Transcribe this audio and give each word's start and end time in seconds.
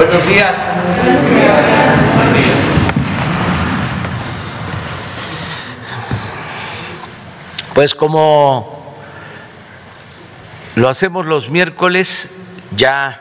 Buenos 0.00 0.26
días. 0.26 0.56
Pues 7.74 7.94
como 7.94 8.96
lo 10.76 10.88
hacemos 10.88 11.26
los 11.26 11.50
miércoles, 11.50 12.30
ya 12.74 13.20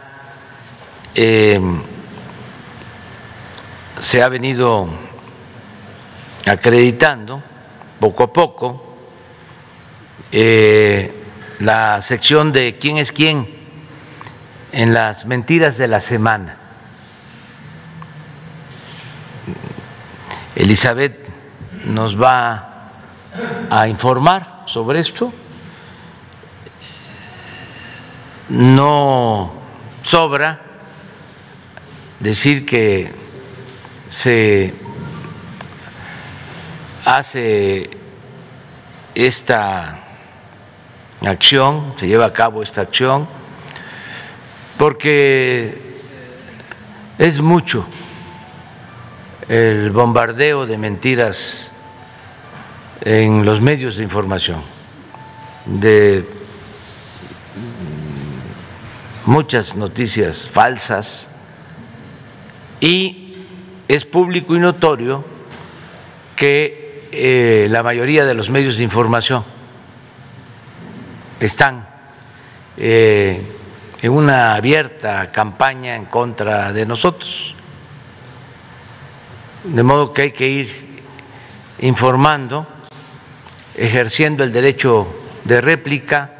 eh, 1.16 1.60
se 4.00 4.24
ha 4.24 4.30
venido 4.30 4.88
acreditando 6.46 7.44
poco 8.00 8.24
a 8.24 8.32
poco 8.32 8.96
eh, 10.32 11.26
la 11.60 12.02
sección 12.02 12.54
de 12.54 12.78
quién 12.78 13.00
es 13.00 13.12
quién 13.12 13.54
en 14.72 14.94
las 14.94 15.26
mentiras 15.26 15.78
de 15.78 15.90
la 15.90 16.00
semana. 16.00 16.59
Elizabeth 20.60 21.16
nos 21.86 22.22
va 22.22 22.92
a 23.70 23.88
informar 23.88 24.64
sobre 24.66 25.00
esto. 25.00 25.32
No 28.50 29.54
sobra 30.02 30.60
decir 32.20 32.66
que 32.66 33.14
se 34.10 34.74
hace 37.06 37.90
esta 39.16 40.00
acción, 41.22 41.94
se 41.98 42.08
lleva 42.08 42.26
a 42.26 42.34
cabo 42.34 42.64
esta 42.64 42.82
acción, 42.82 43.30
porque 44.78 46.02
es 47.18 47.40
mucho 47.40 47.88
el 49.50 49.90
bombardeo 49.90 50.68
de 50.68 50.78
mentiras 50.78 51.72
en 53.02 53.44
los 53.46 53.62
medios 53.62 53.98
de 53.98 54.04
información, 54.04 54.62
de 55.66 56.24
muchas 59.26 59.76
noticias 59.76 60.48
falsas 60.48 61.30
y 62.80 63.34
es 63.88 64.06
público 64.06 64.56
y 64.56 64.60
notorio 64.60 65.26
que 66.36 67.10
eh, 67.12 67.68
la 67.72 67.82
mayoría 67.82 68.26
de 68.26 68.36
los 68.36 68.52
medios 68.52 68.78
de 68.78 68.84
información 68.84 69.44
están 71.40 71.88
eh, 72.78 73.42
en 74.00 74.12
una 74.12 74.54
abierta 74.54 75.32
campaña 75.32 75.96
en 75.96 76.06
contra 76.06 76.72
de 76.72 76.86
nosotros. 76.86 77.56
De 79.64 79.84
modo 79.84 80.14
que 80.14 80.22
hay 80.24 80.32
que 80.32 80.48
ir 80.48 81.02
informando, 81.80 82.66
ejerciendo 83.76 84.44
el 84.44 84.54
derecho 84.54 85.08
de 85.44 85.60
réplica 85.60 86.32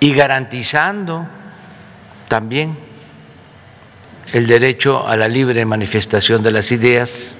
y 0.00 0.14
garantizando 0.14 1.26
también 2.28 2.78
el 4.32 4.46
derecho 4.46 5.06
a 5.06 5.16
la 5.16 5.28
libre 5.28 5.64
manifestación 5.64 6.42
de 6.42 6.50
las 6.52 6.72
ideas, 6.72 7.38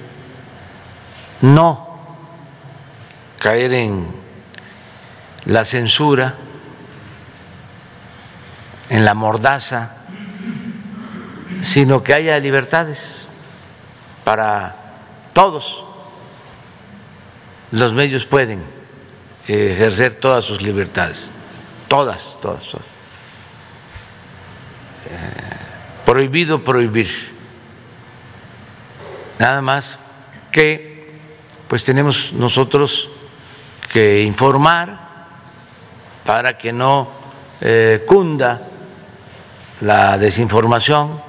no 1.41 2.17
caer 3.39 3.73
en 3.73 4.07
la 5.45 5.65
censura, 5.65 6.35
en 8.89 9.05
la 9.05 9.13
mordaza, 9.13 9.95
sino 11.61 12.03
que 12.03 12.13
haya 12.13 12.37
libertades 12.39 13.18
para 14.29 14.75
todos. 15.33 15.83
Los 17.71 17.93
medios 17.93 18.27
pueden 18.27 18.63
ejercer 19.47 20.13
todas 20.13 20.45
sus 20.45 20.61
libertades, 20.61 21.31
todas, 21.87 22.37
todas, 22.39 22.63
todas. 22.69 22.87
Eh, 25.07 26.05
prohibido 26.05 26.63
prohibir. 26.63 27.09
Nada 29.39 29.63
más 29.63 29.99
que 30.51 31.17
pues 31.67 31.83
tenemos 31.83 32.31
nosotros 32.31 33.09
que 33.91 34.21
informar 34.21 34.99
para 36.23 36.55
que 36.55 36.71
no 36.71 37.09
eh, 37.61 38.03
cunda 38.05 38.61
la 39.81 40.19
desinformación, 40.19 41.19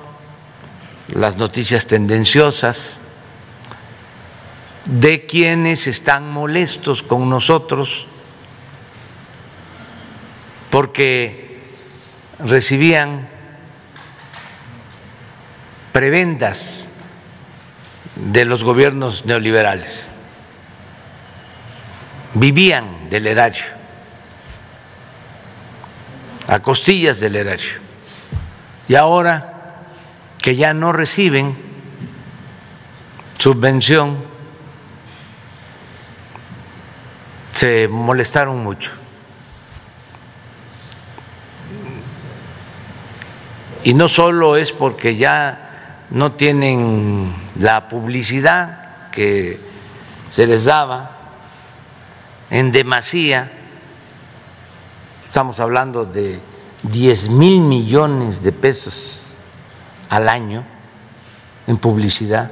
las 1.15 1.37
noticias 1.37 1.87
tendenciosas, 1.87 3.01
de 4.85 5.27
quienes 5.27 5.87
están 5.87 6.31
molestos 6.31 7.03
con 7.03 7.29
nosotros 7.29 8.07
porque 10.71 11.61
recibían 12.39 13.29
prebendas 15.93 16.89
de 18.17 18.45
los 18.45 18.65
gobiernos 18.65 19.25
neoliberales, 19.27 20.11
vivían 22.35 23.11
del 23.11 23.27
erario, 23.27 23.65
a 26.47 26.61
costillas 26.61 27.21
del 27.21 27.37
erario, 27.37 27.73
y 28.89 28.95
ahora 28.95 29.50
que 30.41 30.57
ya 30.57 30.73
no 30.73 30.93
reciben 30.93 31.57
subvención, 33.39 34.25
se 37.55 37.89
molestaron 37.89 38.63
mucho. 38.63 38.93
Y 43.83 43.95
no 43.95 44.09
solo 44.09 44.57
es 44.57 44.73
porque 44.73 45.17
ya 45.17 46.07
no 46.11 46.33
tienen 46.33 47.35
la 47.59 47.89
publicidad 47.89 49.11
que 49.11 49.59
se 50.31 50.47
les 50.47 50.65
daba 50.65 51.17
en 52.51 52.73
demasía, 52.73 53.51
estamos 55.27 55.61
hablando 55.61 56.05
de 56.05 56.41
10 56.83 57.31
mil 57.31 57.61
millones 57.61 58.43
de 58.43 58.53
pesos 58.53 59.20
al 60.11 60.29
año 60.29 60.65
en 61.67 61.79
publicidad 61.79 62.51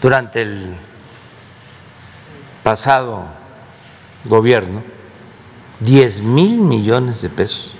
durante 0.00 0.42
el 0.42 0.76
pasado 2.62 3.24
gobierno, 4.24 4.82
10 5.80 6.22
mil 6.22 6.58
millones 6.58 7.22
de 7.22 7.28
pesos. 7.28 7.74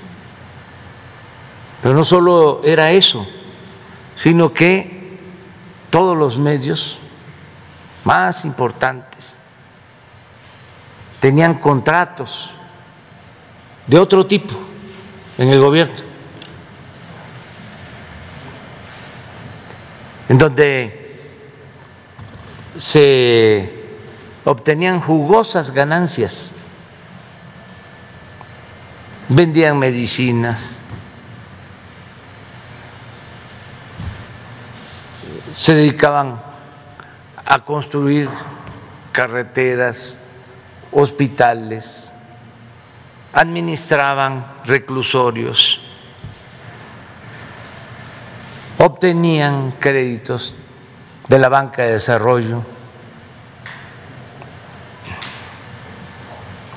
Pero 1.83 1.95
no 1.95 2.05
solo 2.05 2.61
era 2.65 2.91
eso, 2.91 3.27
sino 4.15 4.53
que 4.53 5.19
todos 5.91 6.17
los 6.17 6.39
medios 6.39 6.99
más 8.05 8.45
importantes 8.45 9.34
tenían 11.21 11.55
contratos 11.55 12.53
de 13.87 13.99
otro 13.99 14.27
tipo 14.27 14.55
en 15.39 15.49
el 15.49 15.61
gobierno, 15.61 15.95
en 20.29 20.39
donde 20.39 21.19
se 22.77 23.73
obtenían 24.45 25.01
jugosas 25.01 25.71
ganancias, 25.71 26.53
vendían 29.28 29.78
medicinas, 29.78 30.78
se 35.55 35.75
dedicaban 35.75 36.43
a 37.45 37.65
construir 37.65 38.29
carreteras, 39.13 40.19
hospitales, 40.93 42.13
administraban 43.33 44.47
reclusorios, 44.65 45.81
obtenían 48.78 49.73
créditos 49.78 50.55
de 51.28 51.39
la 51.39 51.49
banca 51.49 51.83
de 51.83 51.93
desarrollo, 51.93 52.65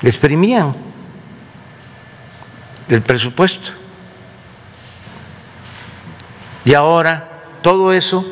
exprimían 0.02 0.74
el 2.88 3.02
presupuesto. 3.02 3.72
Y 6.64 6.74
ahora 6.74 7.28
todo 7.62 7.92
eso 7.92 8.24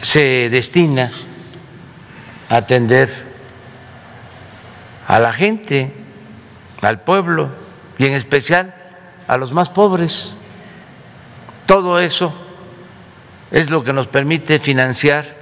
se 0.00 0.48
destina 0.50 1.10
a 2.48 2.56
atender 2.56 3.26
a 5.06 5.18
la 5.18 5.32
gente, 5.32 5.94
al 6.82 7.00
pueblo 7.02 7.50
y 7.98 8.06
en 8.06 8.12
especial 8.12 8.74
a 9.26 9.36
los 9.36 9.52
más 9.52 9.70
pobres. 9.70 10.37
Todo 11.68 12.00
eso 12.00 12.32
es 13.50 13.68
lo 13.68 13.84
que 13.84 13.92
nos 13.92 14.06
permite 14.06 14.58
financiar 14.58 15.36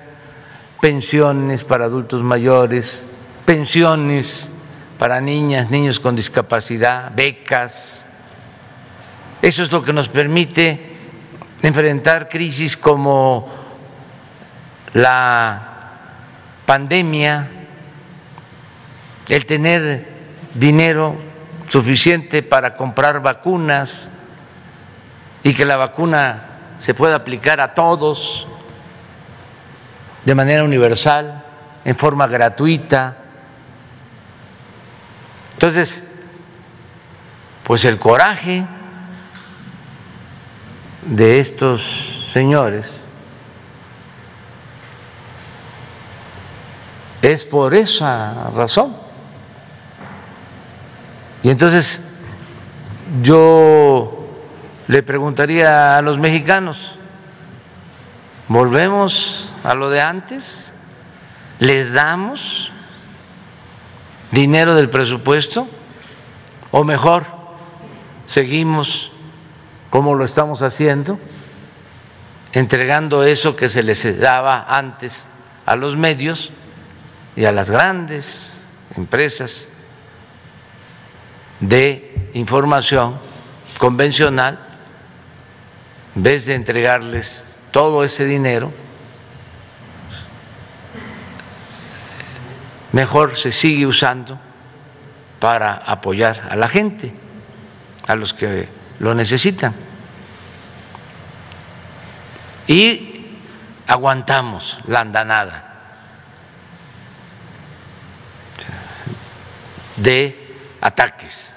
pensiones 0.80 1.62
para 1.62 1.84
adultos 1.84 2.24
mayores, 2.24 3.06
pensiones 3.44 4.50
para 4.98 5.20
niñas, 5.20 5.70
niños 5.70 6.00
con 6.00 6.16
discapacidad, 6.16 7.12
becas. 7.14 8.06
Eso 9.40 9.62
es 9.62 9.70
lo 9.70 9.84
que 9.84 9.92
nos 9.92 10.08
permite 10.08 10.96
enfrentar 11.62 12.28
crisis 12.28 12.76
como 12.76 13.48
la 14.94 15.92
pandemia, 16.66 17.48
el 19.28 19.46
tener 19.46 20.08
dinero 20.54 21.14
suficiente 21.68 22.42
para 22.42 22.74
comprar 22.74 23.22
vacunas 23.22 24.10
y 25.46 25.54
que 25.54 25.64
la 25.64 25.76
vacuna 25.76 26.42
se 26.80 26.92
pueda 26.92 27.14
aplicar 27.14 27.60
a 27.60 27.72
todos 27.72 28.48
de 30.24 30.34
manera 30.34 30.64
universal, 30.64 31.44
en 31.84 31.94
forma 31.94 32.26
gratuita. 32.26 33.16
Entonces, 35.52 36.02
pues 37.62 37.84
el 37.84 37.96
coraje 37.96 38.66
de 41.02 41.38
estos 41.38 42.28
señores 42.32 43.04
es 47.22 47.44
por 47.44 47.72
esa 47.72 48.50
razón. 48.50 48.96
Y 51.44 51.50
entonces 51.50 52.02
yo 53.22 54.15
le 54.88 55.02
preguntaría 55.02 55.98
a 55.98 56.02
los 56.02 56.18
mexicanos, 56.18 56.92
¿volvemos 58.48 59.50
a 59.64 59.74
lo 59.74 59.90
de 59.90 60.00
antes? 60.00 60.74
¿Les 61.58 61.92
damos 61.92 62.70
dinero 64.30 64.74
del 64.74 64.88
presupuesto? 64.90 65.66
¿O 66.70 66.84
mejor, 66.84 67.26
seguimos 68.26 69.10
como 69.90 70.14
lo 70.14 70.24
estamos 70.24 70.62
haciendo, 70.62 71.18
entregando 72.52 73.24
eso 73.24 73.56
que 73.56 73.68
se 73.68 73.82
les 73.82 74.20
daba 74.20 74.66
antes 74.68 75.26
a 75.64 75.74
los 75.74 75.96
medios 75.96 76.52
y 77.34 77.44
a 77.44 77.52
las 77.52 77.70
grandes 77.70 78.70
empresas 78.96 79.68
de 81.60 82.30
información 82.34 83.18
convencional, 83.78 84.65
en 86.16 86.22
vez 86.22 86.46
de 86.46 86.54
entregarles 86.54 87.58
todo 87.70 88.02
ese 88.02 88.24
dinero, 88.24 88.72
mejor 92.92 93.36
se 93.36 93.52
sigue 93.52 93.86
usando 93.86 94.40
para 95.38 95.74
apoyar 95.74 96.48
a 96.50 96.56
la 96.56 96.68
gente, 96.68 97.12
a 98.06 98.16
los 98.16 98.32
que 98.32 98.66
lo 98.98 99.14
necesitan. 99.14 99.74
Y 102.66 103.26
aguantamos 103.86 104.78
la 104.86 105.00
andanada 105.00 105.92
de 109.96 110.56
ataques. 110.80 111.52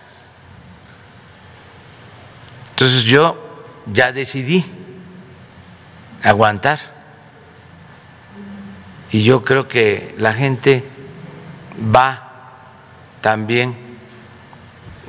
Entonces 2.72 3.04
yo 3.04 3.49
ya 3.92 4.12
decidí 4.12 4.66
aguantar 6.24 6.80
y 9.12 9.24
yo 9.24 9.44
creo 9.44 9.68
que 9.68 10.14
la 10.18 10.34
gente 10.34 10.84
va 11.96 12.30
también 13.22 13.76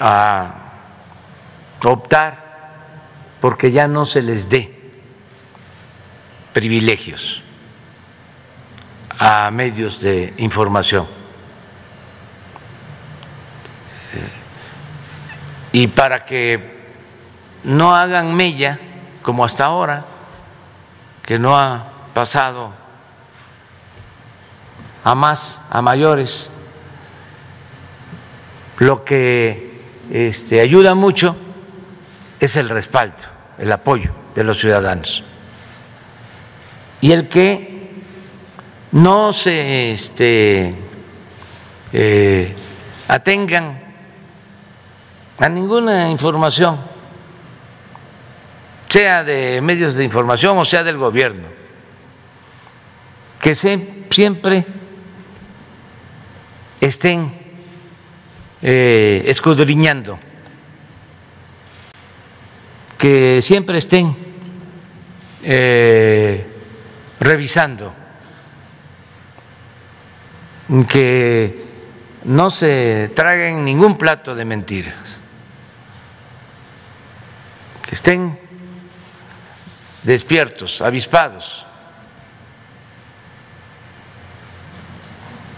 a 0.01 0.55
optar 1.85 2.51
porque 3.41 3.71
ya 3.71 3.89
no 3.89 4.07
se 4.07 4.23
les 4.23 4.49
dé 4.49 4.79
privilegios 6.53 7.43
a 9.19 9.51
medios 9.51 10.01
de 10.01 10.35
información. 10.39 11.21
y 15.73 15.87
para 15.87 16.25
que 16.25 16.80
no 17.65 17.95
hagan 17.95 18.35
mella 18.35 18.79
como 19.23 19.45
hasta 19.45 19.65
ahora, 19.67 20.05
que 21.23 21.39
no 21.39 21.59
ha 21.59 21.87
pasado 22.15 22.73
a 25.05 25.15
más, 25.15 25.61
a 25.71 25.83
mayores, 25.83 26.51
lo 28.79 29.05
que 29.05 29.81
este, 30.11 30.61
ayuda 30.61 30.95
mucho 30.95 31.37
es 32.39 32.57
el 32.57 32.69
respaldo, 32.69 33.25
el 33.59 33.71
apoyo 33.71 34.13
de 34.35 34.45
los 34.45 34.59
ciudadanos. 34.59 35.23
Y 37.03 37.13
el 37.13 37.29
que 37.29 38.03
no 38.93 39.33
se 39.33 39.93
este, 39.93 40.75
eh, 41.93 42.57
atengan 43.09 43.81
a 45.39 45.49
ninguna 45.49 46.11
información, 46.11 46.81
sea 48.91 49.23
de 49.23 49.61
medios 49.61 49.95
de 49.95 50.05
información 50.05 50.59
o 50.59 50.65
sea 50.65 50.83
del 50.83 50.99
gobierno, 50.99 51.47
que 53.41 53.55
siempre 53.55 54.67
estén 56.81 57.33
eh, 58.61 59.23
escudriñando, 59.27 60.19
que 62.99 63.41
siempre 63.41 63.79
estén 63.79 64.17
eh, 65.45 66.47
revisando, 67.21 67.95
que 70.89 71.65
no 72.25 72.51
se 72.51 73.11
traguen 73.15 73.65
ningún 73.65 73.97
plato 73.97 74.35
de 74.35 74.45
mentiras 74.45 75.21
que 77.91 77.97
estén 77.97 78.40
despiertos, 80.03 80.81
avispados, 80.83 81.67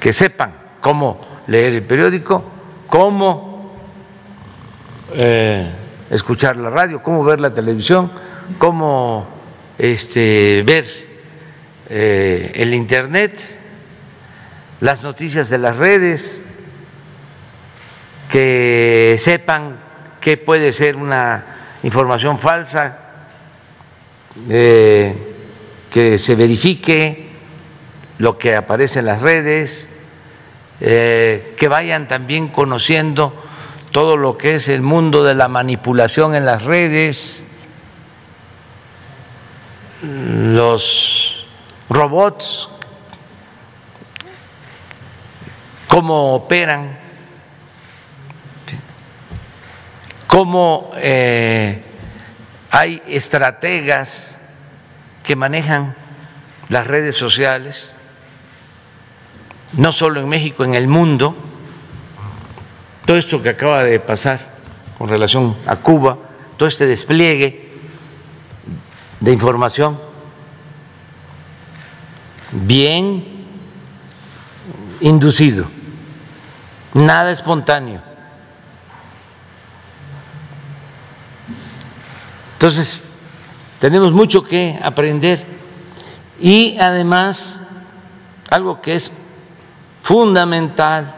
que 0.01 0.13
sepan 0.13 0.55
cómo 0.81 1.21
leer 1.47 1.75
el 1.75 1.83
periódico, 1.85 2.45
cómo 2.89 3.73
eh, 5.15 5.71
escuchar 6.11 6.57
la 6.57 6.71
radio, 6.71 7.03
cómo 7.03 7.23
ver 7.23 7.41
la 7.41 7.53
televisión, 7.53 8.11
cómo 8.59 9.29
este, 9.79 10.63
ver 10.67 10.85
eh, 11.89 12.53
el 12.55 12.75
Internet, 12.75 13.41
las 14.81 15.03
noticias 15.03 15.49
de 15.51 15.59
las 15.59 15.77
redes, 15.77 16.45
que 18.29 19.17
sepan 19.19 19.79
qué 20.21 20.37
puede 20.37 20.73
ser 20.73 20.97
una 20.97 21.45
información 21.83 22.39
falsa, 22.39 23.02
eh, 24.49 25.35
que 25.91 26.19
se 26.19 26.35
verifique 26.35 27.31
lo 28.19 28.39
que 28.39 28.55
aparece 28.55 29.01
en 29.01 29.07
las 29.07 29.23
redes, 29.23 29.89
eh, 30.81 31.55
que 31.57 31.69
vayan 31.69 32.09
también 32.09 32.49
conociendo 32.49 33.35
todo 33.91 34.17
lo 34.17 34.39
que 34.39 34.55
es 34.55 34.69
el 34.69 34.83
mundo 34.83 35.23
de 35.23 35.35
la 35.35 35.49
manipulación 35.49 36.35
en 36.35 36.47
las 36.47 36.63
redes, 36.63 37.47
los 40.03 41.47
robots, 41.89 42.69
cómo 45.89 46.35
operan 46.35 47.03
cómo 50.33 50.93
eh, 50.97 51.83
hay 52.73 53.03
estrategas 53.07 54.39
que 55.23 55.37
manejan 55.37 55.95
las 56.71 56.87
redes 56.87 57.15
sociales, 57.15 57.95
no 59.75 59.93
solo 59.93 60.21
en 60.21 60.29
México, 60.29 60.65
en 60.65 60.75
el 60.75 60.89
mundo, 60.89 61.37
todo 63.05 63.19
esto 63.19 63.43
que 63.43 63.51
acaba 63.51 63.85
de 63.85 64.01
pasar 64.01 64.41
con 64.97 65.07
relación 65.07 65.55
a 65.67 65.77
Cuba, 65.77 66.17
todo 66.57 66.67
este 66.67 66.87
despliegue 66.87 67.69
de 69.21 69.33
información 69.33 70.01
bien 72.53 73.45
inducido, 75.01 75.67
nada 76.95 77.31
espontáneo 77.33 78.12
Entonces, 82.63 83.07
tenemos 83.81 84.13
mucho 84.13 84.45
que 84.45 84.79
aprender 84.81 85.45
y 86.41 86.79
además, 86.79 87.61
algo 88.51 88.81
que 88.81 88.95
es 88.95 89.11
fundamental, 90.01 91.13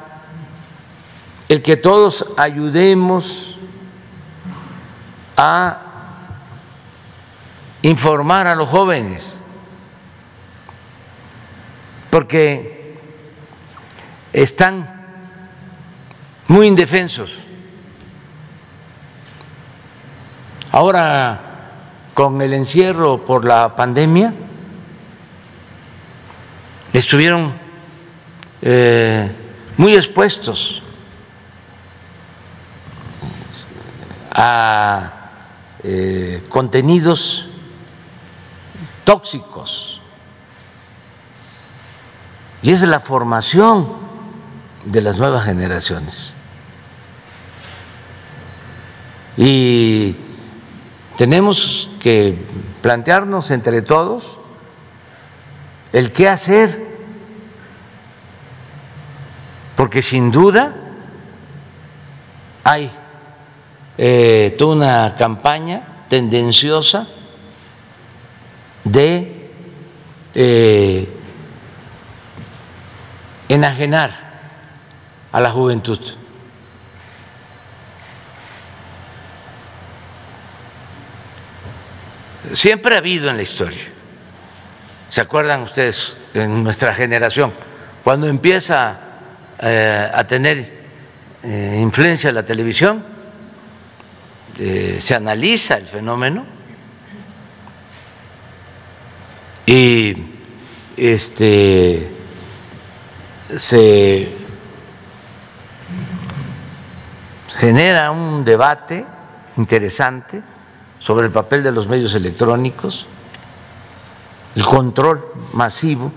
el 1.50 1.60
que 1.60 1.76
todos 1.76 2.24
ayudemos 2.38 3.58
a 5.36 5.82
informar 7.82 8.46
a 8.46 8.54
los 8.54 8.70
jóvenes, 8.70 9.38
porque 12.08 12.96
están 14.32 14.88
muy 16.48 16.68
indefensos. 16.68 17.44
Ahora, 20.74 21.40
con 22.14 22.42
el 22.42 22.52
encierro 22.52 23.24
por 23.24 23.44
la 23.44 23.76
pandemia, 23.76 24.34
estuvieron 26.92 27.52
eh, 28.60 29.30
muy 29.76 29.94
expuestos 29.94 30.82
a 34.32 35.30
eh, 35.84 36.42
contenidos 36.48 37.46
tóxicos. 39.04 40.00
Y 42.62 42.72
es 42.72 42.82
la 42.82 42.98
formación 42.98 43.86
de 44.86 45.00
las 45.02 45.20
nuevas 45.20 45.44
generaciones. 45.44 46.34
Y 49.36 50.16
tenemos 51.16 51.88
que 52.00 52.36
plantearnos 52.82 53.50
entre 53.50 53.82
todos 53.82 54.38
el 55.92 56.10
qué 56.10 56.28
hacer, 56.28 56.76
porque 59.76 60.02
sin 60.02 60.32
duda 60.32 60.74
hay 62.64 62.90
eh, 63.96 64.56
toda 64.58 64.74
una 64.74 65.14
campaña 65.14 66.06
tendenciosa 66.08 67.06
de 68.82 69.50
eh, 70.34 71.08
enajenar 73.48 74.10
a 75.30 75.40
la 75.40 75.50
juventud. 75.50 76.00
Siempre 82.52 82.94
ha 82.94 82.98
habido 82.98 83.30
en 83.30 83.36
la 83.36 83.42
historia. 83.42 83.82
¿Se 85.08 85.20
acuerdan 85.20 85.62
ustedes 85.62 86.14
en 86.34 86.62
nuestra 86.62 86.92
generación? 86.94 87.52
Cuando 88.02 88.26
empieza 88.26 88.98
eh, 89.58 90.10
a 90.12 90.24
tener 90.24 90.84
eh, 91.42 91.78
influencia 91.80 92.30
la 92.32 92.42
televisión, 92.42 93.04
eh, 94.58 94.98
se 95.00 95.14
analiza 95.14 95.76
el 95.76 95.86
fenómeno 95.86 96.44
y 99.66 100.16
este 100.96 102.10
se 103.56 104.28
genera 107.56 108.10
un 108.10 108.44
debate 108.44 109.04
interesante 109.56 110.42
sobre 111.04 111.26
el 111.26 111.32
papel 111.32 111.62
de 111.62 111.70
los 111.70 111.86
medios 111.86 112.14
electrónicos, 112.14 113.06
el 114.54 114.64
control 114.64 115.22
masivo 115.52 116.10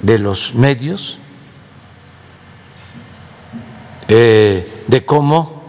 de 0.00 0.18
los 0.18 0.54
medios, 0.54 1.18
eh, 4.08 4.84
de 4.86 5.04
cómo 5.04 5.64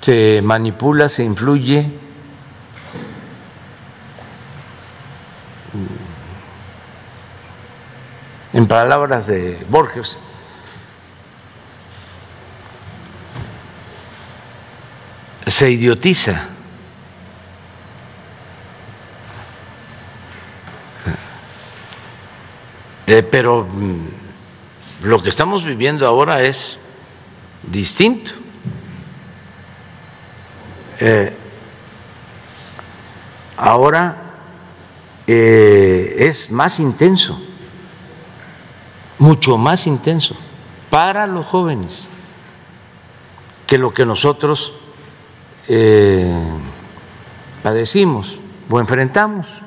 se 0.00 0.40
manipula, 0.42 1.10
se 1.10 1.22
influye 1.22 1.92
en 8.54 8.66
palabras 8.66 9.26
de 9.26 9.66
Borges, 9.68 10.18
se 15.46 15.70
idiotiza. 15.70 16.48
Eh, 23.06 23.22
pero 23.22 23.64
mm, 23.64 25.04
lo 25.04 25.22
que 25.22 25.28
estamos 25.28 25.64
viviendo 25.64 26.06
ahora 26.06 26.42
es 26.42 26.80
distinto. 27.62 28.32
Eh, 30.98 31.36
ahora 33.56 34.16
eh, 35.26 36.16
es 36.18 36.50
más 36.50 36.80
intenso, 36.80 37.40
mucho 39.18 39.56
más 39.56 39.86
intenso 39.86 40.36
para 40.90 41.26
los 41.26 41.46
jóvenes 41.46 42.08
que 43.66 43.78
lo 43.78 43.92
que 43.92 44.06
nosotros 44.06 44.74
eh, 45.68 46.32
padecimos 47.62 48.40
o 48.68 48.80
enfrentamos. 48.80 49.62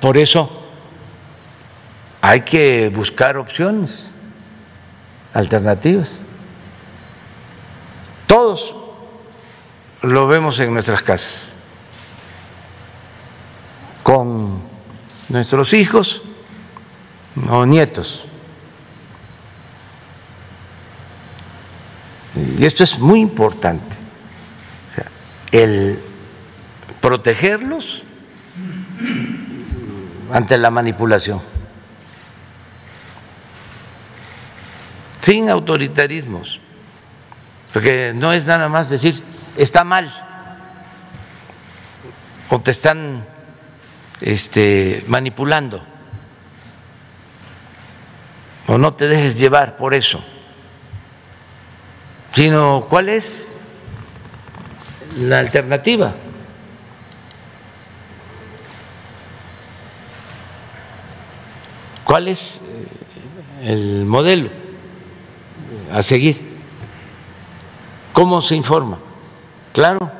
por 0.00 0.16
eso 0.16 0.58
hay 2.20 2.42
que 2.42 2.88
buscar 2.88 3.36
opciones 3.36 4.14
alternativas. 5.34 6.20
Todos 8.26 8.74
lo 10.02 10.26
vemos 10.26 10.58
en 10.60 10.72
nuestras 10.72 11.02
casas, 11.02 11.58
con 14.02 14.60
nuestros 15.28 15.72
hijos 15.74 16.22
o 17.48 17.66
nietos. 17.66 18.26
Y 22.58 22.64
esto 22.64 22.84
es 22.84 22.98
muy 22.98 23.20
importante, 23.20 23.96
el 25.50 26.00
protegerlos 27.00 28.02
ante 30.32 30.58
la 30.58 30.70
manipulación. 30.70 31.40
sin 35.28 35.50
autoritarismos, 35.50 36.58
porque 37.74 38.14
no 38.14 38.32
es 38.32 38.46
nada 38.46 38.70
más 38.70 38.88
decir 38.88 39.22
está 39.58 39.84
mal 39.84 40.10
o 42.48 42.58
te 42.62 42.70
están 42.70 43.26
este, 44.22 45.04
manipulando 45.06 45.84
o 48.68 48.78
no 48.78 48.94
te 48.94 49.08
dejes 49.08 49.38
llevar 49.38 49.76
por 49.76 49.94
eso, 49.94 50.22
sino 52.32 52.86
cuál 52.88 53.08
es 53.08 53.60
la 55.18 55.40
alternativa. 55.40 56.14
¿Cuál 62.04 62.28
es 62.28 62.60
el 63.62 64.04
modelo? 64.04 64.48
a 65.92 66.02
seguir. 66.02 66.40
¿Cómo 68.12 68.40
se 68.40 68.56
informa? 68.56 68.98
Claro, 69.72 70.10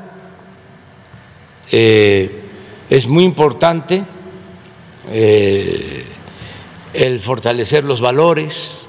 eh, 1.70 2.42
es 2.88 3.06
muy 3.06 3.24
importante 3.24 4.04
eh, 5.10 5.97
el 6.92 7.20
fortalecer 7.20 7.84
los 7.84 8.00
valores, 8.00 8.88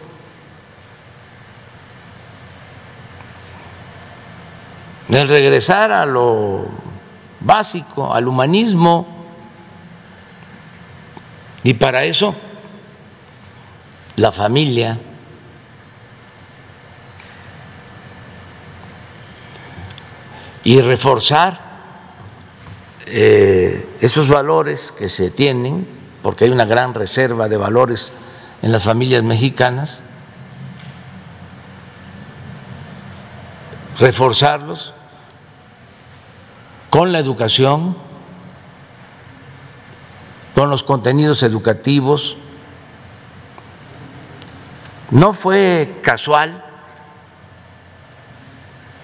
el 5.10 5.28
regresar 5.28 5.92
a 5.92 6.06
lo 6.06 6.66
básico, 7.40 8.14
al 8.14 8.28
humanismo, 8.28 9.08
y 11.64 11.74
para 11.74 12.06
eso 12.06 12.36
la 14.16 14.32
familia, 14.32 15.00
y 20.64 20.82
reforzar 20.82 21.60
eh, 23.06 23.90
esos 24.02 24.30
valores 24.30 24.92
que 24.92 25.10
se 25.10 25.32
tienen, 25.32 25.99
porque 26.22 26.46
hay 26.46 26.52
una 26.52 26.66
gran 26.66 26.94
reserva 26.94 27.48
de 27.48 27.58
valores 27.58 28.14
en 28.62 28.72
las 28.72 28.84
familias 28.84 29.24
mexicanas, 29.24 30.02
reforzarlos 34.00 34.94
con 36.90 37.12
la 37.12 37.20
educación, 37.20 37.98
con 40.56 40.70
los 40.70 40.84
contenidos 40.84 41.44
educativos. 41.44 42.38
No 45.12 45.34
fue 45.34 46.00
casual 46.02 46.64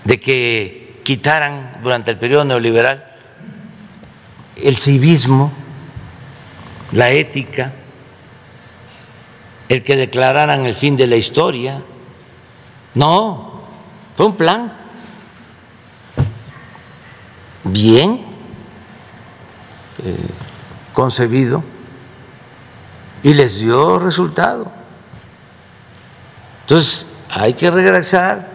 de 0.03 0.19
que 0.19 1.01
quitaran 1.03 1.79
durante 1.83 2.11
el 2.11 2.17
periodo 2.17 2.45
neoliberal 2.45 3.05
el 4.55 4.77
civismo, 4.77 5.51
la 6.91 7.11
ética, 7.11 7.73
el 9.69 9.83
que 9.83 9.95
declararan 9.95 10.65
el 10.65 10.75
fin 10.75 10.95
de 10.95 11.07
la 11.07 11.15
historia. 11.15 11.81
No, 12.93 13.61
fue 14.15 14.27
un 14.27 14.35
plan 14.35 14.71
bien 17.63 18.21
eh, 20.03 20.15
concebido 20.93 21.63
y 23.23 23.33
les 23.33 23.59
dio 23.59 23.99
resultado. 23.99 24.71
Entonces, 26.61 27.07
hay 27.29 27.53
que 27.53 27.69
regresar 27.71 28.47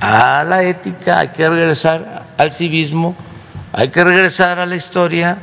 a 0.00 0.44
la 0.44 0.62
ética, 0.62 1.18
hay 1.20 1.28
que 1.28 1.48
regresar 1.48 2.26
al 2.36 2.52
civismo, 2.52 3.16
hay 3.72 3.88
que 3.88 4.04
regresar 4.04 4.58
a 4.58 4.66
la 4.66 4.76
historia. 4.76 5.38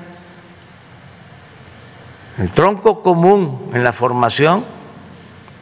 El 2.38 2.52
tronco 2.52 3.02
común 3.02 3.72
en 3.74 3.84
la 3.84 3.94
formación 3.94 4.66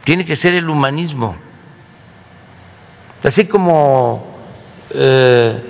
tiene 0.02 0.24
que 0.24 0.36
ser 0.36 0.54
el 0.54 0.68
humanismo. 0.68 1.36
Así 3.22 3.46
como 3.46 4.26
eh, 4.90 5.62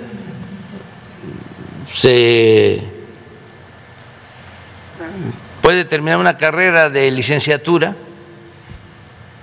se 1.93 2.83
puede 5.61 5.85
terminar 5.85 6.19
una 6.19 6.37
carrera 6.37 6.89
de 6.89 7.09
licenciatura 7.11 7.95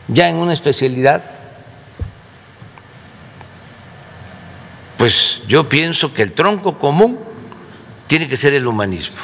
ya 0.08 0.28
en 0.28 0.36
una 0.36 0.52
especialidad, 0.52 1.24
pues 4.98 5.42
yo 5.48 5.68
pienso 5.68 6.12
que 6.12 6.22
el 6.22 6.32
tronco 6.32 6.78
común 6.78 7.18
tiene 8.06 8.28
que 8.28 8.36
ser 8.36 8.52
el 8.54 8.66
humanismo, 8.66 9.16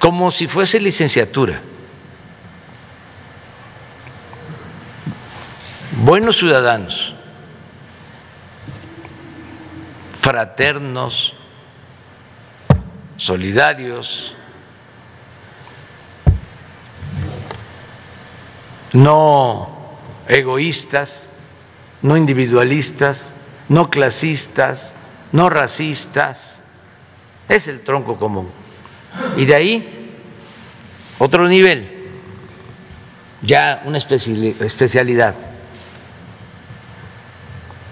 como 0.00 0.32
si 0.32 0.48
fuese 0.48 0.80
licenciatura. 0.80 1.60
Buenos 5.92 6.38
ciudadanos 6.38 7.14
fraternos, 10.20 11.34
solidarios, 13.16 14.34
no 18.92 19.96
egoístas, 20.28 21.30
no 22.02 22.16
individualistas, 22.16 23.32
no 23.68 23.90
clasistas, 23.90 24.94
no 25.32 25.48
racistas. 25.48 26.56
Es 27.48 27.66
el 27.66 27.80
tronco 27.80 28.16
común. 28.16 28.59
Y 29.36 29.44
de 29.44 29.54
ahí, 29.54 30.14
otro 31.18 31.48
nivel, 31.48 32.08
ya 33.42 33.82
una 33.84 33.98
especialidad 33.98 35.34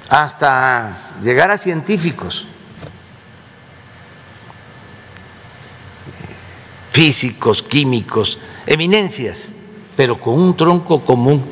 hasta 0.08 0.96
llegar 1.22 1.50
a 1.50 1.58
científicos, 1.58 2.46
físicos, 6.90 7.62
químicos, 7.62 8.38
eminencias, 8.66 9.54
pero 9.96 10.18
con 10.20 10.34
un 10.34 10.56
tronco 10.56 11.04
común 11.04 11.44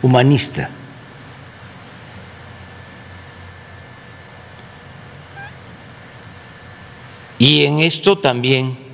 humanista. 0.00 0.70
Y 7.38 7.64
en 7.64 7.80
esto 7.80 8.18
también 8.18 8.87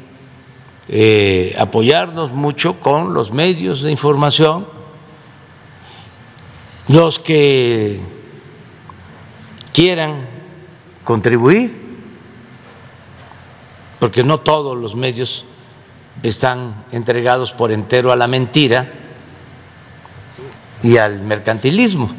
eh, 0.88 1.54
apoyarnos 1.58 2.32
mucho 2.32 2.78
con 2.80 3.14
los 3.14 3.32
medios 3.32 3.82
de 3.82 3.90
información, 3.90 4.66
los 6.88 7.18
que 7.18 8.00
quieran 9.72 10.28
contribuir, 11.04 11.82
porque 13.98 14.22
no 14.22 14.40
todos 14.40 14.76
los 14.76 14.94
medios 14.94 15.46
están 16.22 16.84
entregados 16.92 17.52
por 17.52 17.72
entero 17.72 18.12
a 18.12 18.16
la 18.16 18.26
mentira 18.26 18.92
y 20.82 20.98
al 20.98 21.22
mercantilismo. 21.22 22.10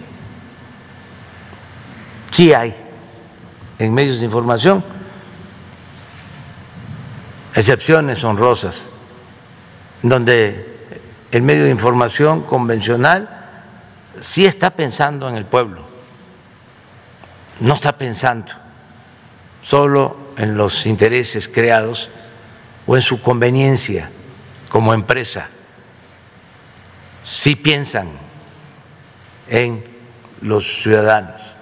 Sí 2.31 2.53
hay 2.53 2.75
en 3.77 3.93
medios 3.93 4.19
de 4.19 4.25
información 4.25 4.83
excepciones 7.55 8.23
honrosas, 8.23 8.91
donde 10.03 10.77
el 11.31 11.41
medio 11.41 11.63
de 11.63 11.71
información 11.71 12.43
convencional 12.43 13.29
sí 14.19 14.45
está 14.45 14.69
pensando 14.69 15.27
en 15.27 15.35
el 15.35 15.45
pueblo 15.45 15.95
no 17.59 17.73
está 17.73 17.97
pensando 17.97 18.53
solo 19.63 20.17
en 20.37 20.57
los 20.57 20.85
intereses 20.85 21.47
creados 21.47 22.09
o 22.85 22.95
en 22.95 23.01
su 23.01 23.21
conveniencia 23.21 24.09
como 24.69 24.93
empresa, 24.93 25.47
sí 27.23 27.55
piensan 27.55 28.09
en 29.47 29.83
los 30.41 30.81
ciudadanos. 30.83 31.55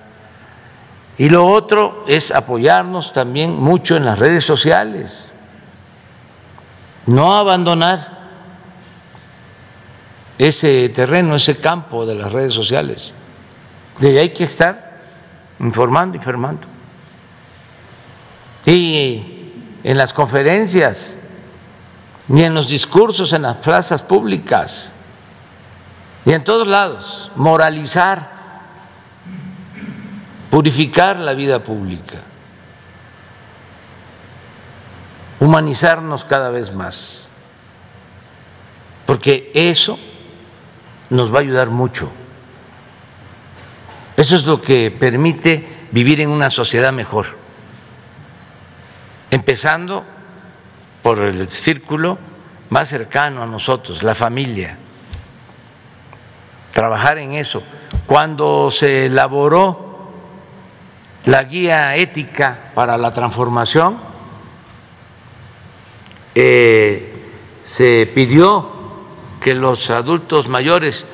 Y 1.17 1.29
lo 1.29 1.45
otro 1.45 2.03
es 2.07 2.31
apoyarnos 2.31 3.13
también 3.13 3.55
mucho 3.55 3.95
en 3.95 4.03
las 4.03 4.17
redes 4.17 4.43
sociales, 4.43 5.32
no 7.05 7.35
abandonar 7.35 8.23
ese 10.37 10.89
terreno, 10.89 11.35
ese 11.35 11.57
campo 11.57 12.05
de 12.05 12.15
las 12.15 12.31
redes 12.31 12.53
sociales. 12.53 13.15
De 13.99 14.09
ahí 14.09 14.17
hay 14.17 14.29
que 14.29 14.45
estar 14.45 15.01
informando 15.59 16.17
y 16.17 16.19
fermando. 16.19 16.67
Y 18.65 19.51
en 19.83 19.97
las 19.97 20.13
conferencias, 20.13 21.19
ni 22.27 22.43
en 22.43 22.53
los 22.53 22.69
discursos 22.69 23.33
en 23.33 23.43
las 23.43 23.57
plazas 23.57 24.01
públicas, 24.01 24.95
y 26.25 26.31
en 26.31 26.43
todos 26.43 26.67
lados, 26.67 27.31
moralizar, 27.35 28.31
purificar 30.49 31.17
la 31.17 31.33
vida 31.33 31.61
pública, 31.61 32.23
humanizarnos 35.39 36.25
cada 36.25 36.49
vez 36.49 36.73
más, 36.73 37.29
porque 39.05 39.51
eso 39.53 39.99
nos 41.09 41.33
va 41.33 41.39
a 41.39 41.41
ayudar 41.41 41.69
mucho. 41.69 42.09
Eso 44.15 44.35
es 44.35 44.45
lo 44.45 44.61
que 44.61 44.91
permite 44.91 45.87
vivir 45.91 46.21
en 46.21 46.29
una 46.29 46.49
sociedad 46.49 46.93
mejor, 46.93 47.37
empezando 49.31 50.05
por 51.01 51.19
el 51.19 51.49
círculo 51.49 52.17
más 52.69 52.89
cercano 52.89 53.43
a 53.43 53.45
nosotros, 53.45 54.01
la 54.03 54.15
familia, 54.15 54.77
trabajar 56.71 57.17
en 57.17 57.33
eso. 57.33 57.61
Cuando 58.07 58.71
se 58.71 59.05
elaboró 59.05 60.11
la 61.25 61.43
guía 61.43 61.95
ética 61.95 62.71
para 62.73 62.97
la 62.97 63.11
transformación, 63.11 64.12
eh, 66.35 67.13
se 67.61 68.09
pidió 68.13 68.71
que 69.41 69.53
los 69.53 69.89
adultos 69.89 70.47
mayores 70.47 71.05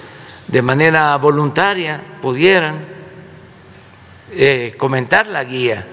de 0.47 0.61
manera 0.61 1.15
voluntaria 1.17 2.01
pudieran 2.21 2.85
eh, 4.31 4.75
comentar 4.77 5.27
la 5.27 5.43
guía 5.43 5.85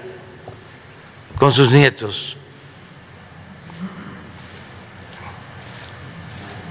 con 1.37 1.51
sus 1.51 1.71
nietos, 1.71 2.37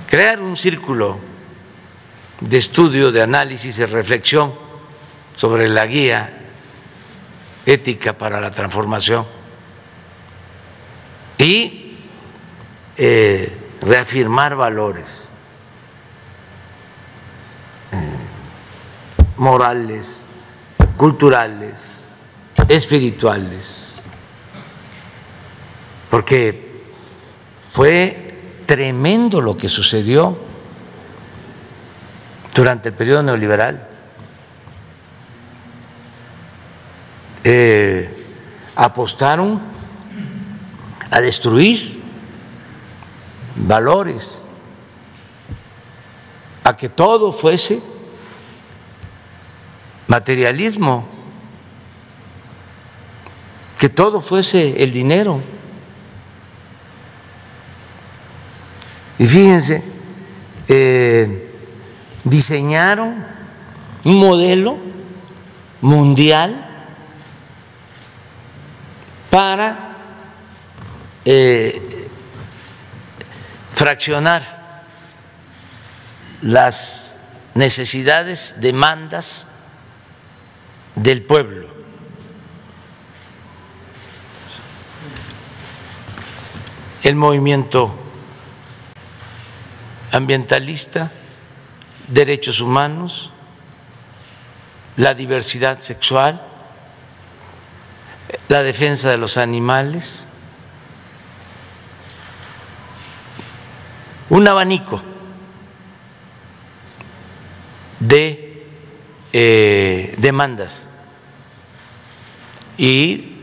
crear 0.09 0.40
un 0.40 0.57
círculo 0.57 1.19
de 2.40 2.59
estudio, 2.59 3.12
de 3.12 3.23
análisis, 3.23 3.77
de 3.77 3.87
reflexión 3.87 4.55
sobre 5.35 5.69
la 5.69 5.87
guía 5.87 6.33
ética 7.64 8.16
para 8.16 8.40
la 8.40 8.51
transformación. 8.51 9.27
Y 11.38 11.86
eh, 12.98 13.54
reafirmar 13.82 14.56
valores 14.56 15.30
eh, 17.92 18.16
morales, 19.37 20.28
culturales, 20.96 22.09
espirituales, 22.68 24.02
porque 26.11 26.80
fue 27.70 28.62
tremendo 28.64 29.40
lo 29.40 29.56
que 29.56 29.68
sucedió 29.68 30.38
durante 32.54 32.88
el 32.88 32.94
periodo 32.94 33.22
neoliberal. 33.22 33.88
Eh, 37.44 38.11
apostaron 38.74 39.61
a 41.11 41.20
destruir 41.20 41.95
valores, 43.57 44.45
a 46.64 46.77
que 46.77 46.88
todo 46.88 47.33
fuese 47.33 47.81
materialismo, 50.07 51.07
que 53.79 53.88
todo 53.88 54.21
fuese 54.21 54.83
el 54.83 54.92
dinero. 54.92 55.40
Y 59.19 59.27
fíjense, 59.27 59.83
eh, 60.69 61.53
diseñaron 62.25 63.25
un 64.05 64.19
modelo 64.19 64.79
mundial 65.81 66.62
para 69.31 69.97
eh, 71.25 71.86
fraccionar 73.77 74.83
las 76.41 77.15
necesidades, 77.55 78.57
demandas 78.61 79.49
del 80.95 81.23
pueblo. 81.23 81.69
El 87.03 87.17
movimiento 87.17 87.95
ambientalista, 90.11 91.12
derechos 92.09 92.61
humanos, 92.61 93.31
la 94.97 95.12
diversidad 95.12 95.81
sexual, 95.81 96.41
la 98.49 98.62
defensa 98.62 99.11
de 99.11 99.19
los 99.19 99.37
animales, 99.37 100.26
un 104.29 104.49
abanico 104.49 105.03
de 108.01 108.67
eh, 109.33 110.15
demandas 110.19 110.87
y 112.77 113.37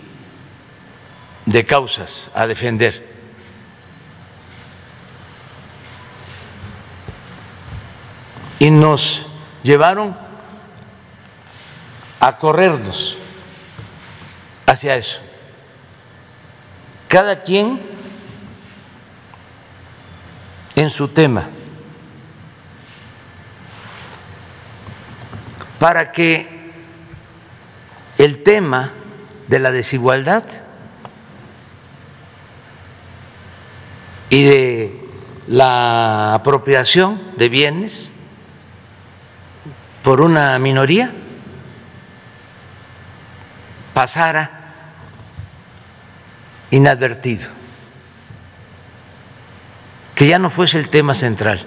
de 1.45 1.65
causas 1.65 2.29
a 2.33 2.47
defender. 2.47 3.11
Y 8.59 8.71
nos 8.71 9.25
llevaron 9.61 10.15
a 12.19 12.37
corrernos 12.37 13.17
hacia 14.65 14.95
eso. 14.95 15.17
Cada 17.09 17.43
quien 17.43 17.92
en 20.75 20.89
su 20.89 21.07
tema, 21.07 21.49
para 25.79 26.11
que 26.11 26.71
el 28.17 28.43
tema 28.43 28.91
de 29.47 29.59
la 29.59 29.71
desigualdad 29.71 30.43
y 34.29 34.43
de 34.45 35.09
la 35.47 36.33
apropiación 36.35 37.21
de 37.37 37.49
bienes 37.49 38.11
por 40.03 40.21
una 40.21 40.57
minoría 40.59 41.11
pasara 43.93 44.59
inadvertido, 46.71 47.49
que 50.15 50.27
ya 50.27 50.39
no 50.39 50.49
fuese 50.49 50.79
el 50.79 50.89
tema 50.89 51.13
central, 51.13 51.65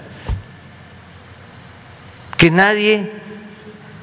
que 2.37 2.51
nadie 2.51 3.13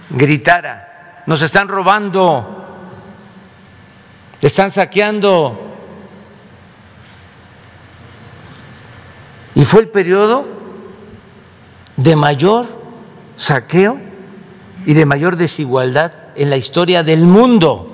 gritara, 0.10 1.24
nos 1.26 1.42
están 1.42 1.68
robando, 1.68 2.66
están 4.42 4.72
saqueando. 4.72 5.70
Y 9.56 9.66
fue 9.66 9.82
el 9.82 9.90
periodo 9.90 10.46
de 11.96 12.16
mayor 12.16 12.66
saqueo 13.36 14.00
y 14.86 14.94
de 14.94 15.06
mayor 15.06 15.36
desigualdad 15.36 16.14
en 16.36 16.50
la 16.50 16.58
historia 16.58 17.04
del 17.04 17.26
mundo 17.26 17.94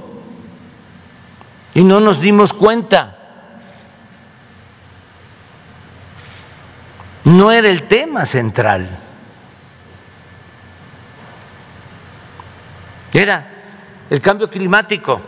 y 1.73 1.83
no 1.83 1.99
nos 1.99 2.21
dimos 2.21 2.53
cuenta. 2.53 3.18
No 7.23 7.51
era 7.51 7.69
el 7.69 7.87
tema 7.87 8.25
central. 8.25 8.89
Era 13.13 13.47
el 14.09 14.21
cambio 14.21 14.49
climático. 14.49 15.21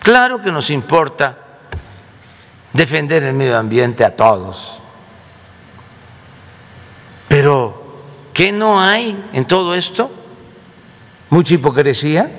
Claro 0.00 0.40
que 0.40 0.52
nos 0.52 0.68
importa 0.70 1.38
defender 2.72 3.22
el 3.22 3.34
medio 3.34 3.58
ambiente 3.58 4.04
a 4.04 4.14
todos. 4.14 4.82
Pero, 7.28 8.02
¿qué 8.34 8.52
no 8.52 8.80
hay 8.80 9.30
en 9.32 9.46
todo 9.46 9.74
esto? 9.74 10.10
Mucha 11.30 11.54
hipocresía. 11.54 12.30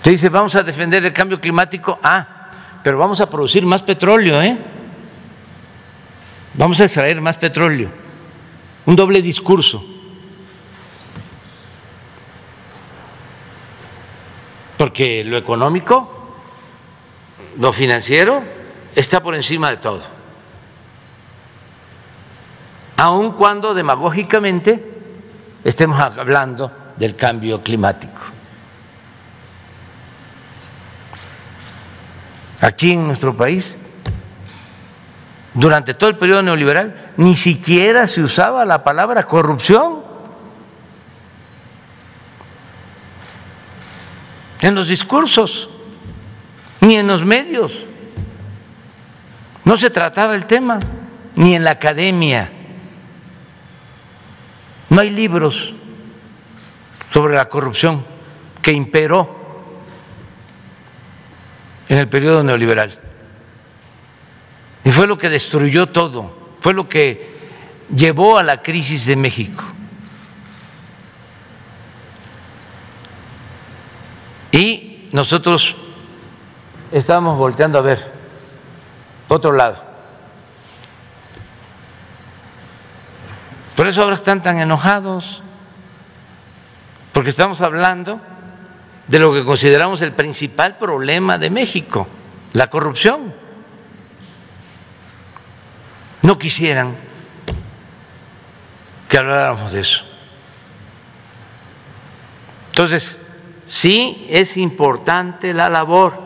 Se 0.00 0.10
dice, 0.10 0.28
vamos 0.28 0.54
a 0.54 0.62
defender 0.62 1.04
el 1.04 1.12
cambio 1.12 1.40
climático, 1.40 1.98
ah, 2.02 2.35
pero 2.86 2.98
vamos 2.98 3.20
a 3.20 3.28
producir 3.28 3.66
más 3.66 3.82
petróleo, 3.82 4.40
¿eh? 4.40 4.56
Vamos 6.54 6.80
a 6.80 6.84
extraer 6.84 7.20
más 7.20 7.36
petróleo. 7.36 7.90
Un 8.84 8.94
doble 8.94 9.20
discurso. 9.22 9.84
Porque 14.78 15.24
lo 15.24 15.36
económico, 15.36 16.36
lo 17.58 17.72
financiero, 17.72 18.40
está 18.94 19.20
por 19.20 19.34
encima 19.34 19.68
de 19.70 19.78
todo. 19.78 20.02
Aun 22.98 23.32
cuando 23.32 23.74
demagógicamente 23.74 24.80
estemos 25.64 25.98
hablando 25.98 26.70
del 26.96 27.16
cambio 27.16 27.64
climático. 27.64 28.35
Aquí 32.60 32.92
en 32.92 33.06
nuestro 33.06 33.36
país, 33.36 33.78
durante 35.54 35.94
todo 35.94 36.10
el 36.10 36.16
periodo 36.16 36.42
neoliberal, 36.42 37.12
ni 37.16 37.36
siquiera 37.36 38.06
se 38.06 38.22
usaba 38.22 38.64
la 38.64 38.84
palabra 38.84 39.24
corrupción. 39.24 40.04
En 44.60 44.74
los 44.74 44.88
discursos, 44.88 45.70
ni 46.80 46.96
en 46.96 47.06
los 47.06 47.24
medios. 47.24 47.86
No 49.64 49.76
se 49.76 49.90
trataba 49.90 50.34
el 50.34 50.46
tema, 50.46 50.78
ni 51.34 51.54
en 51.54 51.64
la 51.64 51.72
academia. 51.72 52.52
No 54.88 55.00
hay 55.00 55.10
libros 55.10 55.74
sobre 57.08 57.34
la 57.34 57.48
corrupción 57.48 58.04
que 58.62 58.72
imperó 58.72 59.35
en 61.88 61.98
el 61.98 62.08
periodo 62.08 62.42
neoliberal. 62.42 62.98
Y 64.84 64.90
fue 64.90 65.06
lo 65.06 65.18
que 65.18 65.28
destruyó 65.28 65.86
todo, 65.86 66.56
fue 66.60 66.74
lo 66.74 66.88
que 66.88 67.36
llevó 67.94 68.38
a 68.38 68.42
la 68.42 68.62
crisis 68.62 69.06
de 69.06 69.16
México. 69.16 69.64
Y 74.52 75.08
nosotros 75.12 75.76
estábamos 76.92 77.36
volteando 77.36 77.78
a 77.78 77.82
ver 77.82 78.12
otro 79.28 79.52
lado. 79.52 79.84
Por 83.74 83.86
eso 83.86 84.02
ahora 84.02 84.14
están 84.14 84.42
tan 84.42 84.58
enojados, 84.58 85.42
porque 87.12 87.30
estamos 87.30 87.60
hablando 87.60 88.20
de 89.08 89.18
lo 89.18 89.32
que 89.32 89.44
consideramos 89.44 90.02
el 90.02 90.12
principal 90.12 90.78
problema 90.78 91.38
de 91.38 91.50
México, 91.50 92.08
la 92.52 92.68
corrupción. 92.68 93.34
No 96.22 96.38
quisieran 96.38 96.96
que 99.08 99.18
habláramos 99.18 99.72
de 99.72 99.80
eso. 99.80 100.04
Entonces, 102.68 103.20
sí 103.66 104.26
es 104.28 104.56
importante 104.56 105.54
la 105.54 105.68
labor 105.68 106.20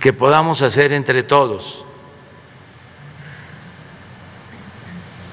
que 0.00 0.12
podamos 0.12 0.62
hacer 0.62 0.92
entre 0.92 1.22
todos 1.22 1.84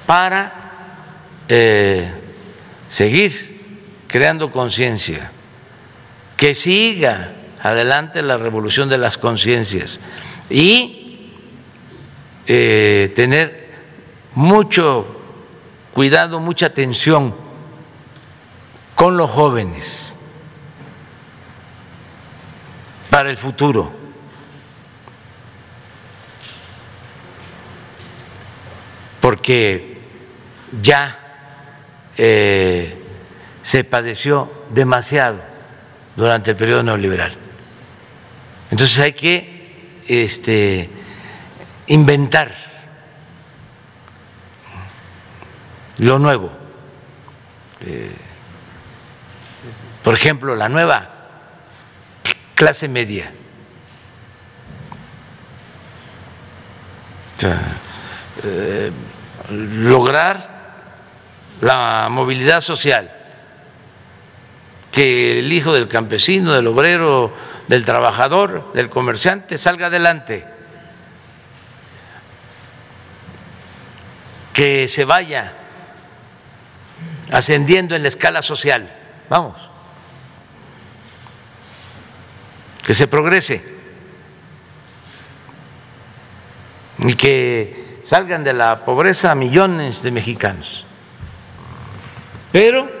para 0.06 0.52
eh, 1.48 2.10
seguir 2.88 4.04
creando 4.06 4.50
conciencia, 4.50 5.30
que 6.36 6.54
siga 6.54 7.32
adelante 7.62 8.22
la 8.22 8.36
revolución 8.36 8.88
de 8.88 8.98
las 8.98 9.16
conciencias 9.18 10.00
y 10.50 11.32
eh, 12.46 13.12
tener 13.14 13.74
mucho 14.34 15.06
cuidado, 15.92 16.38
mucha 16.40 16.66
atención 16.66 17.34
con 18.94 19.16
los 19.16 19.30
jóvenes 19.30 20.16
para 23.10 23.30
el 23.30 23.36
futuro. 23.36 23.90
Porque 29.20 30.02
ya 30.80 31.18
eh, 32.16 33.02
se 33.62 33.82
padeció 33.82 34.52
demasiado 34.70 35.55
durante 36.16 36.52
el 36.52 36.56
periodo 36.56 36.82
neoliberal. 36.82 37.36
Entonces 38.70 38.98
hay 38.98 39.12
que 39.12 40.02
este, 40.08 40.88
inventar 41.86 42.52
lo 45.98 46.18
nuevo. 46.18 46.50
Eh, 47.82 48.10
por 50.02 50.14
ejemplo, 50.14 50.54
la 50.54 50.68
nueva 50.68 51.10
clase 52.54 52.88
media. 52.88 53.32
Eh, 58.42 58.90
lograr 59.50 60.56
la 61.60 62.08
movilidad 62.10 62.60
social, 62.60 63.10
que 64.96 65.40
el 65.40 65.52
hijo 65.52 65.74
del 65.74 65.88
campesino, 65.88 66.54
del 66.54 66.66
obrero, 66.68 67.30
del 67.68 67.84
trabajador, 67.84 68.72
del 68.72 68.88
comerciante 68.88 69.58
salga 69.58 69.88
adelante, 69.88 70.46
que 74.54 74.88
se 74.88 75.04
vaya 75.04 75.52
ascendiendo 77.30 77.94
en 77.94 78.04
la 78.04 78.08
escala 78.08 78.40
social, 78.40 78.88
vamos, 79.28 79.68
que 82.82 82.94
se 82.94 83.06
progrese. 83.06 83.76
Y 87.00 87.12
que 87.12 88.00
salgan 88.02 88.42
de 88.42 88.54
la 88.54 88.82
pobreza 88.82 89.34
millones 89.34 90.02
de 90.02 90.10
mexicanos. 90.10 90.86
Pero 92.50 92.95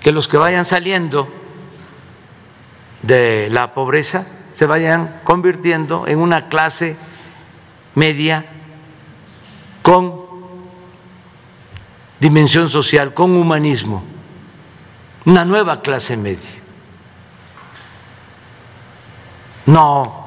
que 0.00 0.12
los 0.12 0.28
que 0.28 0.36
vayan 0.36 0.64
saliendo 0.64 1.28
de 3.02 3.48
la 3.50 3.74
pobreza 3.74 4.26
se 4.52 4.66
vayan 4.66 5.20
convirtiendo 5.24 6.06
en 6.06 6.18
una 6.18 6.48
clase 6.48 6.96
media 7.94 8.46
con 9.82 10.20
dimensión 12.18 12.68
social, 12.68 13.14
con 13.14 13.32
humanismo, 13.36 14.02
una 15.24 15.44
nueva 15.44 15.80
clase 15.80 16.16
media. 16.16 16.50
No 19.66 20.18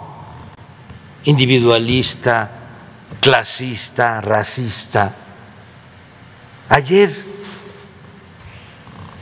individualista, 1.26 2.52
clasista, 3.22 4.20
racista 4.20 5.16
Ayer 6.70 7.33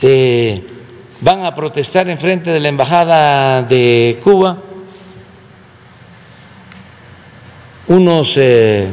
eh, 0.02 0.62
van 1.20 1.44
a 1.44 1.54
protestar 1.54 2.08
en 2.08 2.18
frente 2.18 2.50
de 2.50 2.60
la 2.60 2.68
Embajada 2.68 3.62
de 3.62 4.18
Cuba 4.22 4.58
unos 7.86 8.36
eh, 8.36 8.88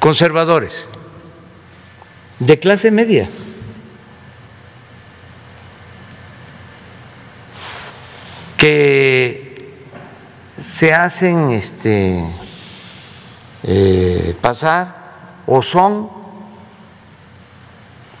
conservadores 0.00 0.88
de 2.38 2.58
clase 2.58 2.90
media. 2.90 3.28
que 8.64 9.74
se 10.56 10.94
hacen 10.94 11.50
este, 11.50 12.24
eh, 13.62 14.34
pasar 14.40 15.42
o 15.44 15.60
son 15.60 16.08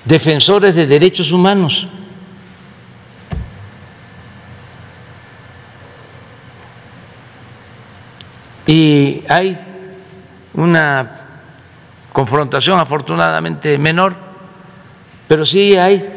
defensores 0.04 0.74
de 0.74 0.86
derechos 0.86 1.32
humanos. 1.32 1.88
Y 8.66 9.22
hay 9.28 9.58
una 10.54 11.20
confrontación 12.12 12.78
afortunadamente 12.78 13.76
menor, 13.76 14.16
pero 15.28 15.44
sí 15.44 15.76
hay 15.76 16.08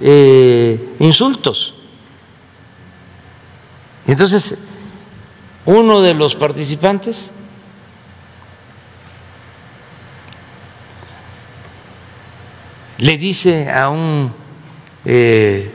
eh, 0.00 0.94
insultos. 0.98 1.74
Entonces, 4.06 4.58
uno 5.64 6.00
de 6.00 6.14
los 6.14 6.34
participantes 6.34 7.30
le 12.98 13.18
dice 13.18 13.70
a 13.70 13.88
un 13.88 14.32
eh, 15.04 15.70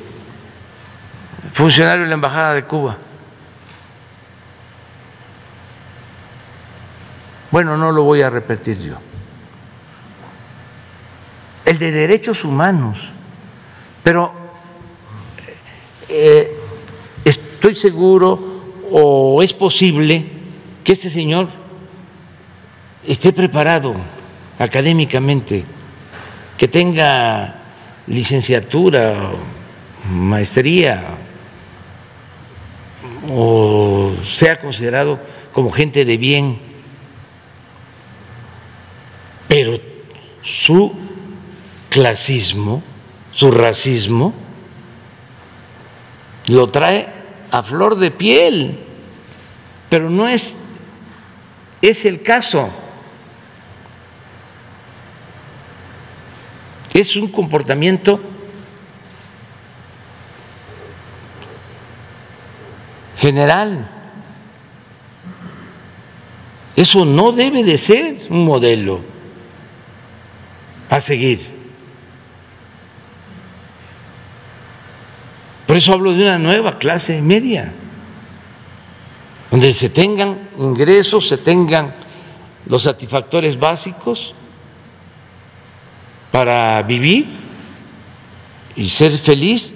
funcionario 1.53 2.03
de 2.03 2.10
la 2.10 2.15
Embajada 2.15 2.53
de 2.53 2.63
Cuba, 2.65 2.97
bueno, 7.51 7.77
no 7.77 7.91
lo 7.91 8.03
voy 8.03 8.21
a 8.21 8.29
repetir 8.29 8.77
yo, 8.77 8.95
el 11.65 11.77
de 11.77 11.91
derechos 11.91 12.43
humanos, 12.43 13.10
pero 14.03 14.34
eh, 16.10 16.57
estoy 17.23 17.75
seguro 17.75 18.51
o 18.91 19.43
es 19.43 19.53
posible 19.53 20.25
que 20.84 20.93
este 20.93 21.10
señor 21.10 21.47
esté 23.05 23.31
preparado 23.31 23.95
académicamente 24.60 25.63
que 26.62 26.67
tenga 26.67 27.56
licenciatura, 28.06 29.32
maestría 30.12 31.17
o 33.32 34.12
sea 34.24 34.60
considerado 34.60 35.19
como 35.54 35.71
gente 35.71 36.06
de 36.06 36.17
bien, 36.17 36.60
pero 39.47 39.80
su 40.43 40.93
clasismo, 41.89 42.84
su 43.32 43.50
racismo, 43.50 44.32
lo 46.45 46.67
trae 46.67 47.12
a 47.50 47.63
flor 47.63 47.95
de 47.95 48.12
piel, 48.12 48.78
pero 49.89 50.12
no 50.12 50.28
es, 50.28 50.58
es 51.82 52.06
el 52.06 52.21
caso. 52.21 52.69
Es 56.93 57.15
un 57.15 57.30
comportamiento 57.30 58.19
general. 63.17 63.88
Eso 66.75 67.06
no 67.06 67.32
debe 67.32 67.63
de 67.63 67.77
ser 67.77 68.17
un 68.30 68.45
modelo 68.45 69.01
a 70.89 70.99
seguir. 70.99 71.39
Por 75.67 75.77
eso 75.77 75.93
hablo 75.93 76.13
de 76.13 76.23
una 76.23 76.38
nueva 76.38 76.77
clase 76.80 77.21
media, 77.21 77.71
donde 79.49 79.71
se 79.71 79.89
tengan 79.89 80.49
ingresos, 80.58 81.30
se 81.30 81.38
tengan 81.38 81.93
los 82.65 82.84
satisfactores 82.84 83.58
básicos 83.58 84.36
para 86.32 86.82
vivir 86.84 87.28
y 88.76 88.89
ser 88.89 89.17
feliz. 89.17 89.76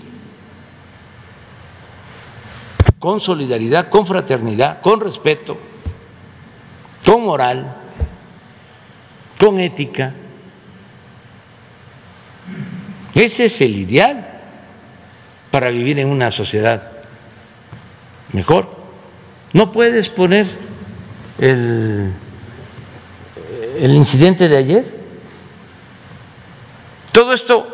con 3.06 3.20
solidaridad, 3.20 3.89
con 3.89 4.04
fraternidad, 4.04 4.82
con 4.82 5.00
respeto, 5.00 5.60
con 7.06 7.24
moral, 7.24 7.76
con 9.39 9.60
ética. 9.60 10.12
Ese 13.13 13.46
es 13.46 13.62
el 13.62 13.76
ideal 13.76 14.41
para 15.52 15.70
vivir 15.70 16.00
en 16.00 16.08
una 16.08 16.32
sociedad 16.32 16.94
mejor. 18.34 18.76
No 19.54 19.72
puedes 19.72 20.10
poner 20.10 20.48
el, 21.38 22.12
el 23.80 23.91
incidente 23.94 24.50
de 24.50 24.58
ayer. 24.58 25.05
Todo 27.15 27.32
esto, 27.32 27.65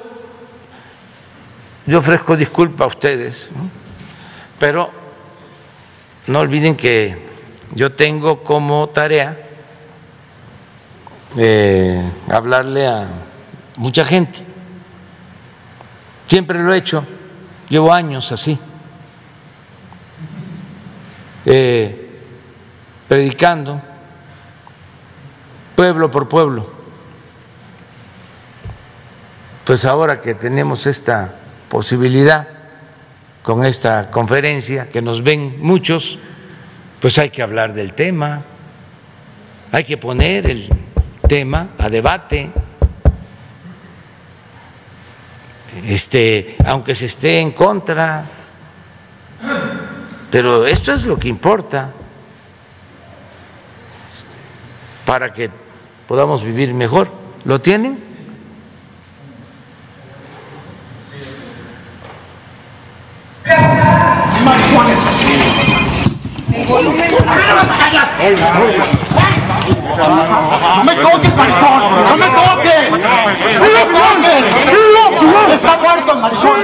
yo 1.88 1.97
ofrezco 1.97 2.38
disculpa 2.38 2.84
a 2.84 2.88
ustedes, 2.88 3.49
pero 4.60 4.91
no 6.27 6.41
olviden 6.41 6.77
que 6.77 7.27
yo 7.73 7.91
tengo 7.93 8.43
como 8.43 8.89
tarea 8.89 9.36
eh, 11.38 12.08
hablarle 12.30 12.86
a 12.86 13.08
mucha 13.77 14.06
gente. 14.06 14.45
Siempre 16.27 16.60
lo 16.60 16.71
he 16.71 16.77
hecho, 16.77 17.04
llevo 17.67 17.91
años 17.91 18.32
así, 18.32 18.60
eh, 21.45 22.21
predicando 23.08 23.82
pueblo 25.75 26.12
por 26.12 26.30
pueblo. 26.30 26.81
Pues 29.65 29.86
ahora 29.86 30.19
que 30.19 30.34
tenemos 30.34 30.88
esta 30.88 31.36
posibilidad 31.69 32.47
con 33.43 33.63
esta 33.63 34.10
conferencia, 34.10 34.89
que 34.89 35.04
nos 35.04 35.24
ven 35.24 35.58
muchos, 35.60 36.17
pues 37.00 37.19
hay 37.19 37.30
que 37.30 37.43
hablar 37.43 37.74
del 37.74 37.93
tema, 37.93 38.41
hay 39.71 39.84
que 39.84 39.97
poner 39.97 40.50
el 40.50 40.67
tema 41.28 41.69
a 41.78 41.89
debate. 41.89 42.52
Este, 45.86 46.56
aunque 46.65 46.95
se 46.95 47.06
esté 47.06 47.39
en 47.39 47.52
contra, 47.52 48.26
pero 50.32 50.65
esto 50.65 50.91
es 50.91 51.06
lo 51.06 51.19
que 51.19 51.28
importa 51.28 51.91
para 55.06 55.32
que 55.32 55.52
podamos 56.08 56.43
vivir 56.43 56.74
mejor. 56.74 57.12
¿Lo 57.45 57.62
tienen? 57.62 58.11
¡No 63.43 63.54
me 64.43 64.63
toques! 64.63 64.99
¡No 70.77 70.86
me 70.86 70.95
toques! 70.95 71.97
¡No 72.01 72.17
me 72.17 72.27
toques! 72.27 72.82
¡Está 75.54 75.77
muerto 75.77 76.12
el 76.13 76.19
maricón! 76.19 76.60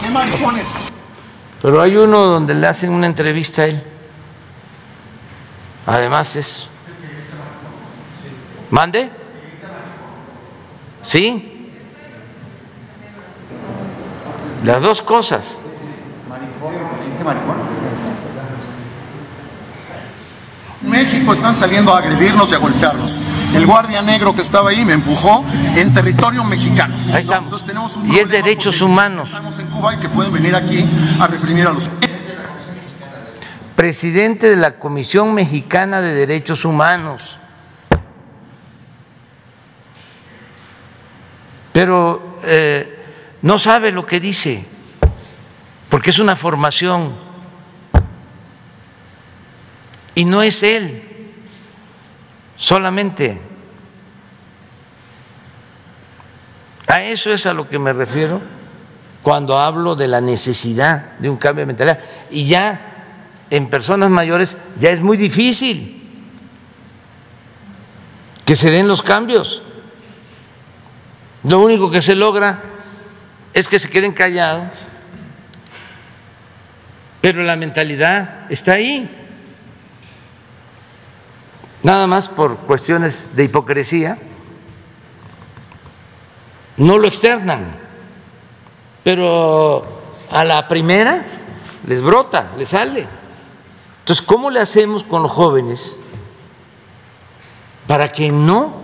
¡Qué 0.00 0.10
maricones! 0.10 0.83
Pero 1.64 1.80
hay 1.80 1.96
uno 1.96 2.26
donde 2.26 2.52
le 2.52 2.66
hacen 2.66 2.90
una 2.90 3.06
entrevista 3.06 3.62
a 3.62 3.64
él. 3.64 3.82
Además 5.86 6.36
es... 6.36 6.66
¿Mande? 8.68 9.10
¿Sí? 11.00 11.70
Las 14.62 14.82
dos 14.82 15.00
cosas. 15.00 15.56
México 20.82 21.32
están 21.32 21.54
saliendo 21.54 21.94
a 21.94 21.98
agredirnos 22.00 22.50
y 22.50 22.54
a 22.56 22.58
golpearnos. 22.58 23.10
El 23.54 23.66
guardia 23.66 24.02
negro 24.02 24.34
que 24.34 24.42
estaba 24.42 24.70
ahí 24.70 24.84
me 24.84 24.94
empujó 24.94 25.44
en 25.76 25.94
territorio 25.94 26.42
mexicano. 26.42 26.94
Ahí 27.12 27.20
estamos. 27.20 27.44
Entonces 27.44 27.66
tenemos 27.68 27.96
un 27.96 28.12
Y 28.12 28.18
es 28.18 28.28
derechos 28.28 28.80
humanos. 28.80 29.28
Estamos 29.28 29.58
en 29.60 29.66
Cuba 29.68 29.94
y 29.94 29.98
que 29.98 30.08
pueden 30.08 30.32
venir 30.32 30.56
aquí 30.56 30.84
a 31.20 31.26
reprimir 31.28 31.66
a 31.68 31.72
los 31.72 31.88
Presidente 33.76 34.48
de 34.48 34.56
la 34.56 34.72
Comisión 34.78 35.34
Mexicana 35.34 36.00
de 36.00 36.14
Derechos 36.14 36.64
Humanos. 36.64 37.38
Pero 41.72 42.38
eh, 42.44 43.04
no 43.42 43.58
sabe 43.58 43.92
lo 43.92 44.04
que 44.06 44.20
dice, 44.20 44.64
porque 45.88 46.10
es 46.10 46.18
una 46.18 46.34
formación. 46.34 47.14
Y 50.16 50.24
no 50.24 50.42
es 50.42 50.62
él 50.62 51.13
solamente. 52.56 53.40
A 56.86 57.02
eso 57.02 57.32
es 57.32 57.46
a 57.46 57.54
lo 57.54 57.68
que 57.68 57.78
me 57.78 57.92
refiero 57.92 58.40
cuando 59.22 59.58
hablo 59.58 59.96
de 59.96 60.06
la 60.06 60.20
necesidad 60.20 61.16
de 61.18 61.30
un 61.30 61.36
cambio 61.36 61.62
de 61.62 61.66
mentalidad. 61.66 61.98
Y 62.30 62.46
ya 62.46 62.94
en 63.50 63.70
personas 63.70 64.10
mayores 64.10 64.58
ya 64.78 64.90
es 64.90 65.00
muy 65.00 65.16
difícil 65.16 66.02
que 68.44 68.54
se 68.54 68.70
den 68.70 68.86
los 68.86 69.02
cambios. 69.02 69.62
Lo 71.42 71.60
único 71.60 71.90
que 71.90 72.02
se 72.02 72.14
logra 72.14 72.60
es 73.52 73.68
que 73.68 73.78
se 73.78 73.88
queden 73.90 74.12
callados, 74.12 74.72
pero 77.20 77.42
la 77.42 77.56
mentalidad 77.56 78.50
está 78.50 78.72
ahí. 78.72 79.23
Nada 81.84 82.06
más 82.06 82.30
por 82.30 82.56
cuestiones 82.60 83.36
de 83.36 83.44
hipocresía, 83.44 84.16
no 86.78 86.98
lo 86.98 87.06
externan, 87.06 87.76
pero 89.04 89.84
a 90.30 90.44
la 90.44 90.66
primera 90.66 91.26
les 91.86 92.00
brota, 92.00 92.52
les 92.56 92.70
sale. 92.70 93.06
Entonces, 93.98 94.24
¿cómo 94.24 94.48
le 94.48 94.60
hacemos 94.60 95.04
con 95.04 95.22
los 95.22 95.30
jóvenes 95.30 96.00
para 97.86 98.10
que 98.10 98.32
no 98.32 98.80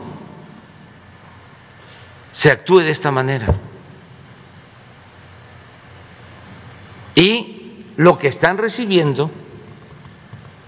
se 2.32 2.50
actúe 2.50 2.80
de 2.80 2.90
esta 2.90 3.10
manera? 3.10 3.46
Y 7.14 7.78
lo 7.96 8.18
que 8.18 8.28
están 8.28 8.58
recibiendo 8.58 9.30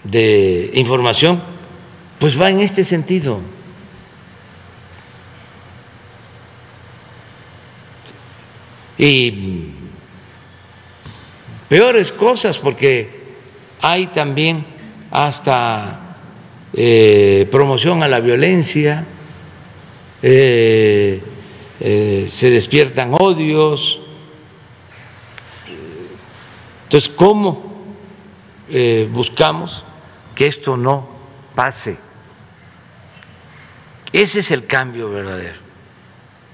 de 0.04 0.70
información, 0.72 1.51
pues 2.22 2.40
va 2.40 2.50
en 2.50 2.60
este 2.60 2.84
sentido. 2.84 3.40
Y 8.96 9.70
peores 11.68 12.12
cosas, 12.12 12.58
porque 12.58 13.34
hay 13.80 14.06
también 14.06 14.64
hasta 15.10 16.16
eh, 16.72 17.48
promoción 17.50 18.04
a 18.04 18.08
la 18.08 18.20
violencia, 18.20 19.04
eh, 20.22 21.20
eh, 21.80 22.26
se 22.28 22.50
despiertan 22.50 23.14
odios. 23.14 24.00
Entonces, 26.84 27.08
¿cómo 27.08 27.72
buscamos 29.10 29.84
que 30.36 30.46
esto 30.46 30.76
no 30.76 31.08
pase? 31.56 32.11
Ese 34.12 34.40
es 34.40 34.50
el 34.50 34.66
cambio 34.66 35.10
verdadero, 35.10 35.58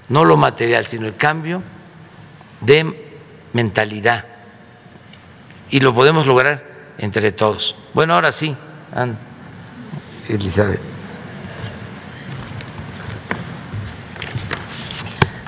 no 0.07 0.23
lo 0.23 0.37
material, 0.37 0.87
sino 0.87 1.07
el 1.07 1.15
cambio 1.15 1.61
de 2.61 3.17
mentalidad. 3.53 4.25
Y 5.69 5.81
lo 5.81 5.93
podemos 5.93 6.25
lograr 6.25 6.63
entre 6.97 7.31
todos. 7.31 7.75
Bueno, 7.93 8.13
ahora 8.13 8.31
sí, 8.31 8.55
Ana, 8.95 9.15
Elizabeth. 10.27 10.79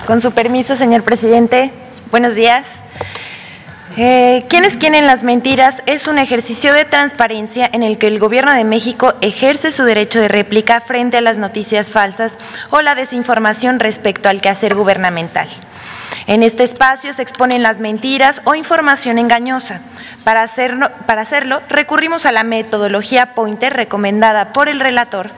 Con 0.06 0.20
su 0.20 0.32
permiso, 0.32 0.76
señor 0.76 1.04
presidente, 1.04 1.72
buenos 2.10 2.34
días. 2.34 2.66
Eh, 3.98 4.46
¿Quiénes 4.48 4.78
quieren 4.78 5.06
las 5.06 5.22
mentiras? 5.22 5.82
Es 5.84 6.06
un 6.06 6.18
ejercicio 6.18 6.72
de 6.72 6.86
transparencia 6.86 7.68
en 7.70 7.82
el 7.82 7.98
que 7.98 8.06
el 8.06 8.18
Gobierno 8.18 8.54
de 8.54 8.64
México 8.64 9.12
ejerce 9.20 9.70
su 9.70 9.84
derecho 9.84 10.18
de 10.18 10.28
réplica 10.28 10.80
frente 10.80 11.18
a 11.18 11.20
las 11.20 11.36
noticias 11.36 11.90
falsas 11.90 12.38
o 12.70 12.80
la 12.80 12.94
desinformación 12.94 13.80
respecto 13.80 14.30
al 14.30 14.40
quehacer 14.40 14.74
gubernamental. 14.74 15.48
En 16.26 16.42
este 16.42 16.62
espacio 16.62 17.12
se 17.12 17.20
exponen 17.20 17.62
las 17.62 17.80
mentiras 17.80 18.40
o 18.44 18.54
información 18.54 19.18
engañosa. 19.18 19.82
Para 20.24 20.42
hacerlo, 20.42 20.90
para 21.06 21.20
hacerlo 21.20 21.60
recurrimos 21.68 22.24
a 22.24 22.32
la 22.32 22.44
metodología 22.44 23.34
Pointer 23.34 23.74
recomendada 23.74 24.54
por 24.54 24.70
el 24.70 24.80
relator 24.80 25.30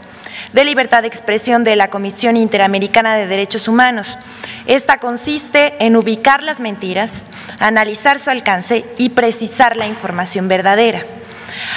de 0.53 0.65
libertad 0.65 1.03
de 1.03 1.09
expresión 1.09 1.65
de 1.65 1.75
la 1.75 1.91
Comisión 1.91 2.37
Interamericana 2.37 3.17
de 3.17 3.27
Derechos 3.27 3.67
Humanos. 3.67 4.19
Esta 4.67 4.99
consiste 4.99 5.75
en 5.85 5.97
ubicar 5.97 6.43
las 6.43 6.61
mentiras, 6.61 7.25
analizar 7.59 8.19
su 8.19 8.31
alcance 8.31 8.85
y 8.97 9.11
precisar 9.11 9.77
la 9.77 9.87
información 9.87 10.49
verdadera. 10.49 11.05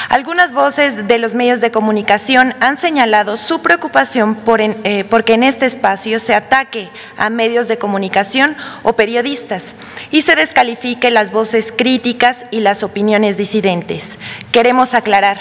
Algunas 0.09 0.53
voces 0.53 1.07
de 1.07 1.17
los 1.17 1.35
medios 1.35 1.59
de 1.59 1.71
comunicación 1.71 2.55
han 2.61 2.77
señalado 2.77 3.38
su 3.38 3.61
preocupación 3.61 4.35
por 4.35 4.61
eh, 4.61 5.05
porque 5.09 5.33
en 5.33 5.43
este 5.43 5.65
espacio 5.65 6.19
se 6.19 6.33
ataque 6.33 6.89
a 7.17 7.29
medios 7.29 7.67
de 7.67 7.77
comunicación 7.77 8.55
o 8.83 8.93
periodistas 8.93 9.75
y 10.09 10.21
se 10.21 10.35
descalifique 10.35 11.11
las 11.11 11.31
voces 11.31 11.73
críticas 11.75 12.45
y 12.51 12.61
las 12.61 12.83
opiniones 12.83 13.38
disidentes. 13.38 14.17
Queremos 14.51 14.93
aclarar 14.93 15.38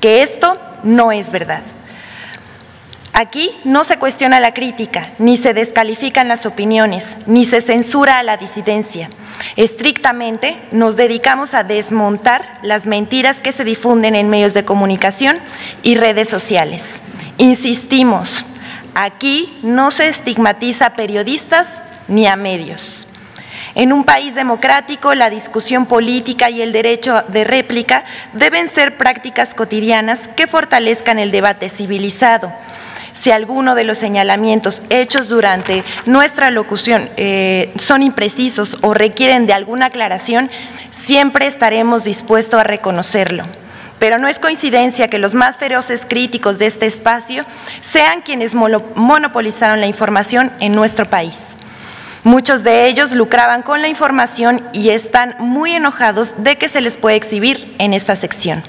que 0.00 0.22
esto 0.22 0.58
no 0.82 1.12
es 1.12 1.30
verdad. 1.30 1.62
Aquí 3.12 3.50
no 3.64 3.82
se 3.84 3.98
cuestiona 3.98 4.40
la 4.40 4.54
crítica, 4.54 5.10
ni 5.18 5.36
se 5.36 5.52
descalifican 5.52 6.28
las 6.28 6.46
opiniones, 6.46 7.16
ni 7.26 7.44
se 7.44 7.60
censura 7.60 8.18
a 8.18 8.22
la 8.22 8.36
disidencia. 8.36 9.10
Estrictamente 9.56 10.56
nos 10.70 10.96
dedicamos 10.96 11.52
a 11.54 11.64
desmontar 11.64 12.58
las 12.62 12.86
mentiras 12.86 13.40
que 13.40 13.52
se 13.52 13.64
difunden 13.64 14.14
en 14.14 14.30
medios 14.30 14.54
de 14.54 14.64
comunicación 14.64 15.38
y 15.82 15.96
redes 15.96 16.28
sociales. 16.28 17.02
Insistimos, 17.36 18.44
aquí 18.94 19.58
no 19.62 19.90
se 19.90 20.08
estigmatiza 20.08 20.86
a 20.86 20.92
periodistas 20.92 21.82
ni 22.06 22.26
a 22.26 22.36
medios. 22.36 23.08
En 23.74 23.92
un 23.92 24.04
país 24.04 24.34
democrático, 24.34 25.14
la 25.14 25.30
discusión 25.30 25.86
política 25.86 26.48
y 26.48 26.62
el 26.62 26.72
derecho 26.72 27.24
de 27.28 27.44
réplica 27.44 28.04
deben 28.32 28.68
ser 28.68 28.96
prácticas 28.96 29.52
cotidianas 29.54 30.28
que 30.36 30.46
fortalezcan 30.46 31.18
el 31.18 31.30
debate 31.30 31.68
civilizado 31.68 32.52
si 33.20 33.30
alguno 33.30 33.74
de 33.74 33.84
los 33.84 33.98
señalamientos 33.98 34.80
hechos 34.88 35.28
durante 35.28 35.84
nuestra 36.06 36.50
locución 36.50 37.10
eh, 37.18 37.70
son 37.76 38.02
imprecisos 38.02 38.78
o 38.80 38.94
requieren 38.94 39.46
de 39.46 39.52
alguna 39.52 39.86
aclaración, 39.86 40.50
siempre 40.90 41.46
estaremos 41.46 42.02
dispuestos 42.02 42.58
a 42.58 42.64
reconocerlo. 42.64 43.44
Pero 43.98 44.16
no 44.16 44.26
es 44.26 44.38
coincidencia 44.38 45.08
que 45.08 45.18
los 45.18 45.34
más 45.34 45.58
feroces 45.58 46.06
críticos 46.08 46.58
de 46.58 46.64
este 46.66 46.86
espacio 46.86 47.44
sean 47.82 48.22
quienes 48.22 48.54
monopolizaron 48.54 49.82
la 49.82 49.86
información 49.86 50.50
en 50.58 50.74
nuestro 50.74 51.04
país. 51.04 51.40
Muchos 52.24 52.64
de 52.64 52.86
ellos 52.86 53.12
lucraban 53.12 53.60
con 53.60 53.82
la 53.82 53.88
información 53.88 54.66
y 54.72 54.90
están 54.90 55.36
muy 55.38 55.72
enojados 55.72 56.32
de 56.38 56.56
que 56.56 56.70
se 56.70 56.80
les 56.80 56.96
puede 56.96 57.16
exhibir 57.16 57.74
en 57.78 57.92
esta 57.92 58.16
sección. 58.16 58.62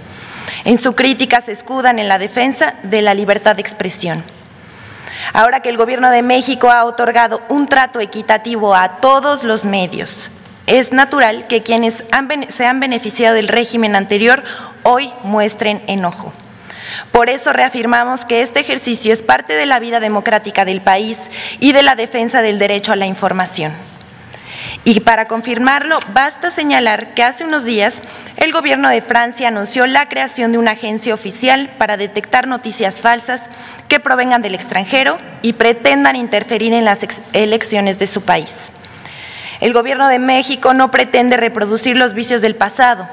En 0.66 0.78
su 0.78 0.94
crítica 0.94 1.40
se 1.40 1.54
escudan 1.54 2.00
en 2.00 2.10
la 2.10 2.20
defensa 2.20 2.76
de 2.84 3.02
la 3.02 3.14
libertad 3.14 3.56
de 3.56 3.62
expresión. 3.62 4.26
Ahora 5.34 5.62
que 5.62 5.70
el 5.70 5.78
Gobierno 5.78 6.10
de 6.12 6.22
México 6.22 6.72
ha 6.72 6.86
otorgado 6.86 7.42
un 7.50 7.68
trato 7.68 8.00
equitativo 8.00 8.76
a 8.76 8.98
todos 8.98 9.44
los 9.44 9.66
medios, 9.66 10.32
es 10.68 10.92
natural 10.92 11.48
que 11.48 11.64
quienes 11.64 12.04
se 12.48 12.66
han 12.66 12.80
beneficiado 12.80 13.36
del 13.36 13.48
régimen 13.48 13.96
anterior 13.96 14.44
hoy 14.84 15.12
muestren 15.24 15.82
enojo. 15.88 16.32
Por 17.12 17.30
eso 17.30 17.52
reafirmamos 17.52 18.26
que 18.26 18.42
este 18.42 18.60
ejercicio 18.60 19.12
es 19.12 19.22
parte 19.22 19.54
de 19.54 19.66
la 19.66 19.80
vida 19.80 20.00
democrática 20.00 20.64
del 20.66 20.82
país 20.82 21.18
y 21.60 21.72
de 21.74 21.84
la 21.84 21.96
defensa 21.96 22.42
del 22.42 22.60
derecho 22.60 22.94
a 22.94 22.96
la 22.96 23.06
información. 23.06 23.74
Y 24.84 25.02
para 25.02 25.28
confirmarlo, 25.28 26.00
basta 26.14 26.50
señalar 26.50 27.14
que 27.14 27.24
hace 27.24 27.44
unos 27.44 27.64
días 27.64 28.02
el 28.38 28.52
gobierno 28.52 28.90
de 28.90 29.02
Francia 29.02 29.50
anunció 29.50 29.86
la 29.86 30.08
creación 30.10 30.52
de 30.52 30.58
una 30.58 30.72
agencia 30.72 31.14
oficial 31.14 31.70
para 31.78 31.98
detectar 31.98 32.48
noticias 32.48 33.02
falsas 33.02 33.42
que 33.88 34.00
provengan 34.00 34.42
del 34.42 34.56
extranjero 34.56 35.20
y 35.42 35.54
pretendan 35.54 36.16
interferir 36.16 36.74
en 36.74 36.86
las 36.86 37.00
elecciones 37.34 38.00
de 38.00 38.08
su 38.08 38.24
país. 38.24 38.72
El 39.60 39.74
gobierno 39.74 40.08
de 40.08 40.18
México 40.18 40.74
no 40.74 40.90
pretende 40.90 41.38
reproducir 41.38 41.96
los 41.96 42.14
vicios 42.14 42.42
del 42.42 42.56
pasado. 42.56 43.08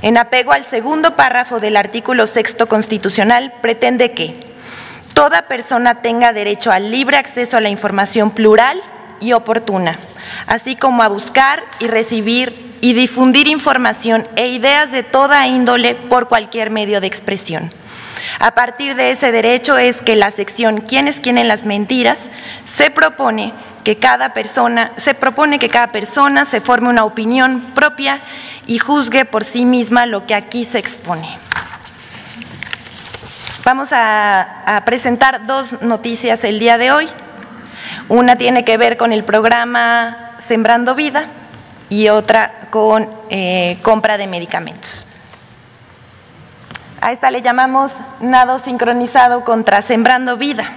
En 0.00 0.16
apego 0.16 0.52
al 0.52 0.64
segundo 0.64 1.16
párrafo 1.16 1.60
del 1.60 1.76
artículo 1.76 2.26
sexto 2.26 2.68
constitucional, 2.68 3.52
pretende 3.60 4.12
que 4.12 4.54
toda 5.12 5.48
persona 5.48 6.02
tenga 6.02 6.32
derecho 6.32 6.72
al 6.72 6.90
libre 6.90 7.18
acceso 7.18 7.56
a 7.56 7.60
la 7.60 7.68
información 7.68 8.30
plural 8.30 8.82
y 9.24 9.32
oportuna, 9.32 9.98
así 10.46 10.76
como 10.76 11.02
a 11.02 11.08
buscar 11.08 11.64
y 11.80 11.86
recibir 11.86 12.74
y 12.82 12.92
difundir 12.92 13.48
información 13.48 14.28
e 14.36 14.48
ideas 14.48 14.92
de 14.92 15.02
toda 15.02 15.46
índole 15.46 15.94
por 15.94 16.28
cualquier 16.28 16.70
medio 16.70 17.00
de 17.00 17.06
expresión. 17.06 17.72
A 18.38 18.50
partir 18.50 18.94
de 18.94 19.10
ese 19.10 19.32
derecho 19.32 19.78
es 19.78 20.02
que 20.02 20.16
la 20.16 20.30
sección 20.30 20.82
¿Quiénes 20.82 21.20
quieren 21.20 21.48
las 21.48 21.64
mentiras? 21.64 22.30
se 22.66 22.90
propone 22.90 23.54
que 23.84 23.98
cada 23.98 24.34
persona 24.34 24.92
se 24.96 25.14
propone 25.14 25.58
que 25.58 25.70
cada 25.70 25.92
persona 25.92 26.44
se 26.44 26.60
forme 26.60 26.90
una 26.90 27.04
opinión 27.04 27.60
propia 27.74 28.20
y 28.66 28.78
juzgue 28.78 29.24
por 29.24 29.44
sí 29.44 29.64
misma 29.64 30.04
lo 30.04 30.26
que 30.26 30.34
aquí 30.34 30.66
se 30.66 30.78
expone. 30.78 31.38
Vamos 33.64 33.90
a 33.92 34.82
presentar 34.84 35.46
dos 35.46 35.80
noticias 35.80 36.44
el 36.44 36.58
día 36.58 36.76
de 36.76 36.92
hoy. 36.92 37.08
Una 38.08 38.36
tiene 38.36 38.64
que 38.64 38.76
ver 38.76 38.96
con 38.96 39.12
el 39.12 39.24
programa 39.24 40.36
Sembrando 40.40 40.94
Vida 40.94 41.28
y 41.88 42.08
otra 42.08 42.68
con 42.70 43.08
eh, 43.30 43.78
compra 43.82 44.18
de 44.18 44.26
medicamentos. 44.26 45.06
A 47.00 47.12
esta 47.12 47.30
le 47.30 47.42
llamamos 47.42 47.92
nado 48.20 48.58
sincronizado 48.58 49.44
contra 49.44 49.82
Sembrando 49.82 50.36
Vida. 50.36 50.76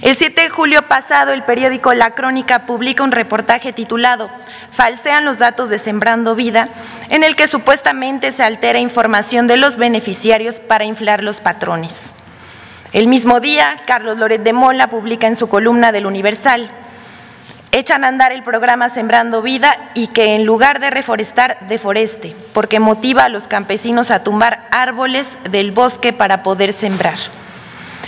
El 0.00 0.16
7 0.16 0.42
de 0.42 0.48
julio 0.48 0.82
pasado, 0.88 1.32
el 1.32 1.44
periódico 1.44 1.94
La 1.94 2.12
Crónica 2.12 2.66
publica 2.66 3.04
un 3.04 3.12
reportaje 3.12 3.72
titulado 3.72 4.30
Falsean 4.70 5.24
los 5.24 5.38
datos 5.38 5.70
de 5.70 5.78
Sembrando 5.78 6.34
Vida, 6.34 6.68
en 7.10 7.22
el 7.22 7.36
que 7.36 7.46
supuestamente 7.46 8.32
se 8.32 8.42
altera 8.42 8.78
información 8.78 9.46
de 9.46 9.56
los 9.56 9.76
beneficiarios 9.76 10.60
para 10.60 10.84
inflar 10.84 11.22
los 11.22 11.40
patrones. 11.40 11.98
El 12.92 13.06
mismo 13.06 13.40
día, 13.40 13.76
Carlos 13.86 14.16
Loret 14.16 14.42
de 14.42 14.54
Mola 14.54 14.88
publica 14.88 15.26
en 15.26 15.36
su 15.36 15.48
columna 15.48 15.92
del 15.92 16.06
Universal, 16.06 16.70
echan 17.70 18.02
a 18.02 18.08
andar 18.08 18.32
el 18.32 18.42
programa 18.42 18.88
Sembrando 18.88 19.42
Vida 19.42 19.76
y 19.92 20.06
que 20.06 20.34
en 20.34 20.46
lugar 20.46 20.80
de 20.80 20.88
reforestar, 20.88 21.58
deforeste, 21.68 22.34
porque 22.54 22.80
motiva 22.80 23.24
a 23.24 23.28
los 23.28 23.46
campesinos 23.46 24.10
a 24.10 24.24
tumbar 24.24 24.66
árboles 24.70 25.32
del 25.50 25.70
bosque 25.72 26.14
para 26.14 26.42
poder 26.42 26.72
sembrar. 26.72 27.18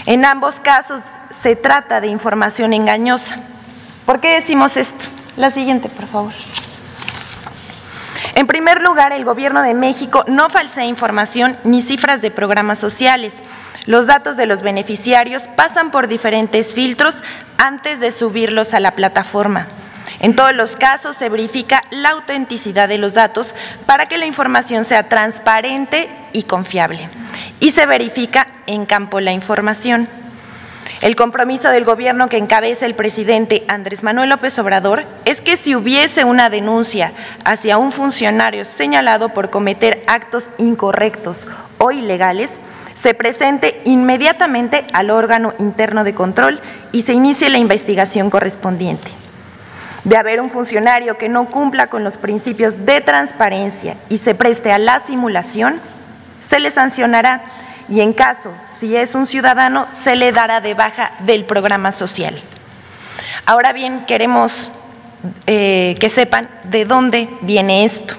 En 0.06 0.24
ambos 0.24 0.54
casos 0.60 1.02
se 1.28 1.56
trata 1.56 2.00
de 2.00 2.06
información 2.06 2.72
engañosa. 2.72 3.36
¿Por 4.06 4.20
qué 4.20 4.30
decimos 4.30 4.78
esto? 4.78 5.04
La 5.36 5.50
siguiente, 5.50 5.90
por 5.90 6.06
favor. 6.06 6.32
En 8.34 8.46
primer 8.46 8.82
lugar, 8.82 9.12
el 9.12 9.26
Gobierno 9.26 9.60
de 9.60 9.74
México 9.74 10.24
no 10.26 10.48
falsea 10.48 10.86
información 10.86 11.58
ni 11.64 11.82
cifras 11.82 12.22
de 12.22 12.30
programas 12.30 12.78
sociales 12.78 13.34
los 13.86 14.06
datos 14.06 14.36
de 14.36 14.46
los 14.46 14.62
beneficiarios 14.62 15.44
pasan 15.56 15.90
por 15.90 16.08
diferentes 16.08 16.72
filtros 16.72 17.14
antes 17.58 18.00
de 18.00 18.10
subirlos 18.10 18.74
a 18.74 18.80
la 18.80 18.92
plataforma. 18.92 19.66
En 20.20 20.36
todos 20.36 20.54
los 20.54 20.76
casos 20.76 21.16
se 21.16 21.28
verifica 21.28 21.82
la 21.90 22.10
autenticidad 22.10 22.88
de 22.88 22.98
los 22.98 23.14
datos 23.14 23.54
para 23.86 24.06
que 24.06 24.18
la 24.18 24.26
información 24.26 24.84
sea 24.84 25.08
transparente 25.08 26.10
y 26.32 26.42
confiable. 26.42 27.08
Y 27.58 27.70
se 27.70 27.86
verifica 27.86 28.46
en 28.66 28.84
campo 28.84 29.20
la 29.20 29.32
información. 29.32 30.08
El 31.00 31.16
compromiso 31.16 31.70
del 31.70 31.86
gobierno 31.86 32.28
que 32.28 32.36
encabeza 32.36 32.84
el 32.84 32.94
presidente 32.94 33.64
Andrés 33.68 34.02
Manuel 34.02 34.28
López 34.28 34.58
Obrador 34.58 35.06
es 35.24 35.40
que 35.40 35.56
si 35.56 35.74
hubiese 35.74 36.24
una 36.24 36.50
denuncia 36.50 37.14
hacia 37.42 37.78
un 37.78 37.90
funcionario 37.90 38.66
señalado 38.66 39.30
por 39.30 39.48
cometer 39.48 40.04
actos 40.06 40.50
incorrectos 40.58 41.48
o 41.78 41.90
ilegales, 41.90 42.60
se 43.00 43.14
presente 43.14 43.80
inmediatamente 43.84 44.84
al 44.92 45.10
órgano 45.10 45.54
interno 45.58 46.04
de 46.04 46.14
control 46.14 46.60
y 46.92 47.02
se 47.02 47.14
inicie 47.14 47.48
la 47.48 47.58
investigación 47.58 48.30
correspondiente. 48.30 49.10
De 50.04 50.16
haber 50.16 50.40
un 50.40 50.50
funcionario 50.50 51.16
que 51.16 51.28
no 51.28 51.46
cumpla 51.46 51.88
con 51.88 52.04
los 52.04 52.18
principios 52.18 52.84
de 52.84 53.00
transparencia 53.00 53.96
y 54.08 54.18
se 54.18 54.34
preste 54.34 54.72
a 54.72 54.78
la 54.78 54.98
simulación, 55.00 55.80
se 56.40 56.60
le 56.60 56.70
sancionará 56.70 57.42
y 57.88 58.00
en 58.00 58.12
caso, 58.12 58.54
si 58.70 58.96
es 58.96 59.14
un 59.14 59.26
ciudadano, 59.26 59.88
se 60.02 60.16
le 60.16 60.32
dará 60.32 60.60
de 60.60 60.74
baja 60.74 61.12
del 61.20 61.44
programa 61.44 61.92
social. 61.92 62.40
Ahora 63.46 63.72
bien, 63.72 64.04
queremos 64.06 64.72
eh, 65.46 65.96
que 65.98 66.08
sepan 66.08 66.48
de 66.64 66.84
dónde 66.84 67.28
viene 67.42 67.84
esto. 67.84 68.14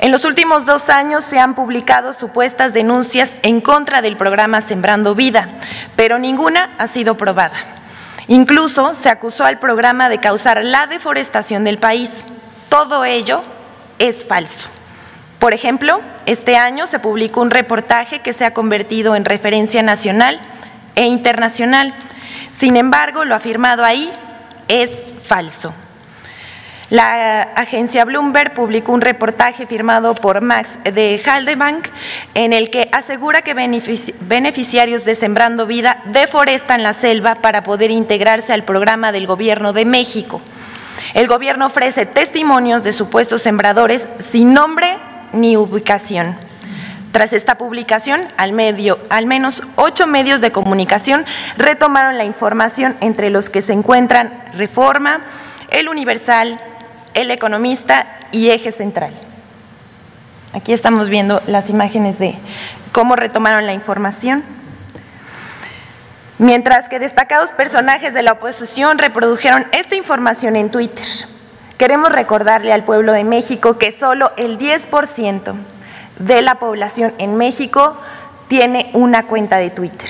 En 0.00 0.10
los 0.10 0.24
últimos 0.24 0.66
dos 0.66 0.88
años 0.88 1.24
se 1.24 1.38
han 1.38 1.54
publicado 1.54 2.12
supuestas 2.14 2.72
denuncias 2.72 3.36
en 3.42 3.60
contra 3.60 4.02
del 4.02 4.16
programa 4.16 4.60
Sembrando 4.60 5.14
Vida, 5.14 5.48
pero 5.96 6.18
ninguna 6.18 6.74
ha 6.78 6.86
sido 6.86 7.16
probada. 7.16 7.56
Incluso 8.26 8.94
se 8.94 9.08
acusó 9.08 9.44
al 9.44 9.58
programa 9.58 10.08
de 10.08 10.18
causar 10.18 10.64
la 10.64 10.86
deforestación 10.86 11.64
del 11.64 11.78
país. 11.78 12.10
Todo 12.68 13.04
ello 13.04 13.42
es 13.98 14.24
falso. 14.24 14.68
Por 15.38 15.52
ejemplo, 15.52 16.00
este 16.26 16.56
año 16.56 16.86
se 16.86 16.98
publicó 16.98 17.42
un 17.42 17.50
reportaje 17.50 18.20
que 18.20 18.32
se 18.32 18.44
ha 18.44 18.54
convertido 18.54 19.14
en 19.14 19.24
referencia 19.24 19.82
nacional 19.82 20.40
e 20.94 21.04
internacional. 21.04 21.94
Sin 22.58 22.76
embargo, 22.76 23.24
lo 23.24 23.34
afirmado 23.34 23.84
ahí 23.84 24.10
es 24.68 25.02
falso. 25.22 25.74
La 26.94 27.42
agencia 27.56 28.04
Bloomberg 28.04 28.54
publicó 28.54 28.92
un 28.92 29.00
reportaje 29.00 29.66
firmado 29.66 30.14
por 30.14 30.42
Max 30.42 30.68
de 30.84 31.20
Haldebank 31.26 31.88
en 32.34 32.52
el 32.52 32.70
que 32.70 32.88
asegura 32.92 33.42
que 33.42 33.52
beneficiarios 33.52 35.04
de 35.04 35.16
Sembrando 35.16 35.66
Vida 35.66 36.00
deforestan 36.04 36.84
la 36.84 36.92
selva 36.92 37.34
para 37.34 37.64
poder 37.64 37.90
integrarse 37.90 38.52
al 38.52 38.62
programa 38.62 39.10
del 39.10 39.26
Gobierno 39.26 39.72
de 39.72 39.84
México. 39.84 40.40
El 41.14 41.26
gobierno 41.26 41.66
ofrece 41.66 42.06
testimonios 42.06 42.84
de 42.84 42.92
supuestos 42.92 43.42
sembradores 43.42 44.06
sin 44.20 44.54
nombre 44.54 44.96
ni 45.32 45.56
ubicación. 45.56 46.36
Tras 47.10 47.32
esta 47.32 47.58
publicación, 47.58 48.28
al, 48.36 48.52
medio, 48.52 49.00
al 49.10 49.26
menos 49.26 49.64
ocho 49.74 50.06
medios 50.06 50.40
de 50.40 50.52
comunicación 50.52 51.26
retomaron 51.56 52.18
la 52.18 52.24
información 52.24 52.96
entre 53.00 53.30
los 53.30 53.50
que 53.50 53.62
se 53.62 53.72
encuentran 53.72 54.44
Reforma, 54.52 55.22
El 55.70 55.88
Universal, 55.88 56.60
el 57.14 57.30
economista 57.30 58.18
y 58.32 58.50
eje 58.50 58.72
central. 58.72 59.12
Aquí 60.52 60.72
estamos 60.72 61.08
viendo 61.08 61.42
las 61.46 61.70
imágenes 61.70 62.18
de 62.18 62.36
cómo 62.92 63.16
retomaron 63.16 63.66
la 63.66 63.72
información. 63.72 64.44
Mientras 66.38 66.88
que 66.88 66.98
destacados 66.98 67.50
personajes 67.52 68.12
de 68.12 68.22
la 68.22 68.32
oposición 68.32 68.98
reprodujeron 68.98 69.66
esta 69.72 69.96
información 69.96 70.56
en 70.56 70.70
Twitter. 70.70 71.06
Queremos 71.78 72.12
recordarle 72.12 72.72
al 72.72 72.84
pueblo 72.84 73.12
de 73.12 73.24
México 73.24 73.78
que 73.78 73.90
solo 73.90 74.32
el 74.36 74.58
10% 74.58 75.54
de 76.18 76.42
la 76.42 76.56
población 76.60 77.14
en 77.18 77.36
México 77.36 77.96
tiene 78.46 78.90
una 78.92 79.26
cuenta 79.26 79.56
de 79.56 79.70
Twitter, 79.70 80.08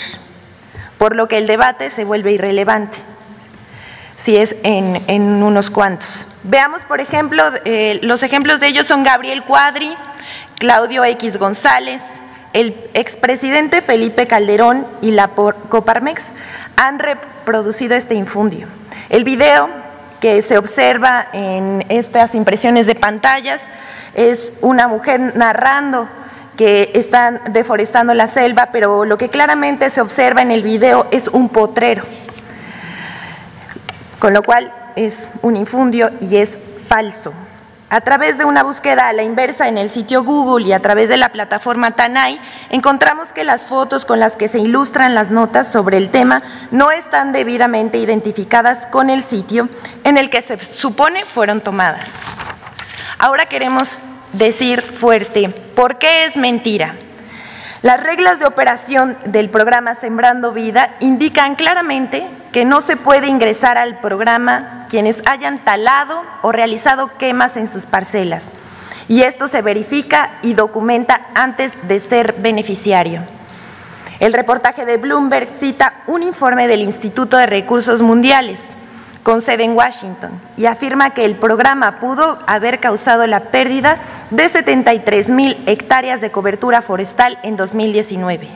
por 0.98 1.16
lo 1.16 1.28
que 1.28 1.38
el 1.38 1.46
debate 1.46 1.88
se 1.88 2.04
vuelve 2.04 2.32
irrelevante 2.32 2.98
si 4.16 4.36
es 4.36 4.54
en, 4.62 5.02
en 5.08 5.42
unos 5.42 5.70
cuantos. 5.70 6.26
Veamos, 6.42 6.84
por 6.84 7.00
ejemplo, 7.00 7.42
eh, 7.64 8.00
los 8.02 8.22
ejemplos 8.22 8.60
de 8.60 8.68
ellos 8.68 8.86
son 8.86 9.02
Gabriel 9.02 9.44
Cuadri, 9.44 9.96
Claudio 10.58 11.04
X 11.04 11.38
González, 11.38 12.02
el 12.52 12.88
expresidente 12.94 13.82
Felipe 13.82 14.26
Calderón 14.26 14.86
y 15.02 15.10
la 15.10 15.28
Coparmex 15.28 16.32
han 16.76 16.98
reproducido 16.98 17.96
este 17.96 18.14
infundio. 18.14 18.68
El 19.10 19.24
video 19.24 19.68
que 20.20 20.40
se 20.40 20.56
observa 20.56 21.28
en 21.32 21.84
estas 21.88 22.34
impresiones 22.34 22.86
de 22.86 22.94
pantallas 22.94 23.60
es 24.14 24.54
una 24.60 24.86
mujer 24.86 25.36
narrando 25.36 26.08
que 26.56 26.92
están 26.94 27.42
deforestando 27.50 28.14
la 28.14 28.28
selva, 28.28 28.68
pero 28.72 29.04
lo 29.04 29.18
que 29.18 29.28
claramente 29.28 29.90
se 29.90 30.00
observa 30.00 30.40
en 30.40 30.52
el 30.52 30.62
video 30.62 31.08
es 31.10 31.26
un 31.28 31.48
potrero, 31.48 32.04
con 34.24 34.32
lo 34.32 34.42
cual 34.42 34.72
es 34.96 35.28
un 35.42 35.54
infundio 35.54 36.10
y 36.22 36.36
es 36.36 36.56
falso. 36.88 37.34
A 37.90 38.00
través 38.00 38.38
de 38.38 38.46
una 38.46 38.62
búsqueda 38.62 39.08
a 39.08 39.12
la 39.12 39.22
inversa 39.22 39.68
en 39.68 39.76
el 39.76 39.90
sitio 39.90 40.24
Google 40.24 40.66
y 40.66 40.72
a 40.72 40.80
través 40.80 41.10
de 41.10 41.18
la 41.18 41.28
plataforma 41.28 41.90
Tanay, 41.90 42.40
encontramos 42.70 43.34
que 43.34 43.44
las 43.44 43.66
fotos 43.66 44.06
con 44.06 44.20
las 44.20 44.34
que 44.36 44.48
se 44.48 44.60
ilustran 44.60 45.14
las 45.14 45.30
notas 45.30 45.70
sobre 45.70 45.98
el 45.98 46.08
tema 46.08 46.42
no 46.70 46.90
están 46.90 47.32
debidamente 47.32 47.98
identificadas 47.98 48.86
con 48.86 49.10
el 49.10 49.22
sitio 49.22 49.68
en 50.04 50.16
el 50.16 50.30
que 50.30 50.40
se 50.40 50.58
supone 50.64 51.26
fueron 51.26 51.60
tomadas. 51.60 52.08
Ahora 53.18 53.44
queremos 53.44 53.98
decir 54.32 54.80
fuerte, 54.80 55.50
¿por 55.50 55.98
qué 55.98 56.24
es 56.24 56.38
mentira? 56.38 56.96
Las 57.82 58.02
reglas 58.02 58.38
de 58.38 58.46
operación 58.46 59.18
del 59.26 59.50
programa 59.50 59.94
Sembrando 59.94 60.52
Vida 60.52 60.96
indican 61.00 61.56
claramente 61.56 62.26
que 62.54 62.64
no 62.64 62.80
se 62.80 62.96
puede 62.96 63.26
ingresar 63.26 63.76
al 63.78 63.98
programa 63.98 64.86
quienes 64.88 65.22
hayan 65.26 65.64
talado 65.64 66.22
o 66.40 66.52
realizado 66.52 67.08
quemas 67.18 67.56
en 67.56 67.66
sus 67.66 67.84
parcelas. 67.84 68.52
Y 69.08 69.22
esto 69.22 69.48
se 69.48 69.60
verifica 69.60 70.38
y 70.40 70.54
documenta 70.54 71.26
antes 71.34 71.76
de 71.88 71.98
ser 71.98 72.36
beneficiario. 72.38 73.22
El 74.20 74.32
reportaje 74.32 74.84
de 74.84 74.98
Bloomberg 74.98 75.50
cita 75.50 76.04
un 76.06 76.22
informe 76.22 76.68
del 76.68 76.82
Instituto 76.82 77.38
de 77.38 77.46
Recursos 77.46 78.02
Mundiales 78.02 78.60
con 79.24 79.42
sede 79.42 79.64
en 79.64 79.76
Washington 79.76 80.40
y 80.56 80.66
afirma 80.66 81.10
que 81.10 81.24
el 81.24 81.34
programa 81.34 81.98
pudo 81.98 82.38
haber 82.46 82.78
causado 82.78 83.26
la 83.26 83.50
pérdida 83.50 83.98
de 84.30 84.48
73 84.48 85.28
mil 85.30 85.60
hectáreas 85.66 86.20
de 86.20 86.30
cobertura 86.30 86.82
forestal 86.82 87.36
en 87.42 87.56
2019. 87.56 88.48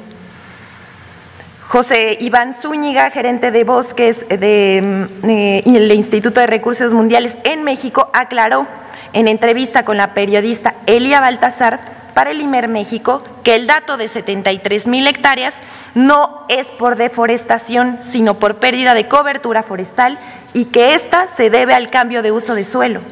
José 1.68 2.16
Iván 2.18 2.54
Zúñiga, 2.54 3.10
gerente 3.10 3.50
de 3.50 3.62
bosques 3.62 4.26
del 4.26 4.82
mm, 5.22 5.28
eh, 5.28 5.94
Instituto 5.94 6.40
de 6.40 6.46
Recursos 6.46 6.94
Mundiales 6.94 7.36
en 7.44 7.62
México, 7.62 8.08
aclaró 8.14 8.66
en 9.12 9.28
entrevista 9.28 9.84
con 9.84 9.98
la 9.98 10.14
periodista 10.14 10.76
Elia 10.86 11.20
Baltasar 11.20 11.78
para 12.14 12.30
el 12.30 12.40
IMER 12.40 12.68
México 12.68 13.22
que 13.44 13.54
el 13.54 13.66
dato 13.66 13.98
de 13.98 14.08
73 14.08 14.86
mil 14.86 15.06
hectáreas 15.06 15.56
no 15.94 16.46
es 16.48 16.68
por 16.68 16.96
deforestación, 16.96 17.98
sino 18.00 18.38
por 18.38 18.60
pérdida 18.60 18.94
de 18.94 19.06
cobertura 19.06 19.62
forestal 19.62 20.18
y 20.54 20.66
que 20.66 20.94
ésta 20.94 21.26
se 21.26 21.50
debe 21.50 21.74
al 21.74 21.90
cambio 21.90 22.22
de 22.22 22.32
uso 22.32 22.54
de 22.54 22.64
suelo, 22.64 23.02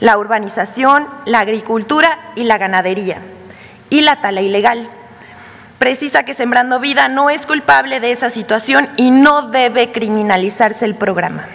la 0.00 0.16
urbanización, 0.16 1.06
la 1.26 1.40
agricultura 1.40 2.32
y 2.34 2.44
la 2.44 2.56
ganadería, 2.56 3.20
y 3.90 4.00
la 4.00 4.22
tala 4.22 4.40
ilegal. 4.40 4.88
Precisa 5.80 6.24
que 6.24 6.34
Sembrando 6.34 6.78
Vida 6.78 7.08
no 7.08 7.30
es 7.30 7.46
culpable 7.46 8.00
de 8.00 8.12
esa 8.12 8.28
situación 8.28 8.90
y 8.98 9.10
no 9.10 9.48
debe 9.48 9.92
criminalizarse 9.92 10.84
el 10.84 10.94
programa. 10.94 11.46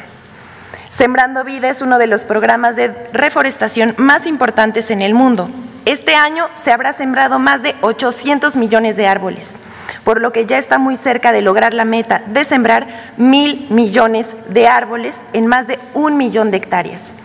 Sembrando 0.90 1.44
Vida 1.44 1.70
es 1.70 1.84
uno 1.84 2.00
de 2.00 2.08
los 2.08 2.26
programas 2.26 2.76
de 2.76 2.88
reforestación 3.14 3.94
más 3.98 4.26
importantes 4.26 4.90
en 4.90 5.04
el 5.04 5.14
mundo. 5.14 5.48
Este 5.86 6.16
año 6.16 6.50
se 6.56 6.72
habrá 6.72 6.92
sembrado 6.92 7.38
más 7.38 7.62
de 7.62 7.76
800 7.82 8.56
millones 8.56 8.96
de 8.96 9.06
árboles 9.06 9.54
por 10.04 10.22
lo 10.22 10.32
que 10.32 10.48
ya 10.48 10.58
está 10.58 10.80
muy 10.80 10.96
cerca 10.96 11.32
de 11.32 11.44
lograr 11.44 11.76
la 11.76 11.86
meta 11.86 12.24
de 12.26 12.44
sembrar 12.46 13.14
mil 13.18 13.68
millones 13.70 14.36
de 14.50 14.68
árboles 14.68 15.22
en 15.34 15.46
más 15.46 15.68
de 15.68 15.78
un 15.94 16.18
millón 16.18 16.50
de 16.50 16.58
hectáreas. 16.58 17.16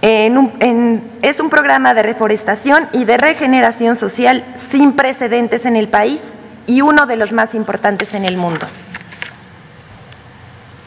Es 0.00 1.40
un 1.40 1.50
programa 1.50 1.94
de 1.94 2.02
reforestación 2.02 2.88
y 2.92 3.04
de 3.04 3.16
regeneración 3.16 3.96
social 3.96 4.44
sin 4.54 4.92
precedentes 4.92 5.66
en 5.66 5.76
el 5.76 5.88
país 5.88 6.34
y 6.66 6.82
uno 6.82 7.06
de 7.06 7.16
los 7.16 7.32
más 7.32 7.54
importantes 7.54 8.14
en 8.14 8.24
el 8.24 8.36
mundo. 8.36 8.66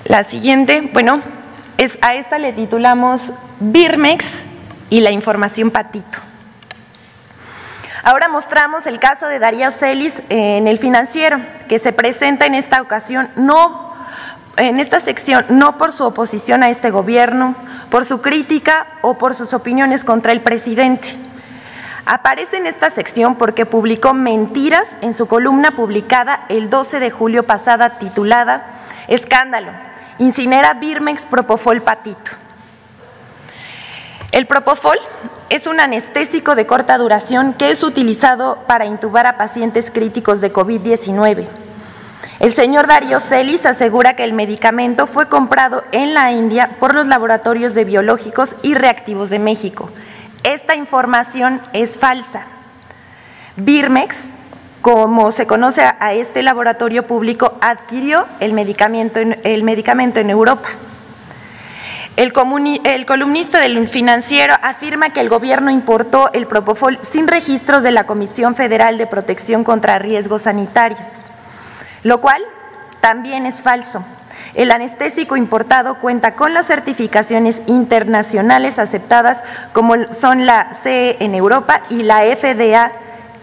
La 0.06 0.24
siguiente, 0.24 0.90
bueno, 0.94 1.22
es, 1.78 1.98
a 2.02 2.16
esta 2.16 2.38
le 2.38 2.54
titulamos 2.54 3.34
Birmex 3.60 4.46
y 4.90 5.02
la 5.02 5.12
información 5.12 5.72
patito. 5.72 6.20
Ahora 8.04 8.28
mostramos 8.30 8.88
el 8.88 9.00
caso 9.00 9.28
de 9.28 9.40
Darío 9.40 9.70
Celis 9.72 10.24
en 10.30 10.68
el 10.68 10.80
financiero, 10.80 11.40
que 11.68 11.78
se 11.78 11.94
presenta 11.94 12.46
en 12.46 12.56
esta 12.56 12.82
ocasión 12.82 13.30
no 13.36 13.91
en 14.58 14.80
esta 14.80 15.00
sección 15.00 15.46
no 15.50 15.78
por 15.78 15.92
su 15.92 16.06
oposición 16.06 16.64
a 16.64 16.70
este 16.70 16.92
gobierno, 16.92 17.56
por 17.90 18.06
su 18.06 18.22
crítica 18.22 18.88
o 19.02 19.18
por 19.18 19.36
sus 19.36 19.54
opiniones 19.54 20.04
contra 20.04 20.32
el 20.32 20.42
presidente. 20.42 21.18
Aparece 22.06 22.58
en 22.58 22.66
esta 22.66 22.90
sección 22.90 23.36
porque 23.36 23.66
publicó 23.66 24.14
mentiras 24.14 24.90
en 25.02 25.14
su 25.14 25.28
columna 25.28 25.72
publicada 25.72 26.46
el 26.50 26.70
12 26.70 27.00
de 27.00 27.12
julio 27.12 27.44
pasada 27.44 28.00
titulada 28.00 28.66
Escándalo, 29.08 29.72
incinera 30.18 30.74
Birmex 30.74 31.26
Propofol 31.26 31.82
Patito. 31.82 32.32
El 34.32 34.48
Propofol 34.48 34.98
es 35.50 35.68
un 35.68 35.80
anestésico 35.80 36.56
de 36.56 36.66
corta 36.66 36.98
duración 36.98 37.54
que 37.54 37.72
es 37.72 37.84
utilizado 37.84 38.60
para 38.68 38.86
intubar 38.86 39.28
a 39.28 39.38
pacientes 39.38 39.92
críticos 39.92 40.40
de 40.42 40.54
COVID-19. 40.54 41.71
El 42.42 42.52
señor 42.52 42.88
Darío 42.88 43.20
Celis 43.20 43.68
asegura 43.68 44.16
que 44.16 44.24
el 44.24 44.34
medicamento 44.34 45.06
fue 45.06 45.28
comprado 45.28 45.84
en 45.92 46.16
la 46.16 46.32
India 46.32 46.72
por 46.80 46.96
los 46.96 47.06
laboratorios 47.06 47.76
de 47.76 47.86
biológicos 47.86 48.56
y 48.64 48.74
reactivos 48.74 49.30
de 49.30 49.38
México. 49.38 49.92
Esta 50.42 50.76
información 50.76 51.62
es 51.74 52.00
falsa. 52.00 52.48
Birmex, 53.58 54.30
como 54.82 55.32
se 55.32 55.46
conoce 55.46 55.84
a 55.84 56.14
este 56.14 56.42
laboratorio 56.42 57.06
público, 57.06 57.60
adquirió 57.62 58.26
el 58.40 58.54
medicamento 58.54 59.20
el 59.20 59.64
en 60.18 60.30
Europa. 60.32 60.68
El, 62.18 62.34
columnista 63.06 63.60
del 63.60 63.88
financiero 63.88 64.56
afirma 64.64 65.14
que 65.14 65.22
el 65.22 65.30
gobierno 65.30 65.70
importó 65.70 66.32
el 66.34 66.48
Propofol 66.48 66.98
sin 67.04 67.28
registros 67.28 67.84
de 67.84 67.92
la 67.92 68.08
Comisión 68.08 68.56
Federal 68.56 68.98
de 68.98 69.06
Protección 69.06 69.64
contra 69.64 70.00
Riesgos 70.00 70.42
Sanitarios, 70.42 71.24
lo 72.04 72.22
cual 72.22 72.42
también 73.00 73.46
es 73.46 73.62
falso. 73.62 74.04
El 74.54 74.72
anestésico 74.72 75.36
importado 75.36 75.96
cuenta 75.96 76.36
con 76.36 76.54
las 76.54 76.68
certificaciones 76.68 77.62
internacionales 77.68 78.80
aceptadas 78.80 79.44
como 79.74 79.96
son 80.14 80.46
la 80.46 80.72
CE 80.74 81.18
en 81.20 81.36
Europa 81.36 81.82
y 81.90 82.04
la 82.04 82.22
FDA 82.22 82.92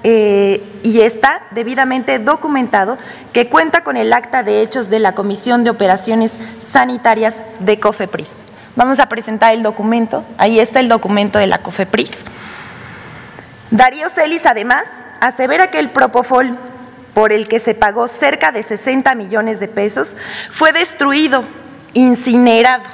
eh, 0.05 0.81
y 0.85 1.01
está 1.01 1.43
debidamente 1.51 2.19
documentado 2.19 2.97
que 3.33 3.49
cuenta 3.49 3.83
con 3.83 3.97
el 3.97 4.13
acta 4.13 4.43
de 4.43 4.63
hechos 4.63 4.91
de 4.91 5.01
la 5.01 5.15
Comisión 5.15 5.65
de 5.65 5.71
Operaciones 5.71 6.37
Sanitarias 6.61 7.43
de 7.59 7.81
COFEPRIS. 7.81 8.33
Vamos 8.77 9.01
a 9.01 9.09
presentar 9.09 9.53
el 9.55 9.65
documento. 9.65 10.25
Ahí 10.39 10.61
está 10.61 10.79
el 10.79 10.89
documento 10.89 11.41
de 11.41 11.49
la 11.49 11.59
COFEPRIS. 11.59 12.25
Darío 13.73 14.09
Celis, 14.09 14.47
además, 14.47 14.89
asevera 15.21 15.71
que 15.71 15.81
el 15.81 15.91
Propofol, 15.91 16.57
por 17.19 17.33
el 17.33 17.49
que 17.49 17.59
se 17.59 17.75
pagó 17.75 18.07
cerca 18.07 18.53
de 18.53 18.63
60 18.63 19.17
millones 19.17 19.59
de 19.59 19.67
pesos, 19.67 20.17
fue 20.53 20.71
destruido, 20.73 21.43
incinerado. 21.93 22.85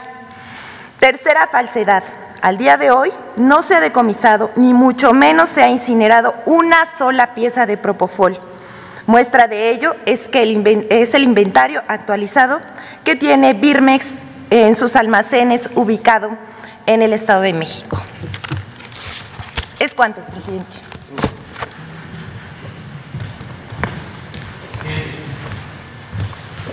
Tercera 0.98 1.46
falsedad. 1.46 2.02
Al 2.40 2.56
día 2.56 2.78
de 2.78 2.90
hoy 2.90 3.10
no 3.36 3.62
se 3.62 3.74
ha 3.74 3.80
decomisado, 3.80 4.50
ni 4.56 4.72
mucho 4.72 5.12
menos 5.12 5.50
se 5.50 5.62
ha 5.62 5.68
incinerado 5.68 6.34
una 6.46 6.86
sola 6.86 7.34
pieza 7.34 7.66
de 7.66 7.76
Propofol. 7.76 8.40
Muestra 9.06 9.46
de 9.46 9.68
ello 9.68 9.94
es 10.06 10.26
que 10.28 10.86
es 10.88 11.12
el 11.12 11.22
inventario 11.22 11.82
actualizado 11.86 12.60
que 13.04 13.16
tiene 13.16 13.52
Birmex 13.52 14.22
en 14.48 14.74
sus 14.74 14.96
almacenes 14.96 15.68
ubicado 15.74 16.38
en 16.86 17.02
el 17.02 17.12
Estado 17.12 17.42
de 17.42 17.52
México. 17.52 18.02
¿Es 19.78 19.92
cuánto, 19.92 20.22
presidente? 20.22 20.93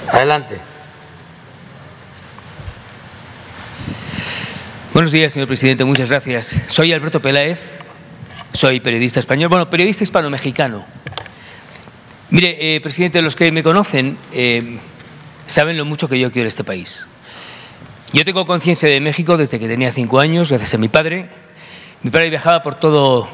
Adelante. 0.10 0.58
Buenos 4.94 5.12
días, 5.12 5.32
señor 5.32 5.48
presidente. 5.48 5.86
Muchas 5.86 6.10
gracias. 6.10 6.62
Soy 6.68 6.92
Alberto 6.92 7.22
Peláez, 7.22 7.80
soy 8.54 8.80
periodista 8.80 9.20
español, 9.20 9.50
bueno, 9.50 9.70
periodista 9.70 10.04
hispano-mexicano. 10.04 10.86
Mire, 12.30 12.76
eh, 12.76 12.82
presidente, 12.82 13.22
los 13.22 13.36
que 13.36 13.52
me 13.52 13.64
conocen 13.64 14.18
eh, 14.34 14.78
saben 15.48 15.78
lo 15.78 15.86
mucho 15.86 16.10
que 16.10 16.20
yo 16.20 16.32
quiero 16.32 16.48
este 16.48 16.64
país. 16.64 17.08
Yo 18.14 18.26
tengo 18.26 18.46
conciencia 18.46 18.90
de 18.90 19.00
México 19.00 19.38
desde 19.38 19.60
que 19.60 19.68
tenía 19.68 19.92
cinco 19.92 20.20
años, 20.20 20.50
gracias 20.50 20.74
a 20.74 20.78
mi 20.78 20.90
padre. 20.90 21.30
Mi 22.04 22.12
padre 22.12 22.30
viajaba 22.30 22.62
por 22.62 22.76
todo 22.76 23.30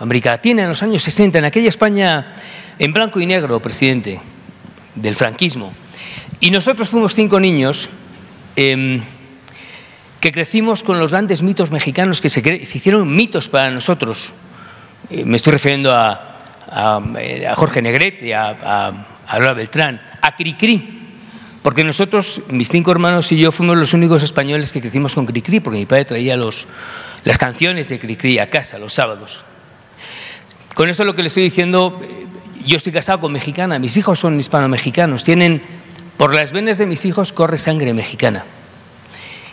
América 0.00 0.30
Latina 0.30 0.62
en 0.62 0.68
los 0.68 0.82
años 0.82 1.02
60, 1.02 1.38
en 1.38 1.44
aquella 1.44 1.68
España 1.68 2.36
en 2.78 2.92
blanco 2.92 3.20
y 3.20 3.26
negro, 3.26 3.60
presidente, 3.60 4.20
del 4.94 5.14
franquismo. 5.14 5.72
Y 6.42 6.50
nosotros 6.50 6.88
fuimos 6.88 7.14
cinco 7.14 7.38
niños 7.38 7.88
em, 8.56 9.00
que 10.18 10.32
crecimos 10.32 10.82
con 10.82 10.98
los 10.98 11.12
grandes 11.12 11.40
mitos 11.40 11.70
mexicanos 11.70 12.20
que 12.20 12.28
se, 12.28 12.40
hicieron 12.40 13.14
mitos 13.14 13.48
para 13.48 13.70
nosotros. 13.70 14.32
Eh, 15.08 15.24
me 15.24 15.36
estoy 15.36 15.52
refiriendo 15.52 15.94
a, 15.94 16.38
a, 16.68 17.00
Jorge 17.54 17.80
Negrete, 17.80 18.34
a, 18.34 18.88
a, 19.24 19.38
Lola 19.38 19.52
Beltrán, 19.52 20.02
a 20.20 20.34
Cricri, 20.34 21.12
porque 21.62 21.84
nosotros, 21.84 22.42
mis 22.48 22.68
cinco 22.68 22.90
hermanos 22.90 23.30
y 23.30 23.38
yo, 23.38 23.52
fuimos 23.52 23.76
los 23.76 23.94
únicos 23.94 24.24
españoles 24.24 24.72
que 24.72 24.80
crecimos 24.80 25.14
con 25.14 25.26
Cricri, 25.26 25.60
porque 25.60 25.78
mi 25.78 25.86
padre 25.86 26.06
traía 26.06 26.36
los, 26.36 26.66
las 27.22 27.38
canciones 27.38 27.88
de 27.88 28.00
Cricri 28.00 28.40
a 28.40 28.50
casa 28.50 28.80
los 28.80 28.92
sábados. 28.92 29.44
Con 30.74 30.88
esto 30.88 31.04
lo 31.04 31.14
que 31.14 31.22
le 31.22 31.28
estoy 31.28 31.44
diciendo, 31.44 32.00
eh, 32.02 32.26
yo 32.66 32.78
estoy 32.78 32.90
casado 32.90 33.20
con 33.20 33.30
mexicana, 33.30 33.78
mis 33.78 33.96
hijos 33.96 34.18
son 34.18 34.40
hispano-mexicanos, 34.40 35.22
tienen, 35.22 35.81
por 36.16 36.34
las 36.34 36.52
venas 36.52 36.78
de 36.78 36.86
mis 36.86 37.04
hijos 37.04 37.32
corre 37.32 37.58
sangre 37.58 37.92
mexicana. 37.92 38.44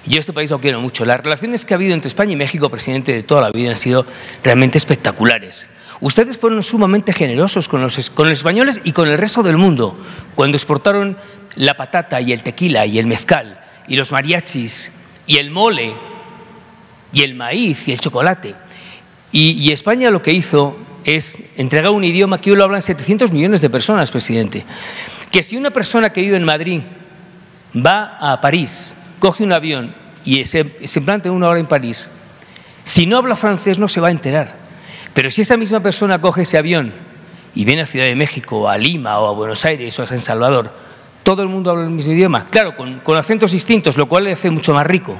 Y 0.05 0.11
yo 0.11 0.19
este 0.19 0.33
país 0.33 0.49
lo 0.49 0.59
quiero 0.59 0.81
mucho. 0.81 1.05
Las 1.05 1.21
relaciones 1.21 1.65
que 1.65 1.73
ha 1.73 1.77
habido 1.77 1.93
entre 1.93 2.07
España 2.07 2.33
y 2.33 2.35
México, 2.35 2.69
presidente, 2.69 3.13
de 3.13 3.23
toda 3.23 3.41
la 3.41 3.51
vida 3.51 3.71
han 3.71 3.77
sido 3.77 4.05
realmente 4.43 4.77
espectaculares. 4.77 5.67
Ustedes 6.01 6.37
fueron 6.37 6.63
sumamente 6.63 7.11
generosos 7.11 7.67
con 7.67 7.81
los, 7.81 7.97
españoles 7.97 8.79
y 8.83 8.93
con 8.93 9.09
el 9.09 9.17
resto 9.17 9.43
del 9.43 9.57
mundo 9.57 9.97
cuando 10.33 10.55
exportaron 10.55 11.17
la 11.55 11.75
patata 11.75 12.21
y 12.21 12.31
el 12.31 12.41
tequila 12.41 12.85
y 12.85 12.99
el 12.99 13.05
mezcal 13.05 13.59
y 13.87 13.97
los 13.97 14.11
mariachis 14.11 14.91
y 15.27 15.37
el 15.37 15.51
mole 15.51 15.93
y 17.11 17.21
el 17.23 17.35
maíz 17.35 17.87
y 17.87 17.91
el 17.91 17.99
chocolate. 17.99 18.55
Y, 19.31 19.71
España 19.71 20.09
lo 20.09 20.21
que 20.21 20.31
hizo 20.31 20.77
es 21.03 21.39
entregar 21.57 21.91
un 21.91 22.03
idioma 22.03 22.39
que 22.39 22.51
hoy 22.51 22.57
lo 22.57 22.63
hablan 22.63 22.81
700 22.81 23.31
millones 23.31 23.61
de 23.61 23.69
personas, 23.69 24.09
presidente. 24.09 24.65
Que 25.31 25.43
si 25.43 25.57
una 25.57 25.71
persona 25.71 26.11
que 26.11 26.21
vive 26.21 26.37
en 26.37 26.43
Madrid 26.43 26.81
va 27.75 28.17
a 28.19 28.41
París, 28.41 28.95
coge 29.19 29.43
un 29.43 29.53
avión 29.53 29.93
y 30.25 30.43
se, 30.45 30.87
se 30.87 31.01
planta 31.01 31.31
una 31.31 31.49
hora 31.49 31.59
en 31.59 31.67
París, 31.67 32.09
si 32.83 33.05
no 33.05 33.17
habla 33.17 33.35
francés 33.35 33.77
no 33.77 33.87
se 33.87 34.01
va 34.01 34.07
a 34.07 34.11
enterar. 34.11 34.55
Pero 35.13 35.31
si 35.31 35.41
esa 35.41 35.57
misma 35.57 35.79
persona 35.79 36.19
coge 36.19 36.43
ese 36.43 36.57
avión 36.57 36.93
y 37.55 37.65
viene 37.65 37.83
a 37.83 37.85
Ciudad 37.85 38.05
de 38.05 38.15
México, 38.15 38.69
a 38.69 38.77
Lima 38.77 39.19
o 39.19 39.27
a 39.27 39.33
Buenos 39.33 39.65
Aires 39.65 39.97
o 39.99 40.03
a 40.03 40.07
San 40.07 40.21
Salvador, 40.21 40.71
todo 41.23 41.43
el 41.43 41.49
mundo 41.49 41.71
habla 41.71 41.83
el 41.83 41.89
mismo 41.89 42.13
idioma, 42.13 42.45
claro, 42.49 42.75
con, 42.75 43.15
acentos 43.15 43.51
distintos, 43.51 43.97
lo 43.97 44.07
cual 44.07 44.25
le 44.25 44.33
hace 44.33 44.49
mucho 44.49 44.73
más 44.73 44.85
rico. 44.85 45.17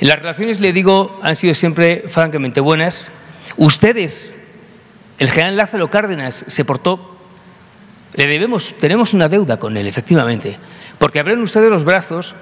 Las 0.00 0.18
relaciones, 0.18 0.60
le 0.60 0.72
digo, 0.72 1.18
han 1.22 1.36
sido 1.36 1.54
siempre 1.54 2.04
francamente 2.08 2.60
buenas. 2.60 3.10
Ustedes, 3.56 4.38
el 5.18 5.30
general 5.30 5.56
Lázaro 5.56 5.90
Cárdenas, 5.90 6.44
se 6.46 6.64
portó, 6.64 7.17
le 8.14 8.26
debemos, 8.26 8.74
tenemos 8.78 9.14
una 9.14 9.28
deuda 9.28 9.58
con 9.58 9.76
él, 9.76 9.86
efectivamente, 9.86 10.56
porque 10.98 11.20
abren 11.20 11.40
ustedes 11.40 11.70
los 11.70 11.84
brazos 11.84 12.34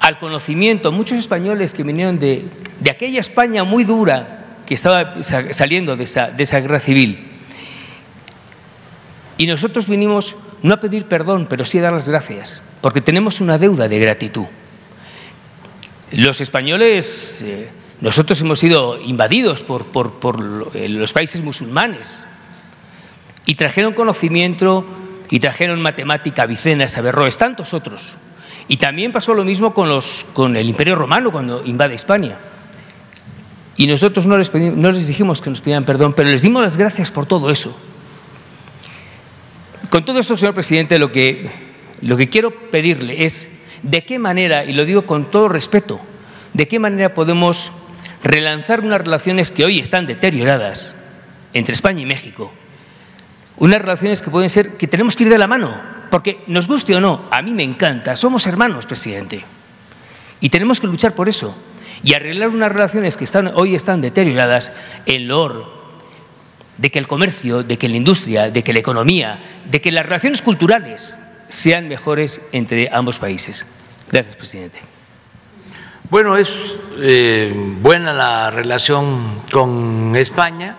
al 0.00 0.18
conocimiento, 0.18 0.90
muchos 0.90 1.18
españoles 1.18 1.74
que 1.74 1.82
vinieron 1.82 2.18
de, 2.18 2.46
de 2.80 2.90
aquella 2.90 3.20
España 3.20 3.64
muy 3.64 3.84
dura 3.84 4.56
que 4.66 4.74
estaba 4.74 5.22
saliendo 5.22 5.96
de 5.96 6.04
esa, 6.04 6.30
de 6.30 6.42
esa 6.42 6.60
guerra 6.60 6.80
civil. 6.80 7.28
Y 9.38 9.46
nosotros 9.46 9.88
vinimos 9.88 10.36
no 10.62 10.74
a 10.74 10.80
pedir 10.80 11.06
perdón, 11.06 11.46
pero 11.48 11.64
sí 11.64 11.78
a 11.78 11.82
dar 11.82 11.92
las 11.92 12.08
gracias, 12.08 12.62
porque 12.80 13.00
tenemos 13.00 13.40
una 13.40 13.58
deuda 13.58 13.88
de 13.88 13.98
gratitud. 13.98 14.46
Los 16.12 16.40
españoles, 16.40 17.42
eh, 17.42 17.68
nosotros 18.00 18.40
hemos 18.40 18.58
sido 18.58 19.00
invadidos 19.00 19.62
por, 19.62 19.86
eh, 20.74 20.88
los 20.88 21.12
países 21.12 21.42
musulmanes 21.42 22.24
y 23.46 23.54
trajeron 23.54 23.94
conocimiento 23.94 24.84
y 25.30 25.38
trajeron 25.40 25.80
matemática, 25.80 26.46
Vicenas, 26.46 26.96
Averroes, 26.98 27.38
tantos 27.38 27.72
otros. 27.74 28.14
Y 28.68 28.76
también 28.76 29.12
pasó 29.12 29.34
lo 29.34 29.44
mismo 29.44 29.74
con, 29.74 29.88
los, 29.88 30.26
con 30.32 30.56
el 30.56 30.68
Imperio 30.68 30.94
Romano 30.94 31.32
cuando 31.32 31.64
invade 31.64 31.94
España. 31.94 32.36
Y 33.76 33.86
nosotros 33.86 34.26
no 34.26 34.36
les, 34.38 34.52
no 34.54 34.92
les 34.92 35.06
dijimos 35.06 35.40
que 35.40 35.50
nos 35.50 35.60
pidieran 35.60 35.84
perdón, 35.84 36.12
pero 36.12 36.28
les 36.28 36.42
dimos 36.42 36.62
las 36.62 36.76
gracias 36.76 37.10
por 37.10 37.26
todo 37.26 37.50
eso. 37.50 37.76
Con 39.88 40.04
todo 40.04 40.18
esto, 40.20 40.36
señor 40.36 40.54
presidente, 40.54 40.98
lo 40.98 41.10
que, 41.12 41.50
lo 42.00 42.16
que 42.16 42.28
quiero 42.28 42.70
pedirle 42.70 43.24
es 43.24 43.50
de 43.82 44.04
qué 44.04 44.18
manera, 44.18 44.64
y 44.64 44.72
lo 44.72 44.84
digo 44.84 45.04
con 45.04 45.30
todo 45.30 45.48
respeto, 45.48 46.00
de 46.52 46.68
qué 46.68 46.78
manera 46.78 47.14
podemos 47.14 47.72
relanzar 48.22 48.80
unas 48.80 48.98
relaciones 48.98 49.50
que 49.50 49.64
hoy 49.64 49.80
están 49.80 50.06
deterioradas 50.06 50.94
entre 51.52 51.74
España 51.74 52.02
y 52.02 52.06
México. 52.06 52.52
Unas 53.62 53.80
relaciones 53.80 54.20
que 54.20 54.28
pueden 54.28 54.50
ser, 54.50 54.76
que 54.76 54.88
tenemos 54.88 55.14
que 55.14 55.22
ir 55.22 55.30
de 55.30 55.38
la 55.38 55.46
mano, 55.46 55.80
porque 56.10 56.42
nos 56.48 56.66
guste 56.66 56.96
o 56.96 57.00
no, 57.00 57.28
a 57.30 57.40
mí 57.42 57.52
me 57.52 57.62
encanta, 57.62 58.16
somos 58.16 58.44
hermanos, 58.48 58.86
presidente. 58.86 59.44
Y 60.40 60.48
tenemos 60.48 60.80
que 60.80 60.88
luchar 60.88 61.14
por 61.14 61.28
eso 61.28 61.54
y 62.02 62.12
arreglar 62.12 62.48
unas 62.48 62.72
relaciones 62.72 63.16
que 63.16 63.22
están, 63.22 63.52
hoy 63.54 63.76
están 63.76 64.00
deterioradas 64.00 64.72
en 65.06 65.28
loor 65.28 65.72
de 66.76 66.90
que 66.90 66.98
el 66.98 67.06
comercio, 67.06 67.62
de 67.62 67.78
que 67.78 67.88
la 67.88 67.94
industria, 67.94 68.50
de 68.50 68.64
que 68.64 68.72
la 68.72 68.80
economía, 68.80 69.38
de 69.70 69.80
que 69.80 69.92
las 69.92 70.06
relaciones 70.06 70.42
culturales 70.42 71.16
sean 71.46 71.86
mejores 71.86 72.40
entre 72.50 72.90
ambos 72.92 73.20
países. 73.20 73.64
Gracias, 74.10 74.34
presidente. 74.34 74.80
Bueno, 76.10 76.36
es 76.36 76.52
eh, 76.98 77.54
buena 77.80 78.12
la 78.12 78.50
relación 78.50 79.42
con 79.52 80.16
España, 80.16 80.74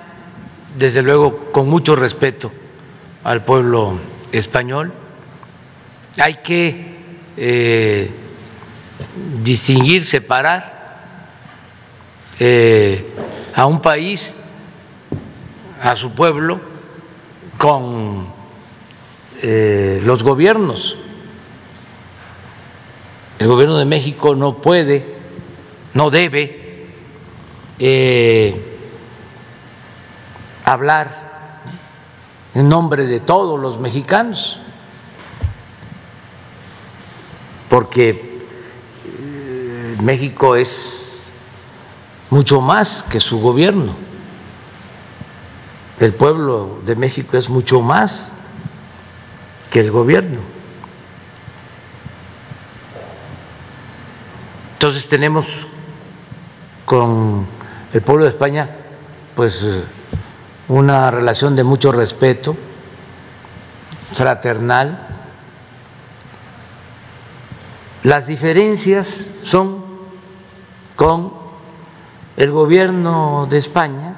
desde 0.78 1.02
luego 1.02 1.50
con 1.54 1.70
mucho 1.70 1.96
respeto 1.96 2.52
al 3.24 3.44
pueblo 3.44 3.98
español. 4.32 4.94
Hay 6.18 6.36
que 6.36 6.96
eh, 7.38 8.12
distinguir, 9.42 10.06
separar 10.06 10.74
eh, 12.40 13.14
a 13.56 13.66
un 13.66 13.82
país 13.82 14.36
a 15.82 15.96
su 15.96 16.12
pueblo 16.12 16.60
con 17.58 18.28
eh, 19.42 20.00
los 20.04 20.24
gobiernos. 20.24 20.98
El 23.40 23.48
gobierno 23.48 23.78
de 23.78 23.86
México 23.86 24.36
no 24.36 24.62
puede, 24.62 25.06
no 25.94 26.10
debe 26.10 26.88
eh, 27.80 28.78
hablar 30.64 31.23
en 32.56 32.70
nombre 32.70 33.06
de 33.06 33.20
todos 33.20 33.60
los 33.60 33.80
mexicanos. 33.80 34.60
porque 37.74 38.40
eh, 39.04 39.98
México 40.00 40.56
es 40.56 41.34
mucho 42.30 42.62
más 42.62 43.02
que 43.02 43.20
su 43.20 43.40
gobierno. 43.40 43.96
El 46.00 46.14
pueblo 46.14 46.82
de 46.86 46.96
México 46.96 47.36
es 47.36 47.50
mucho 47.50 47.82
más 47.82 48.36
que 49.72 49.80
el 49.80 49.90
gobierno. 49.90 50.42
Entonces 54.74 55.10
tenemos 55.10 55.66
con 56.86 57.48
el 57.92 58.02
pueblo 58.04 58.26
de 58.26 58.30
España 58.30 58.70
pues 59.36 59.82
una 60.68 61.12
relación 61.12 61.56
de 61.56 61.64
mucho 61.64 61.92
respeto, 61.92 62.56
fraternal. 64.14 65.08
Las 68.04 68.28
diferencias 68.28 69.08
son 69.44 69.84
con 70.96 71.34
el 72.38 72.52
gobierno 72.52 73.48
de 73.50 73.58
España 73.58 74.16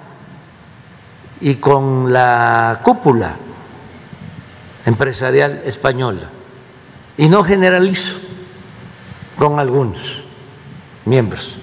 y 1.39 1.56
con 1.56 2.12
la 2.12 2.80
cúpula 2.84 3.36
empresarial 4.86 5.62
española. 5.66 6.30
Y 7.18 7.30
no 7.30 7.43
generalizo 7.43 8.16
con 9.38 9.60
algunos 9.60 10.24
miembros 11.06 11.58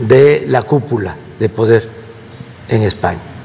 de 0.00 0.44
la 0.46 0.62
cúpula 0.62 1.16
de 1.38 1.48
poder 1.48 1.88
en 2.68 2.82
España. 2.82 3.35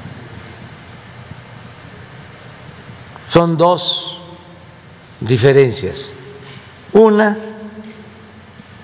Son 3.32 3.56
dos 3.56 4.18
diferencias. 5.18 6.12
Una 6.92 7.38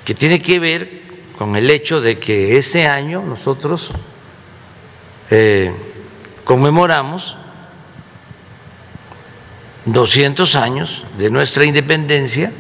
que 0.06 0.14
tiene 0.14 0.40
que 0.40 0.58
ver 0.58 1.02
con 1.36 1.54
el 1.54 1.68
hecho 1.68 2.00
de 2.00 2.18
que 2.18 2.56
este 2.56 2.86
año 2.86 3.20
nosotros 3.20 3.90
eh, 5.30 5.70
conmemoramos 6.44 7.36
200 9.84 10.54
años 10.54 11.04
de 11.18 11.28
nuestra 11.28 11.66
independencia 11.66 12.50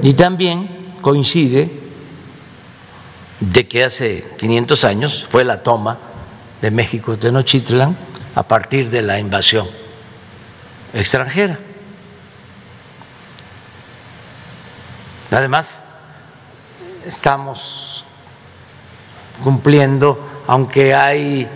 y 0.00 0.14
también 0.14 0.94
coincide 1.02 1.70
de 3.40 3.68
que 3.68 3.84
hace 3.84 4.24
500 4.38 4.84
años 4.84 5.26
fue 5.28 5.44
la 5.44 5.62
toma 5.62 5.98
de 6.62 6.70
México 6.70 7.18
Tenochtitlan 7.18 7.94
a 8.34 8.42
partir 8.42 8.88
de 8.88 9.02
la 9.02 9.18
invasión 9.18 9.89
extranjera. 10.92 11.58
Además, 15.30 15.80
estamos 17.04 18.04
cumpliendo, 19.42 20.44
aunque 20.46 20.94
hay 20.94 21.48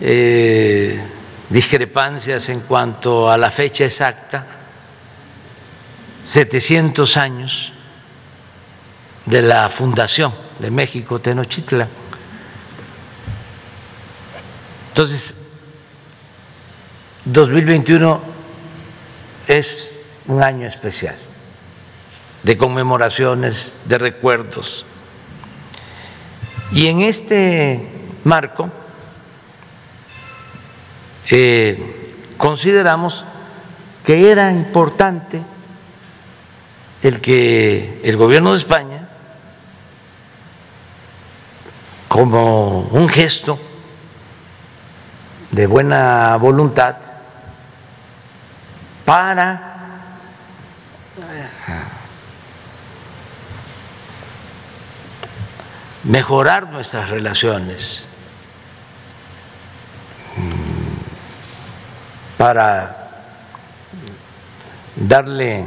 eh, 0.00 1.04
discrepancias 1.50 2.48
en 2.48 2.60
cuanto 2.60 3.30
a 3.30 3.36
la 3.36 3.50
fecha 3.50 3.84
exacta, 3.84 4.46
700 6.24 7.16
años 7.16 7.72
de 9.24 9.42
la 9.42 9.68
fundación 9.70 10.32
de 10.58 10.70
México 10.70 11.20
Tenochtitlan. 11.20 11.88
Entonces, 14.88 15.34
2021 17.24 18.35
es 19.46 19.96
un 20.26 20.42
año 20.42 20.66
especial 20.66 21.16
de 22.42 22.56
conmemoraciones, 22.56 23.74
de 23.86 23.98
recuerdos. 23.98 24.84
Y 26.72 26.86
en 26.86 27.00
este 27.00 27.88
marco, 28.24 28.70
eh, 31.30 32.14
consideramos 32.36 33.24
que 34.04 34.30
era 34.30 34.52
importante 34.52 35.42
el 37.02 37.20
que 37.20 38.00
el 38.04 38.16
gobierno 38.16 38.52
de 38.52 38.58
España, 38.58 39.08
como 42.08 42.82
un 42.92 43.08
gesto 43.08 43.58
de 45.50 45.66
buena 45.66 46.36
voluntad, 46.36 46.96
para. 49.06 49.72
Mejorar 56.04 56.68
nuestras 56.70 57.08
relaciones. 57.08 58.04
Para 62.36 63.08
darle 64.94 65.66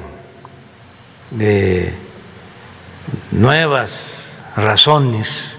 nuevas 3.31 4.21
razones 4.55 5.57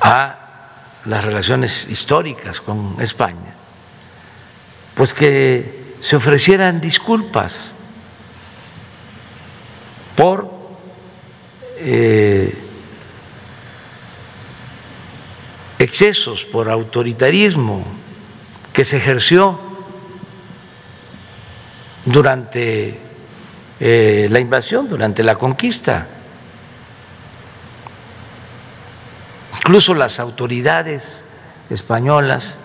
a 0.00 0.38
las 1.04 1.24
relaciones 1.24 1.86
históricas 1.88 2.60
con 2.60 2.96
España, 3.00 3.51
pues 4.94 5.14
que 5.14 5.94
se 6.00 6.16
ofrecieran 6.16 6.80
disculpas 6.80 7.72
por 10.16 10.50
eh, 11.78 12.54
excesos, 15.78 16.44
por 16.44 16.70
autoritarismo, 16.70 17.84
que 18.72 18.84
se 18.84 18.96
ejerció 18.96 19.58
durante 22.04 23.00
eh, 23.80 24.28
la 24.30 24.40
invasión, 24.40 24.88
durante 24.88 25.22
la 25.22 25.36
conquista. 25.36 26.08
Incluso 29.58 29.94
las 29.94 30.20
autoridades 30.20 31.24
españolas 31.70 32.58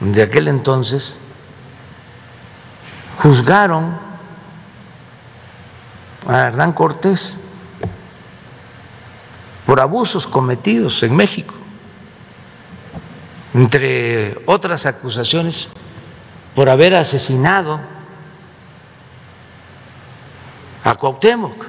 de 0.00 0.22
aquel 0.22 0.48
entonces 0.48 1.20
juzgaron 3.18 3.98
a 6.28 6.38
Hernán 6.46 6.72
Cortés 6.72 7.40
por 9.66 9.80
abusos 9.80 10.26
cometidos 10.26 11.02
en 11.02 11.16
México 11.16 11.62
entre 13.54 14.38
otras 14.46 14.86
acusaciones, 14.86 15.68
por 16.54 16.68
haber 16.68 16.94
asesinado 16.94 17.80
a 20.84 20.94
Cuauhtémoc. 20.94 21.66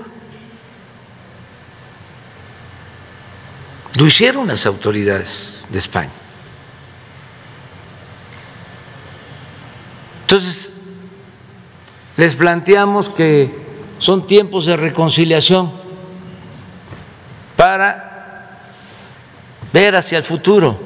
Lo 3.96 4.08
hicieron 4.08 4.48
las 4.48 4.66
autoridades 4.66 5.66
de 5.70 5.78
España. 5.78 6.12
Entonces, 10.22 10.72
les 12.18 12.36
planteamos 12.36 13.09
que 13.09 13.64
son 13.97 14.28
tiempos 14.28 14.66
de 14.66 14.78
reconciliación 14.78 15.72
para 17.55 18.59
ver 19.72 19.95
hacia 19.95 20.18
el 20.18 20.24
futuro. 20.24 20.78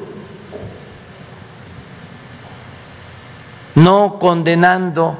No 3.76 4.18
condenando 4.20 5.18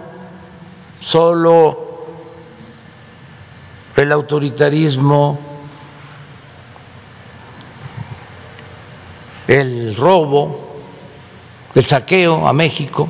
solo 1.00 2.06
el 3.96 4.12
autoritarismo, 4.12 5.40
el 9.48 9.96
robo, 9.96 10.68
el 11.76 11.86
saqueo 11.86 12.48
a 12.48 12.54
México, 12.54 13.08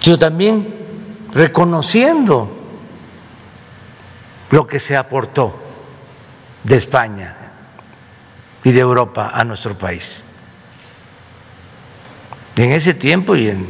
sino 0.00 0.18
también 0.18 0.83
reconociendo 1.34 2.48
lo 4.50 4.66
que 4.66 4.78
se 4.78 4.96
aportó 4.96 5.54
de 6.62 6.76
España 6.76 7.36
y 8.62 8.72
de 8.72 8.80
Europa 8.80 9.30
a 9.34 9.44
nuestro 9.44 9.76
país 9.76 10.24
en 12.56 12.72
ese 12.72 12.94
tiempo 12.94 13.34
y 13.34 13.48
en 13.48 13.66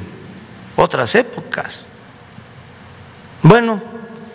otras 0.77 1.15
épocas. 1.15 1.85
Bueno, 3.43 3.81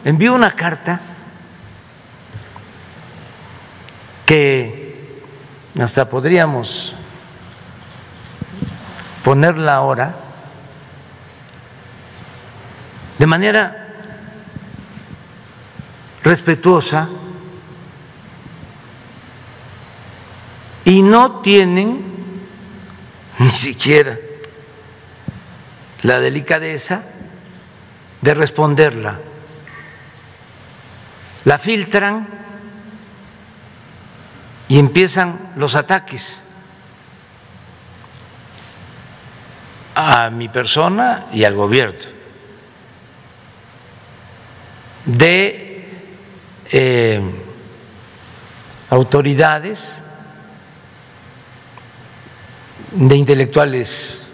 envío 0.04 0.34
una 0.34 0.52
carta 0.52 1.00
que 4.26 5.22
hasta 5.80 6.10
podríamos 6.10 6.96
ponerla 9.24 9.76
ahora 9.76 10.16
de 13.20 13.28
manera 13.28 13.88
respetuosa 16.24 17.10
y 20.86 21.02
no 21.02 21.42
tienen 21.42 22.02
ni 23.40 23.50
siquiera 23.50 24.18
la 26.04 26.22
delicadeza 26.22 27.04
de 28.22 28.34
responderla. 28.34 29.20
La 31.44 31.58
filtran 31.58 32.28
y 34.70 34.80
empiezan 34.80 35.52
los 35.58 35.76
ataques 35.76 36.44
a 39.96 40.30
mi 40.30 40.48
persona 40.48 41.26
y 41.34 41.44
al 41.44 41.56
gobierno 41.56 42.19
de 45.06 45.88
eh, 46.72 47.22
autoridades, 48.90 50.04
de 52.92 53.16
intelectuales 53.16 54.30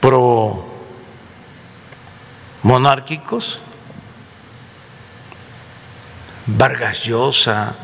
pro 0.00 0.66
monárquicos, 2.62 3.58
Vargas 6.46 7.04
Llosa, 7.04 7.74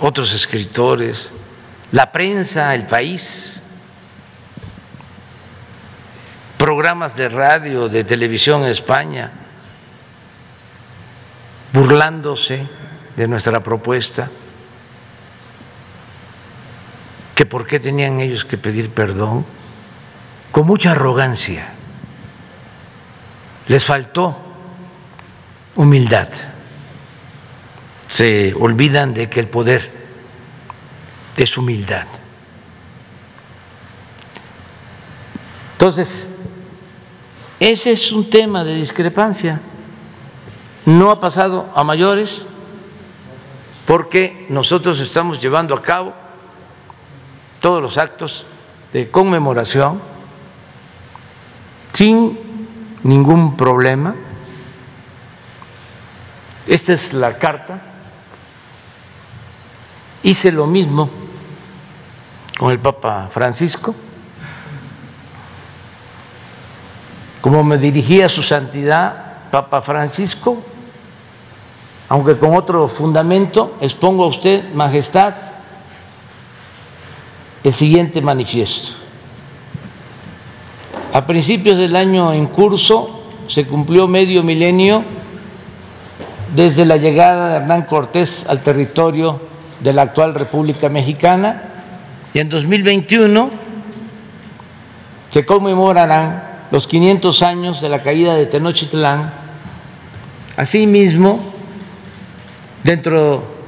otros 0.00 0.32
escritores, 0.32 1.30
la 1.92 2.10
prensa, 2.10 2.74
el 2.74 2.86
país, 2.86 3.60
programas 6.58 7.16
de 7.16 7.28
radio, 7.28 7.88
de 7.88 8.04
televisión 8.04 8.62
en 8.62 8.70
España, 8.70 9.41
burlándose 11.72 12.68
de 13.16 13.28
nuestra 13.28 13.62
propuesta, 13.62 14.30
que 17.34 17.46
por 17.46 17.66
qué 17.66 17.80
tenían 17.80 18.20
ellos 18.20 18.44
que 18.44 18.58
pedir 18.58 18.90
perdón, 18.90 19.44
con 20.50 20.66
mucha 20.66 20.92
arrogancia. 20.92 21.72
Les 23.68 23.84
faltó 23.84 24.38
humildad. 25.76 26.28
Se 28.08 28.52
olvidan 28.54 29.14
de 29.14 29.30
que 29.30 29.40
el 29.40 29.48
poder 29.48 29.90
es 31.36 31.56
humildad. 31.56 32.06
Entonces, 35.72 36.26
ese 37.58 37.92
es 37.92 38.12
un 38.12 38.28
tema 38.28 38.62
de 38.62 38.74
discrepancia 38.74 39.60
no 40.86 41.10
ha 41.10 41.20
pasado 41.20 41.68
a 41.74 41.84
mayores 41.84 42.46
porque 43.86 44.46
nosotros 44.48 45.00
estamos 45.00 45.40
llevando 45.40 45.74
a 45.74 45.82
cabo 45.82 46.12
todos 47.60 47.82
los 47.82 47.98
actos 47.98 48.44
de 48.92 49.10
conmemoración 49.10 50.00
sin 51.92 52.38
ningún 53.02 53.56
problema. 53.56 54.14
Esta 56.66 56.92
es 56.92 57.12
la 57.12 57.38
carta. 57.38 57.80
Hice 60.22 60.52
lo 60.52 60.66
mismo 60.66 61.10
con 62.58 62.70
el 62.70 62.78
Papa 62.78 63.28
Francisco. 63.30 63.94
Como 67.40 67.64
me 67.64 67.76
dirigía 67.76 68.28
su 68.28 68.42
santidad 68.42 69.50
Papa 69.50 69.82
Francisco, 69.82 70.62
aunque 72.12 72.36
con 72.36 72.54
otro 72.54 72.88
fundamento, 72.88 73.78
expongo 73.80 74.24
a 74.24 74.26
usted, 74.26 74.74
Majestad, 74.74 75.32
el 77.64 77.72
siguiente 77.72 78.20
manifiesto. 78.20 78.98
A 81.14 81.24
principios 81.24 81.78
del 81.78 81.96
año 81.96 82.34
en 82.34 82.48
curso 82.48 83.22
se 83.46 83.66
cumplió 83.66 84.08
medio 84.08 84.42
milenio 84.42 85.02
desde 86.54 86.84
la 86.84 86.98
llegada 86.98 87.48
de 87.48 87.56
Hernán 87.56 87.84
Cortés 87.84 88.44
al 88.46 88.62
territorio 88.62 89.40
de 89.80 89.94
la 89.94 90.02
actual 90.02 90.34
República 90.34 90.90
Mexicana 90.90 91.62
y 92.34 92.40
en 92.40 92.50
2021 92.50 93.48
se 95.30 95.46
conmemorarán 95.46 96.66
los 96.70 96.86
500 96.86 97.42
años 97.42 97.80
de 97.80 97.88
la 97.88 98.02
caída 98.02 98.34
de 98.34 98.44
Tenochtitlán. 98.44 99.32
Asimismo, 100.58 101.51
Dentro 102.84 103.62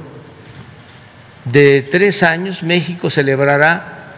de 1.45 1.83
tres 1.83 2.23
años 2.23 2.63
México 2.63 3.09
celebrará 3.09 4.13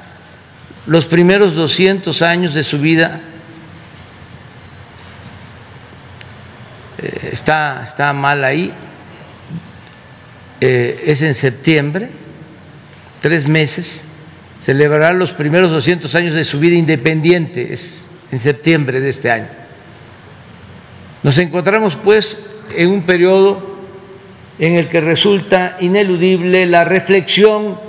los 0.87 1.05
primeros 1.05 1.53
200 1.53 2.21
años 2.21 2.53
de 2.53 2.63
su 2.63 2.79
vida. 2.79 3.19
Eh, 6.97 7.29
está, 7.33 7.83
está 7.83 8.13
mal 8.13 8.43
ahí. 8.43 8.73
Eh, 10.61 11.03
es 11.05 11.21
en 11.21 11.35
septiembre, 11.35 12.09
tres 13.21 13.47
meses, 13.47 14.05
celebrará 14.59 15.13
los 15.13 15.33
primeros 15.33 15.69
200 15.69 16.15
años 16.15 16.33
de 16.33 16.43
su 16.43 16.57
vida 16.59 16.75
independiente, 16.75 17.73
es 17.73 18.07
en 18.31 18.39
septiembre 18.39 18.99
de 18.99 19.09
este 19.09 19.29
año. 19.29 19.49
Nos 21.21 21.37
encontramos 21.37 21.95
pues 21.95 22.39
en 22.75 22.89
un 22.89 23.03
periodo 23.03 23.76
en 24.59 24.75
el 24.75 24.87
que 24.87 25.01
resulta 25.01 25.77
ineludible 25.79 26.65
la 26.65 26.83
reflexión 26.83 27.79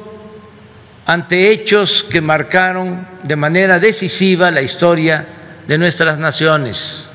ante 1.06 1.50
hechos 1.50 2.04
que 2.04 2.20
marcaron 2.20 3.06
de 3.22 3.36
manera 3.36 3.78
decisiva 3.78 4.50
la 4.50 4.60
historia 4.60 5.26
de 5.66 5.78
nuestras 5.78 6.18
naciones 6.18 7.10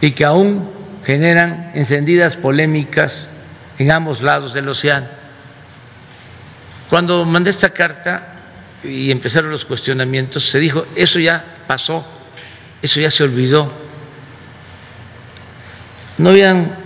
y 0.00 0.12
que 0.12 0.24
aún 0.24 0.70
generan 1.04 1.72
encendidas 1.74 2.36
polémicas 2.36 3.28
en 3.78 3.90
ambos 3.90 4.22
lados 4.22 4.54
del 4.54 4.68
océano. 4.68 5.06
Cuando 6.88 7.24
mandé 7.24 7.50
esta 7.50 7.70
carta 7.70 8.34
y 8.82 9.10
empezaron 9.10 9.50
los 9.50 9.64
cuestionamientos, 9.64 10.48
se 10.48 10.58
dijo, 10.58 10.86
eso 10.94 11.18
ya 11.18 11.44
pasó, 11.66 12.04
eso 12.80 13.00
ya 13.00 13.10
se 13.10 13.24
olvidó. 13.24 13.70
No 16.18 16.30
habían 16.30 16.85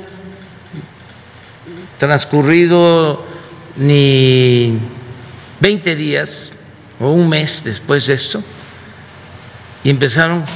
transcurrido 2.00 3.22
ni 3.76 4.78
20 5.60 5.96
días 5.96 6.50
o 6.98 7.10
un 7.10 7.28
mes 7.28 7.62
después 7.62 8.06
de 8.06 8.14
esto 8.14 8.42
y 9.84 9.90
empezaron 9.90 10.46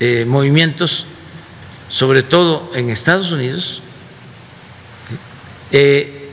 eh, 0.00 0.24
movimientos, 0.26 1.06
sobre 1.88 2.24
todo 2.24 2.72
en 2.74 2.90
Estados 2.90 3.30
Unidos, 3.30 3.82
eh, 5.70 6.28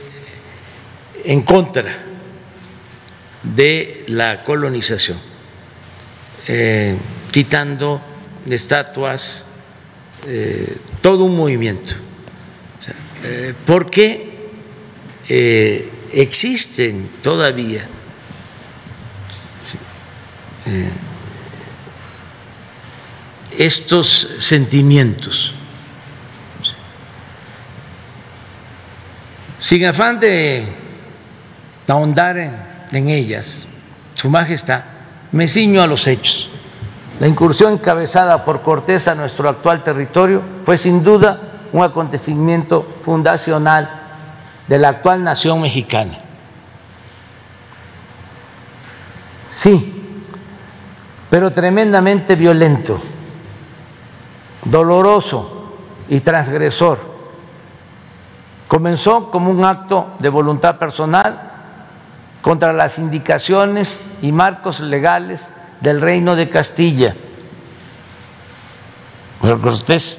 en 1.22 1.42
contra 1.42 1.98
de 3.44 4.04
la 4.08 4.42
colonización, 4.42 5.20
eh, 6.48 6.96
quitando 7.30 8.00
estatuas, 8.50 9.46
todo 11.00 11.24
un 11.24 11.36
movimiento. 11.36 11.94
porque 13.64 14.31
eh, 15.34 15.90
existen 16.12 17.08
todavía 17.22 17.86
eh, 20.66 20.90
estos 23.56 24.28
sentimientos. 24.36 25.54
Sin 29.58 29.86
afán 29.86 30.20
de 30.20 30.66
ahondar 31.88 32.36
en 32.92 33.08
ellas, 33.08 33.66
Su 34.12 34.28
Majestad, 34.28 34.82
me 35.30 35.48
ciño 35.48 35.80
a 35.80 35.86
los 35.86 36.06
hechos. 36.08 36.50
La 37.20 37.26
incursión 37.26 37.72
encabezada 37.72 38.44
por 38.44 38.60
Cortés 38.60 39.08
a 39.08 39.14
nuestro 39.14 39.48
actual 39.48 39.82
territorio 39.82 40.42
fue 40.66 40.76
sin 40.76 41.02
duda 41.02 41.40
un 41.72 41.82
acontecimiento 41.82 42.98
fundacional 43.00 44.01
de 44.72 44.78
la 44.78 44.88
actual 44.88 45.22
nación 45.22 45.60
mexicana. 45.60 46.18
Sí, 49.46 50.24
pero 51.28 51.50
tremendamente 51.50 52.36
violento, 52.36 52.98
doloroso 54.64 55.74
y 56.08 56.20
transgresor. 56.20 57.00
Comenzó 58.66 59.30
como 59.30 59.50
un 59.50 59.62
acto 59.62 60.14
de 60.20 60.30
voluntad 60.30 60.78
personal 60.78 61.50
contra 62.40 62.72
las 62.72 62.96
indicaciones 62.96 64.00
y 64.22 64.32
marcos 64.32 64.80
legales 64.80 65.48
del 65.82 66.00
reino 66.00 66.34
de 66.34 66.48
Castilla. 66.48 67.14
Cortés 69.38 70.18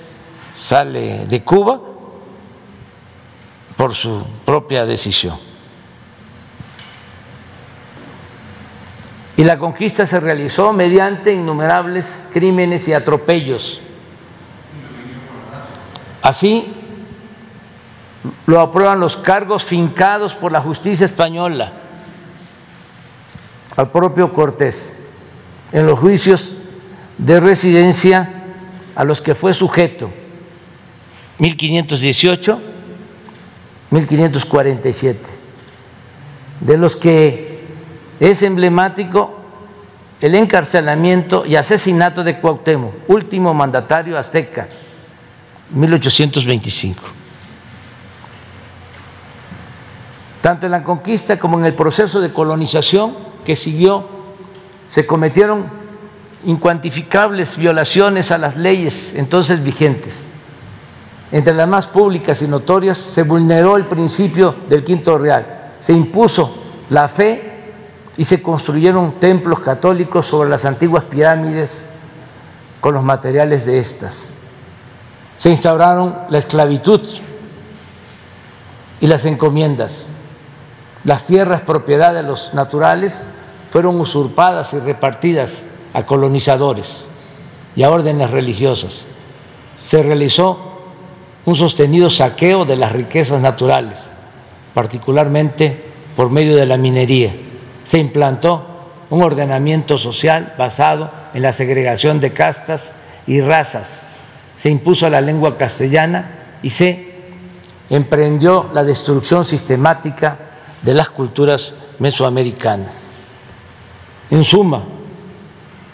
sale 0.54 1.26
de 1.26 1.44
Cuba 1.44 1.93
por 3.78 3.94
su 3.94 4.26
propia 4.46 4.86
decisión. 4.86 5.38
Y 9.36 9.44
la 9.44 9.58
conquista 9.58 10.06
se 10.06 10.20
realizó 10.20 10.74
mediante 10.74 11.34
innumerables 11.34 12.24
crímenes 12.32 12.88
y 12.88 12.94
atropellos. 12.94 13.82
Así 16.22 16.72
lo 18.46 18.62
aprueban 18.62 19.00
los 19.00 19.18
cargos 19.18 19.64
fincados 19.64 20.34
por 20.36 20.52
la 20.52 20.62
justicia 20.62 21.06
española 21.06 21.74
al 23.76 23.90
propio 23.92 24.32
Cortés 24.32 24.94
en 25.72 25.88
los 25.88 25.98
juicios 26.00 26.54
de 27.18 27.40
residencia 27.40 28.44
a 28.96 29.04
los 29.04 29.22
que 29.22 29.36
fue 29.36 29.54
sujeto 29.54 30.12
1518, 31.40 32.62
1547, 33.94 35.20
de 36.62 36.78
los 36.78 36.96
que 36.96 37.60
es 38.20 38.42
emblemático 38.42 39.40
el 40.20 40.34
encarcelamiento 40.34 41.46
y 41.46 41.56
asesinato 41.56 42.24
de 42.24 42.40
Cuauhtémoc, 42.40 43.08
último 43.08 43.54
mandatario 43.54 44.18
azteca, 44.18 44.68
1825. 45.70 47.04
Tanto 50.42 50.66
en 50.66 50.72
la 50.72 50.84
conquista 50.84 51.38
como 51.38 51.60
en 51.60 51.66
el 51.66 51.76
proceso 51.76 52.20
de 52.20 52.34
colonización 52.34 53.16
que 53.46 53.56
siguió, 53.56 54.10
se 54.88 55.06
cometieron 55.06 55.68
incuantificables 56.46 57.58
violaciones 57.58 58.32
a 58.32 58.40
las 58.40 58.58
leyes 58.58 59.14
entonces 59.16 59.64
vigentes. 59.64 60.23
Entre 61.34 61.52
las 61.52 61.68
más 61.68 61.88
públicas 61.88 62.44
y 62.44 62.48
notorias 62.48 62.96
se 62.96 63.24
vulneró 63.24 63.76
el 63.76 63.86
principio 63.86 64.54
del 64.70 64.84
quinto 64.84 65.18
real, 65.18 65.72
se 65.82 65.92
impuso 65.92 66.56
la 66.92 67.08
fe 67.08 67.72
y 68.16 68.24
se 68.24 68.40
construyeron 68.40 69.14
templos 69.20 69.60
católicos 69.60 70.28
sobre 70.28 70.52
las 70.52 70.64
antiguas 70.64 71.06
pirámides 71.06 71.88
con 72.80 72.94
los 72.94 73.04
materiales 73.04 73.66
de 73.66 73.80
estas. 73.80 74.26
Se 75.40 75.50
instauraron 75.50 76.16
la 76.30 76.38
esclavitud 76.38 77.02
y 79.02 79.08
las 79.08 79.26
encomiendas. 79.26 80.10
Las 81.04 81.26
tierras 81.26 81.62
propiedad 81.62 82.14
de 82.14 82.22
los 82.22 82.54
naturales 82.54 83.24
fueron 83.72 84.00
usurpadas 84.00 84.72
y 84.76 84.80
repartidas 84.80 85.64
a 85.96 86.06
colonizadores 86.06 87.08
y 87.76 87.82
a 87.82 87.90
órdenes 87.90 88.30
religiosas. 88.30 89.06
Se 89.84 90.04
realizó 90.04 90.73
un 91.46 91.56
sostenido 91.56 92.10
saqueo 92.10 92.66
de 92.66 92.76
las 92.76 92.92
riquezas 92.92 93.42
naturales, 93.42 94.00
particularmente 94.74 95.84
por 96.16 96.30
medio 96.30 96.56
de 96.56 96.66
la 96.66 96.78
minería. 96.78 97.34
Se 97.86 98.00
implantó 98.00 98.66
un 99.10 99.22
ordenamiento 99.22 99.98
social 99.98 100.56
basado 100.58 101.12
en 101.34 101.42
la 101.42 101.52
segregación 101.52 102.20
de 102.20 102.32
castas 102.32 102.94
y 103.28 103.42
razas. 103.42 104.08
Se 104.56 104.70
impuso 104.70 105.10
la 105.10 105.22
lengua 105.22 105.58
castellana 105.58 106.58
y 106.62 106.70
se 106.70 107.14
emprendió 107.90 108.70
la 108.74 108.84
destrucción 108.84 109.44
sistemática 109.44 110.38
de 110.82 110.94
las 110.94 111.10
culturas 111.10 111.76
mesoamericanas. 112.00 113.12
En 114.32 114.44
suma, 114.44 114.84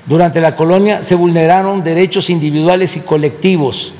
durante 0.05 0.39
la 0.39 0.55
colonia 0.55 1.03
se 1.03 1.15
vulneraron 1.15 1.83
derechos 1.83 2.29
individuales 2.29 2.95
y 2.95 3.01
colectivos 3.01 3.93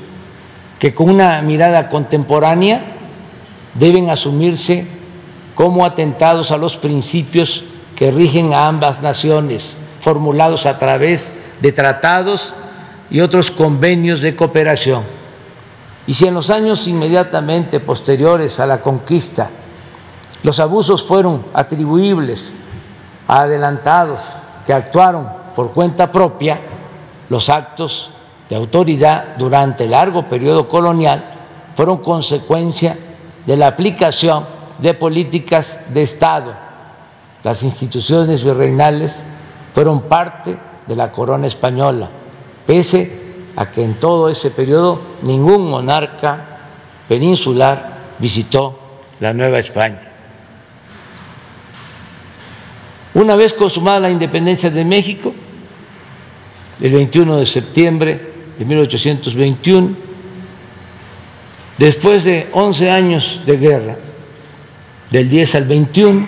que 0.80 0.94
con 0.94 1.10
una 1.10 1.40
mirada 1.42 1.88
contemporánea 1.90 2.80
deben 3.74 4.10
asumirse 4.10 4.86
como 5.54 5.84
atentados 5.84 6.50
a 6.50 6.56
los 6.56 6.78
principios 6.78 7.64
que 7.94 8.10
rigen 8.10 8.54
a 8.54 8.66
ambas 8.66 9.02
naciones, 9.02 9.76
formulados 10.00 10.64
a 10.64 10.78
través 10.78 11.38
de 11.60 11.70
tratados 11.70 12.54
y 13.10 13.20
otros 13.20 13.50
convenios 13.50 14.22
de 14.22 14.34
cooperación. 14.34 15.04
Y 16.06 16.14
si 16.14 16.26
en 16.26 16.32
los 16.34 16.48
años 16.48 16.88
inmediatamente 16.88 17.78
posteriores 17.78 18.58
a 18.58 18.66
la 18.66 18.80
conquista 18.80 19.50
los 20.42 20.58
abusos 20.58 21.04
fueron 21.04 21.44
atribuibles 21.52 22.54
a 23.28 23.42
adelantados 23.42 24.30
que 24.64 24.72
actuaron 24.72 25.28
por 25.54 25.72
cuenta 25.72 26.10
propia 26.10 26.58
los 27.28 27.50
actos 27.50 28.10
de 28.50 28.56
autoridad 28.56 29.36
durante 29.38 29.84
el 29.84 29.92
largo 29.92 30.28
periodo 30.28 30.68
colonial 30.68 31.24
fueron 31.76 31.98
consecuencia 31.98 32.98
de 33.46 33.56
la 33.56 33.68
aplicación 33.68 34.44
de 34.80 34.92
políticas 34.92 35.78
de 35.88 36.02
Estado. 36.02 36.52
Las 37.44 37.62
instituciones 37.62 38.44
virreinales 38.44 39.22
fueron 39.72 40.02
parte 40.02 40.58
de 40.86 40.96
la 40.96 41.12
corona 41.12 41.46
española, 41.46 42.08
pese 42.66 43.20
a 43.54 43.70
que 43.70 43.84
en 43.84 43.94
todo 43.94 44.28
ese 44.28 44.50
periodo 44.50 45.00
ningún 45.22 45.70
monarca 45.70 46.44
peninsular 47.08 47.98
visitó 48.18 48.78
la 49.20 49.32
Nueva 49.32 49.60
España. 49.60 50.08
Una 53.14 53.36
vez 53.36 53.52
consumada 53.52 54.00
la 54.00 54.10
independencia 54.10 54.70
de 54.70 54.84
México, 54.84 55.32
el 56.80 56.92
21 56.92 57.36
de 57.36 57.46
septiembre 57.46 58.29
de 58.60 58.66
1821, 58.66 59.96
después 61.78 62.24
de 62.24 62.50
11 62.52 62.90
años 62.90 63.40
de 63.46 63.56
guerra, 63.56 63.96
del 65.10 65.30
10 65.30 65.54
al 65.54 65.64
21, 65.64 66.26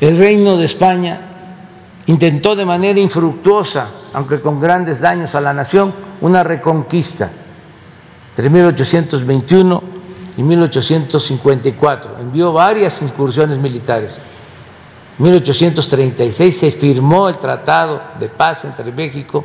el 0.00 0.16
reino 0.16 0.56
de 0.56 0.64
España 0.64 1.20
intentó 2.06 2.54
de 2.54 2.64
manera 2.64 3.00
infructuosa, 3.00 3.88
aunque 4.12 4.40
con 4.40 4.60
grandes 4.60 5.00
daños 5.00 5.34
a 5.34 5.40
la 5.40 5.52
nación, 5.52 5.92
una 6.20 6.44
reconquista 6.44 7.32
entre 8.30 8.48
1821 8.48 9.82
y 10.36 10.42
1854. 10.44 12.18
Envió 12.20 12.52
varias 12.52 13.02
incursiones 13.02 13.58
militares. 13.58 14.20
En 15.18 15.24
1836 15.24 16.56
se 16.56 16.70
firmó 16.70 17.28
el 17.28 17.38
Tratado 17.38 18.00
de 18.20 18.28
Paz 18.28 18.64
entre 18.64 18.92
México 18.92 19.44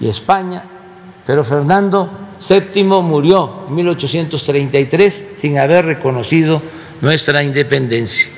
y 0.00 0.08
España, 0.08 0.64
pero 1.26 1.44
Fernando 1.44 2.10
VII 2.48 2.84
murió 2.84 3.66
en 3.68 3.74
1833 3.74 5.28
sin 5.36 5.58
haber 5.58 5.84
reconocido 5.84 6.62
nuestra 7.02 7.42
independencia. 7.42 8.30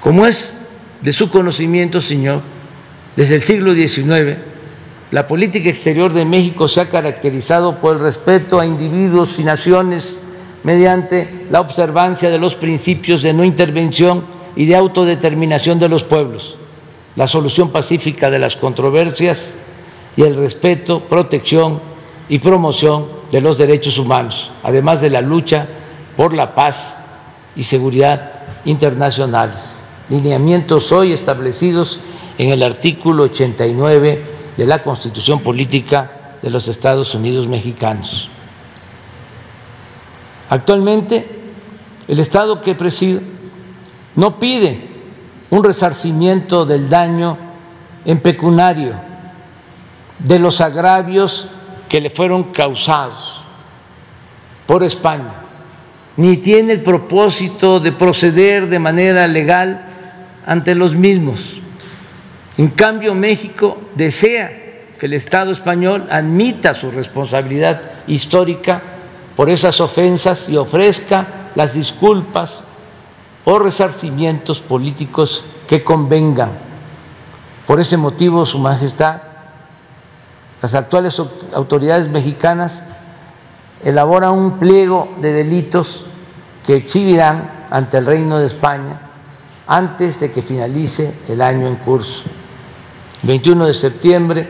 Como 0.00 0.26
es 0.26 0.52
de 1.00 1.12
su 1.12 1.30
conocimiento, 1.30 2.00
señor, 2.00 2.42
desde 3.16 3.36
el 3.36 3.42
siglo 3.42 3.74
XIX, 3.74 4.36
la 5.10 5.26
política 5.26 5.70
exterior 5.70 6.12
de 6.12 6.24
México 6.26 6.68
se 6.68 6.80
ha 6.80 6.90
caracterizado 6.90 7.78
por 7.78 7.96
el 7.96 8.02
respeto 8.02 8.60
a 8.60 8.66
individuos 8.66 9.38
y 9.38 9.44
naciones 9.44 10.18
mediante 10.62 11.46
la 11.50 11.60
observancia 11.60 12.28
de 12.28 12.38
los 12.38 12.54
principios 12.54 13.22
de 13.22 13.32
no 13.32 13.44
intervención 13.44 14.41
y 14.56 14.66
de 14.66 14.76
autodeterminación 14.76 15.78
de 15.78 15.88
los 15.88 16.04
pueblos, 16.04 16.56
la 17.16 17.26
solución 17.26 17.70
pacífica 17.70 18.30
de 18.30 18.38
las 18.38 18.56
controversias 18.56 19.50
y 20.16 20.22
el 20.22 20.36
respeto, 20.36 21.00
protección 21.00 21.80
y 22.28 22.38
promoción 22.38 23.06
de 23.30 23.40
los 23.40 23.58
derechos 23.58 23.98
humanos, 23.98 24.50
además 24.62 25.00
de 25.00 25.10
la 25.10 25.20
lucha 25.20 25.66
por 26.16 26.34
la 26.34 26.54
paz 26.54 26.96
y 27.56 27.62
seguridad 27.62 28.32
internacionales. 28.64 29.76
Lineamientos 30.08 30.92
hoy 30.92 31.12
establecidos 31.12 32.00
en 32.38 32.50
el 32.50 32.62
artículo 32.62 33.24
89 33.24 34.24
de 34.56 34.66
la 34.66 34.82
Constitución 34.82 35.40
Política 35.40 36.36
de 36.42 36.50
los 36.50 36.68
Estados 36.68 37.14
Unidos 37.14 37.46
Mexicanos. 37.46 38.28
Actualmente, 40.50 41.40
el 42.08 42.18
Estado 42.18 42.60
que 42.60 42.74
preside 42.74 43.22
no 44.16 44.38
pide 44.38 44.88
un 45.50 45.64
resarcimiento 45.64 46.64
del 46.64 46.88
daño 46.88 47.36
en 48.04 48.20
pecunario 48.20 48.94
de 50.18 50.38
los 50.38 50.60
agravios 50.60 51.48
que 51.88 52.00
le 52.00 52.10
fueron 52.10 52.44
causados 52.44 53.42
por 54.66 54.82
España, 54.82 55.34
ni 56.16 56.36
tiene 56.36 56.74
el 56.74 56.82
propósito 56.82 57.80
de 57.80 57.92
proceder 57.92 58.68
de 58.68 58.78
manera 58.78 59.26
legal 59.26 59.86
ante 60.46 60.74
los 60.74 60.96
mismos. 60.96 61.58
En 62.58 62.68
cambio, 62.68 63.14
México 63.14 63.78
desea 63.94 64.50
que 64.98 65.06
el 65.06 65.14
Estado 65.14 65.50
español 65.50 66.06
admita 66.10 66.74
su 66.74 66.90
responsabilidad 66.90 67.80
histórica 68.06 68.80
por 69.34 69.50
esas 69.50 69.80
ofensas 69.80 70.48
y 70.48 70.56
ofrezca 70.56 71.26
las 71.54 71.74
disculpas 71.74 72.62
o 73.44 73.58
resarcimientos 73.58 74.60
políticos 74.60 75.44
que 75.66 75.82
convengan. 75.82 76.50
Por 77.66 77.80
ese 77.80 77.96
motivo, 77.96 78.46
Su 78.46 78.58
Majestad, 78.58 79.22
las 80.60 80.74
actuales 80.74 81.20
autoridades 81.52 82.08
mexicanas 82.08 82.82
elabora 83.84 84.30
un 84.30 84.58
pliego 84.58 85.08
de 85.20 85.32
delitos 85.32 86.06
que 86.64 86.76
exhibirán 86.76 87.50
ante 87.70 87.98
el 87.98 88.06
Reino 88.06 88.38
de 88.38 88.46
España 88.46 89.00
antes 89.66 90.20
de 90.20 90.30
que 90.30 90.42
finalice 90.42 91.14
el 91.28 91.40
año 91.40 91.66
en 91.66 91.76
curso. 91.76 92.24
21 93.22 93.66
de 93.66 93.74
septiembre 93.74 94.48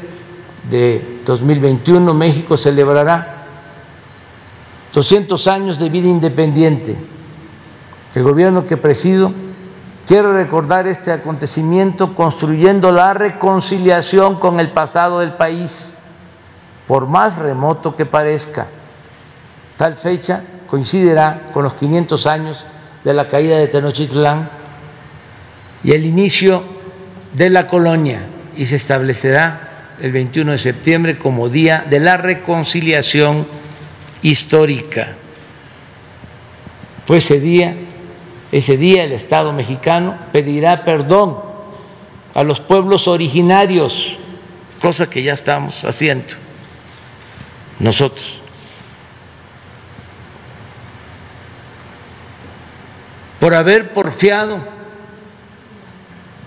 de 0.69 1.21
2021 1.25 2.15
México 2.15 2.57
celebrará 2.57 3.47
200 4.93 5.47
años 5.47 5.79
de 5.79 5.89
vida 5.89 6.09
independiente. 6.09 6.97
El 8.15 8.23
gobierno 8.23 8.67
que 8.67 8.77
presido 8.77 9.33
quiere 10.07 10.33
recordar 10.33 10.87
este 10.87 11.13
acontecimiento 11.13 12.15
construyendo 12.15 12.93
la 12.93 13.15
reconciliación 13.15 14.39
con 14.39 14.61
el 14.61 14.71
pasado 14.71 15.21
del 15.21 15.35
país, 15.35 15.95
por 16.87 17.07
más 17.07 17.37
remoto 17.37 17.97
que 17.97 18.05
parezca. 18.05 18.67
Tal 19.77 19.97
fecha 19.97 20.43
coincidirá 20.69 21.49
con 21.53 21.63
los 21.65 21.75
500 21.75 22.27
años 22.27 22.67
de 23.05 23.15
la 23.15 23.29
caída 23.29 23.57
de 23.57 23.69
Tenochtitlán 23.69 24.49
y 25.83 25.93
el 25.93 26.05
inicio 26.05 26.63
de 27.33 27.51
la 27.51 27.67
colonia 27.67 28.27
y 28.57 28.67
se 28.67 28.77
establecerá 28.77 29.69
el 30.01 30.13
21 30.13 30.53
de 30.53 30.59
septiembre 30.59 31.19
como 31.19 31.49
Día 31.49 31.87
de 31.89 32.01
la 32.01 32.17
Reconciliación 32.17 33.47
Histórica. 34.23 35.15
Fue 37.07 37.19
ese 37.19 37.41
día, 37.41 37.75
ese 38.53 38.77
día 38.77 39.03
el 39.05 39.13
Estado 39.13 39.53
mexicano 39.53 40.17
pedirá 40.33 40.85
perdón 40.85 41.39
a 42.35 42.45
los 42.45 42.61
pueblos 42.61 43.09
originarios, 43.09 44.19
cosa 44.81 45.11
que 45.11 45.23
ya 45.23 45.33
estamos 45.33 45.85
haciendo 45.85 46.35
nosotros. 47.81 48.43
por 53.43 53.57
haber 53.57 53.93
porfiado 53.93 54.61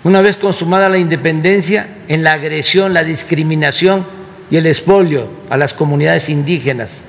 una 0.05 0.21
vez 0.21 0.37
consumada 0.37 0.87
la 0.87 0.97
independencia, 0.97 1.89
en 2.07 2.23
la 2.23 2.31
agresión, 2.31 2.93
la 2.93 3.03
discriminación 3.03 4.05
y 4.49 4.55
el 4.55 4.65
expolio 4.65 5.27
a 5.49 5.57
las 5.57 5.73
comunidades 5.73 6.29
indígenas 6.29 7.01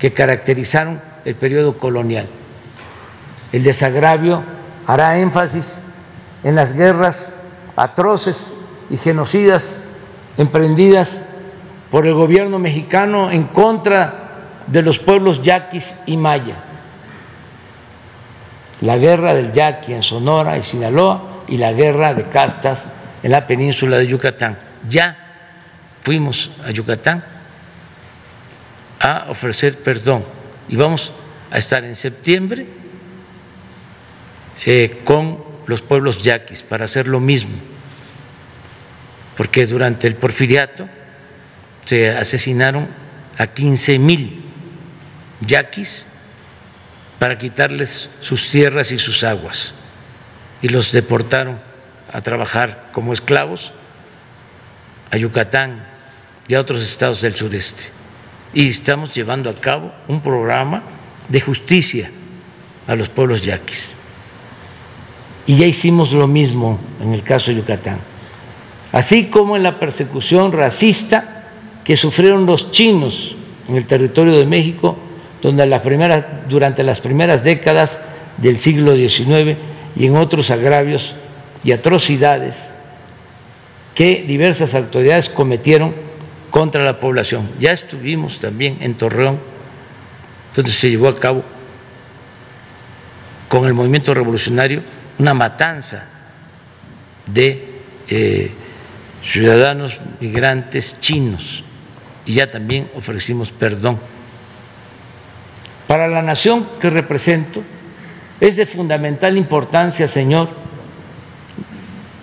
que 0.00 0.12
caracterizaron 0.12 1.00
el 1.24 1.36
periodo 1.36 1.78
colonial. 1.78 2.26
El 3.52 3.62
desagravio 3.62 4.42
hará 4.86 5.18
énfasis 5.18 5.78
en 6.44 6.54
las 6.54 6.72
guerras 6.72 7.32
atroces 7.76 8.54
y 8.90 8.96
genocidas 8.96 9.78
emprendidas 10.36 11.22
por 11.90 12.06
el 12.06 12.14
gobierno 12.14 12.58
mexicano 12.58 13.30
en 13.30 13.44
contra 13.44 14.28
de 14.66 14.82
los 14.82 14.98
pueblos 14.98 15.42
yaquis 15.42 15.94
y 16.06 16.16
maya. 16.16 16.56
La 18.80 18.96
guerra 18.96 19.34
del 19.34 19.52
yaqui 19.52 19.94
en 19.94 20.02
Sonora 20.02 20.58
y 20.58 20.62
Sinaloa 20.62 21.44
y 21.48 21.56
la 21.56 21.72
guerra 21.72 22.14
de 22.14 22.24
castas 22.24 22.86
en 23.22 23.30
la 23.32 23.46
península 23.46 23.96
de 23.96 24.06
Yucatán. 24.06 24.58
Ya 24.88 25.16
fuimos 26.02 26.50
a 26.64 26.70
Yucatán 26.70 27.24
a 29.00 29.26
ofrecer 29.28 29.78
perdón 29.78 30.24
y 30.68 30.76
vamos 30.76 31.12
a 31.50 31.58
estar 31.58 31.84
en 31.84 31.94
septiembre 31.96 32.77
eh, 34.66 35.00
con 35.04 35.44
los 35.66 35.82
pueblos 35.82 36.22
yaquis 36.22 36.62
para 36.62 36.86
hacer 36.86 37.06
lo 37.06 37.20
mismo, 37.20 37.54
porque 39.36 39.66
durante 39.66 40.06
el 40.06 40.16
porfiriato 40.16 40.88
se 41.84 42.10
asesinaron 42.10 42.88
a 43.38 43.46
15 43.46 43.98
mil 43.98 44.42
yaquis 45.40 46.06
para 47.18 47.38
quitarles 47.38 48.10
sus 48.20 48.48
tierras 48.48 48.92
y 48.92 48.98
sus 48.98 49.24
aguas 49.24 49.74
y 50.60 50.68
los 50.68 50.92
deportaron 50.92 51.60
a 52.12 52.20
trabajar 52.20 52.88
como 52.92 53.12
esclavos 53.12 53.72
a 55.10 55.16
Yucatán 55.16 55.86
y 56.48 56.54
a 56.54 56.60
otros 56.60 56.82
estados 56.82 57.20
del 57.20 57.34
sureste. 57.34 57.92
Y 58.54 58.68
estamos 58.68 59.14
llevando 59.14 59.50
a 59.50 59.60
cabo 59.60 59.92
un 60.08 60.20
programa 60.22 60.82
de 61.28 61.40
justicia 61.40 62.10
a 62.86 62.96
los 62.96 63.08
pueblos 63.08 63.42
yaquis. 63.42 63.96
Y 65.48 65.56
ya 65.56 65.66
hicimos 65.66 66.12
lo 66.12 66.28
mismo 66.28 66.78
en 67.02 67.14
el 67.14 67.22
caso 67.22 67.50
de 67.50 67.56
Yucatán. 67.56 67.98
Así 68.92 69.24
como 69.24 69.56
en 69.56 69.62
la 69.62 69.78
persecución 69.78 70.52
racista 70.52 71.48
que 71.82 71.96
sufrieron 71.96 72.44
los 72.44 72.70
chinos 72.70 73.34
en 73.66 73.76
el 73.76 73.86
territorio 73.86 74.36
de 74.36 74.44
México 74.44 74.96
donde 75.40 76.22
durante 76.50 76.82
las 76.82 77.00
primeras 77.00 77.44
décadas 77.44 78.02
del 78.36 78.58
siglo 78.58 78.94
XIX 78.94 79.56
y 79.96 80.06
en 80.06 80.16
otros 80.16 80.50
agravios 80.50 81.14
y 81.64 81.72
atrocidades 81.72 82.70
que 83.94 84.24
diversas 84.28 84.74
autoridades 84.74 85.30
cometieron 85.30 85.94
contra 86.50 86.84
la 86.84 87.00
población. 87.00 87.48
Ya 87.58 87.72
estuvimos 87.72 88.38
también 88.38 88.76
en 88.80 88.94
Torreón, 88.94 89.40
donde 90.54 90.70
se 90.70 90.90
llevó 90.90 91.08
a 91.08 91.14
cabo 91.14 91.42
con 93.48 93.66
el 93.66 93.72
movimiento 93.72 94.12
revolucionario 94.12 94.82
una 95.18 95.34
matanza 95.34 96.04
de 97.26 97.82
eh, 98.08 98.52
ciudadanos 99.22 100.00
migrantes 100.20 101.00
chinos 101.00 101.64
y 102.24 102.34
ya 102.34 102.46
también 102.46 102.88
ofrecimos 102.94 103.50
perdón. 103.50 103.98
Para 105.86 106.06
la 106.06 106.22
nación 106.22 106.68
que 106.80 106.90
represento, 106.90 107.62
es 108.40 108.56
de 108.56 108.66
fundamental 108.66 109.36
importancia, 109.36 110.06
Señor, 110.06 110.50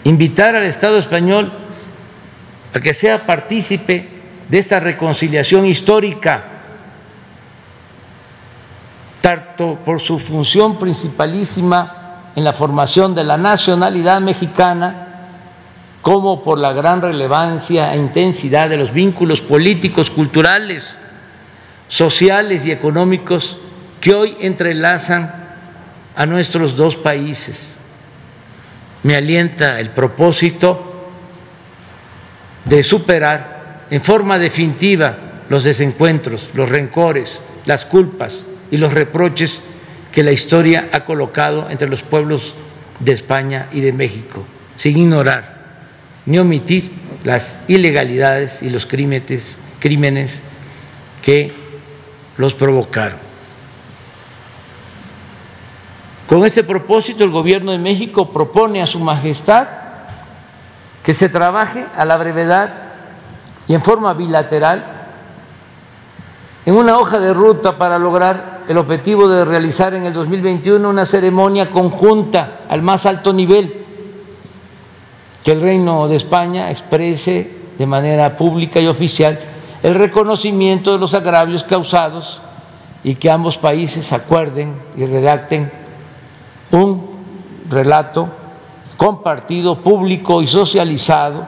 invitar 0.03 0.55
al 0.55 0.63
Estado 0.63 0.97
español 0.97 1.51
a 2.73 2.79
que 2.79 2.93
sea 2.93 3.25
partícipe 3.25 4.07
de 4.47 4.59
esta 4.59 4.79
reconciliación 4.79 5.65
histórica, 5.65 6.43
tanto 9.21 9.79
por 9.83 9.99
su 9.99 10.19
función 10.19 10.77
principalísima 10.77 12.04
en 12.36 12.43
la 12.43 12.53
formación 12.53 13.16
de 13.16 13.24
la 13.24 13.37
nacionalidad 13.37 14.20
mexicana, 14.21 15.07
como 16.01 16.43
por 16.43 16.59
la 16.59 16.74
gran 16.74 17.01
relevancia 17.01 17.93
e 17.93 17.97
intensidad 17.97 18.70
de 18.70 18.78
los 18.78 18.91
vínculos 18.91 19.41
políticos, 19.41 20.12
culturales, 20.12 20.99
sociales 21.87 22.66
y 22.66 22.71
económicos 22.71 23.57
que 24.01 24.13
hoy 24.13 24.37
entrelazan 24.39 25.33
a 26.16 26.25
nuestros 26.25 26.75
dos 26.75 26.95
países. 26.95 27.75
Me 29.03 29.16
alienta 29.16 29.79
el 29.79 29.91
propósito 29.91 30.93
de 32.66 32.83
superar 32.83 33.86
en 33.89 34.01
forma 34.01 34.37
definitiva 34.37 35.17
los 35.49 35.63
desencuentros, 35.63 36.49
los 36.53 36.70
rencores, 36.70 37.43
las 37.66 37.86
culpas 37.86 38.45
y 38.71 38.78
los 38.78 38.93
reproches 38.93 39.62
que 40.16 40.24
la 40.24 40.32
historia 40.32 40.87
ha 40.93 41.04
colocado 41.04 41.70
entre 41.70 41.89
los 41.89 42.01
pueblos 42.01 42.55
de 43.01 43.12
España 43.12 43.67
y 43.74 43.82
de 43.82 43.92
México, 43.92 44.46
sin 44.78 44.97
ignorar 44.97 45.55
ni 46.25 46.39
omitir 46.39 46.89
las 47.25 47.58
ilegalidades 47.67 48.63
y 48.63 48.70
los 48.70 48.86
crímenes, 48.86 49.58
crímenes 49.79 50.42
que 51.21 51.51
los 52.37 52.55
provocaron. 52.55 53.20
Con 56.28 56.46
este 56.46 56.63
propósito, 56.63 57.25
el 57.25 57.29
Gobierno 57.29 57.74
de 57.74 57.78
México 57.78 58.32
propone 58.32 58.82
a 58.82 58.87
Su 58.87 59.01
Majestad 59.01 59.67
que 61.04 61.13
se 61.13 61.28
trabaje 61.28 61.86
a 61.93 62.05
la 62.05 62.16
brevedad 62.16 62.74
y 63.67 63.74
en 63.74 63.82
forma 63.82 64.13
bilateral 64.13 64.95
en 66.66 66.75
una 66.75 66.97
hoja 66.97 67.20
de 67.20 67.33
ruta 67.33 67.78
para 67.78 68.00
lograr 68.00 68.62
el 68.67 68.78
objetivo 68.78 69.28
de 69.28 69.46
realizar 69.46 69.93
en 69.93 70.05
el 70.05 70.13
2021 70.13 70.89
una 70.89 71.05
ceremonia 71.05 71.70
conjunta 71.70 72.62
al 72.67 72.82
más 72.82 73.05
alto 73.05 73.32
nivel, 73.32 73.86
que 75.43 75.51
el 75.51 75.62
Reino 75.62 76.08
de 76.08 76.16
España 76.16 76.71
exprese 76.71 77.55
de 77.78 77.86
manera 77.86 78.36
pública 78.36 78.79
y 78.79 78.87
oficial 78.87 79.39
el 79.83 79.93
reconocimiento 79.93 80.92
de 80.93 80.97
los 80.97 81.13
agravios 81.13 81.63
causados 81.63 82.42
y 83.04 83.13
que 83.13 83.29
ambos 83.29 83.59
países 83.59 84.12
acuerden 84.12 84.74
y 84.97 85.05
redacten 85.05 85.71
un 86.71 87.12
relato 87.70 88.28
compartido, 88.97 89.83
público 89.83 90.42
y 90.42 90.47
socializado 90.47 91.46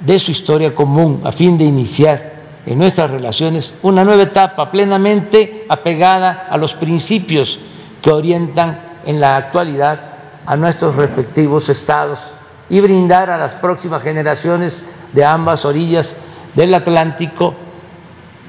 de 0.00 0.18
su 0.18 0.30
historia 0.30 0.74
común 0.74 1.20
a 1.24 1.32
fin 1.32 1.58
de 1.58 1.64
iniciar 1.64 2.39
en 2.66 2.78
nuestras 2.78 3.10
relaciones 3.10 3.74
una 3.82 4.04
nueva 4.04 4.22
etapa 4.22 4.70
plenamente 4.70 5.64
apegada 5.68 6.48
a 6.50 6.58
los 6.58 6.74
principios 6.74 7.58
que 8.02 8.10
orientan 8.10 8.80
en 9.06 9.20
la 9.20 9.36
actualidad 9.36 10.00
a 10.46 10.56
nuestros 10.56 10.96
respectivos 10.96 11.68
estados 11.68 12.32
y 12.68 12.80
brindar 12.80 13.30
a 13.30 13.38
las 13.38 13.54
próximas 13.56 14.02
generaciones 14.02 14.82
de 15.12 15.24
ambas 15.24 15.64
orillas 15.64 16.16
del 16.54 16.74
Atlántico 16.74 17.54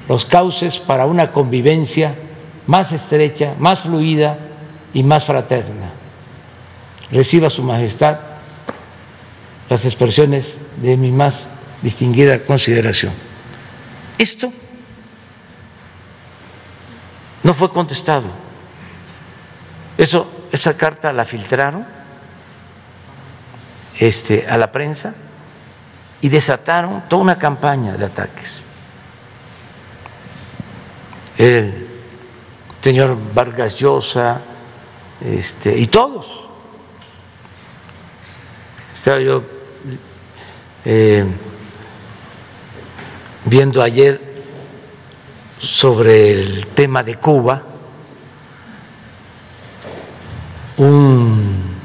los 0.08 0.24
cauces 0.24 0.78
para 0.78 1.06
una 1.06 1.30
convivencia 1.30 2.14
más 2.66 2.92
estrecha, 2.92 3.54
más 3.58 3.80
fluida 3.80 4.36
y 4.92 5.02
más 5.02 5.24
fraterna. 5.24 5.90
Reciba 7.10 7.50
Su 7.50 7.62
Majestad 7.62 8.18
las 9.68 9.84
expresiones 9.86 10.56
de 10.82 10.96
mi 10.96 11.10
más 11.10 11.46
distinguida 11.82 12.38
consideración. 12.40 13.12
Esto 14.22 14.52
no 17.42 17.54
fue 17.54 17.72
contestado. 17.72 18.28
Eso, 19.98 20.46
esa 20.52 20.76
carta 20.76 21.12
la 21.12 21.24
filtraron 21.24 21.84
este, 23.98 24.46
a 24.48 24.56
la 24.58 24.70
prensa 24.70 25.12
y 26.20 26.28
desataron 26.28 27.08
toda 27.08 27.22
una 27.22 27.36
campaña 27.36 27.94
de 27.94 28.04
ataques. 28.04 28.60
El 31.36 31.88
señor 32.80 33.18
Vargas 33.34 33.76
Llosa 33.76 34.40
este, 35.20 35.76
y 35.76 35.88
todos. 35.88 36.48
Estaba 38.94 39.18
yo 39.18 39.42
eh, 40.84 41.26
viendo 43.44 43.82
ayer 43.82 44.20
sobre 45.58 46.30
el 46.32 46.66
tema 46.68 47.02
de 47.02 47.16
Cuba 47.16 47.62
un 50.76 51.76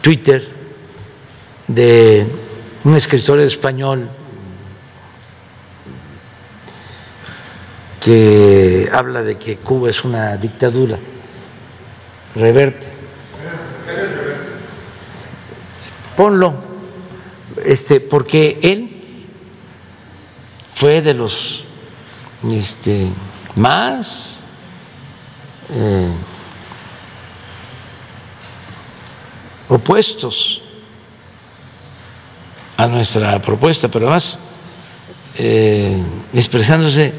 Twitter 0.00 0.42
de 1.66 2.26
un 2.84 2.94
escritor 2.96 3.40
español 3.40 4.08
que 8.00 8.88
habla 8.92 9.22
de 9.22 9.36
que 9.36 9.56
Cuba 9.58 9.90
es 9.90 10.04
una 10.04 10.36
dictadura. 10.36 10.98
Reverte. 12.34 12.86
Ponlo, 16.16 16.54
este, 17.64 18.00
porque 18.00 18.58
él 18.62 18.97
fue 20.78 21.02
de 21.02 21.12
los 21.12 21.64
este, 22.52 23.08
más 23.56 24.44
eh, 25.70 26.14
opuestos 29.68 30.62
a 32.76 32.86
nuestra 32.86 33.42
propuesta, 33.42 33.88
pero 33.88 34.06
además 34.06 34.38
eh, 35.34 36.00
expresándose 36.32 37.12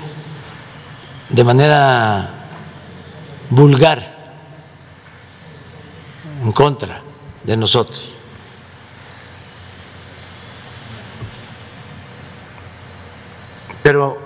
de 1.27 1.43
manera 1.43 2.29
vulgar 3.49 4.37
en 6.41 6.51
contra 6.53 7.01
de 7.43 7.57
nosotros. 7.57 8.15
Pero 13.83 14.21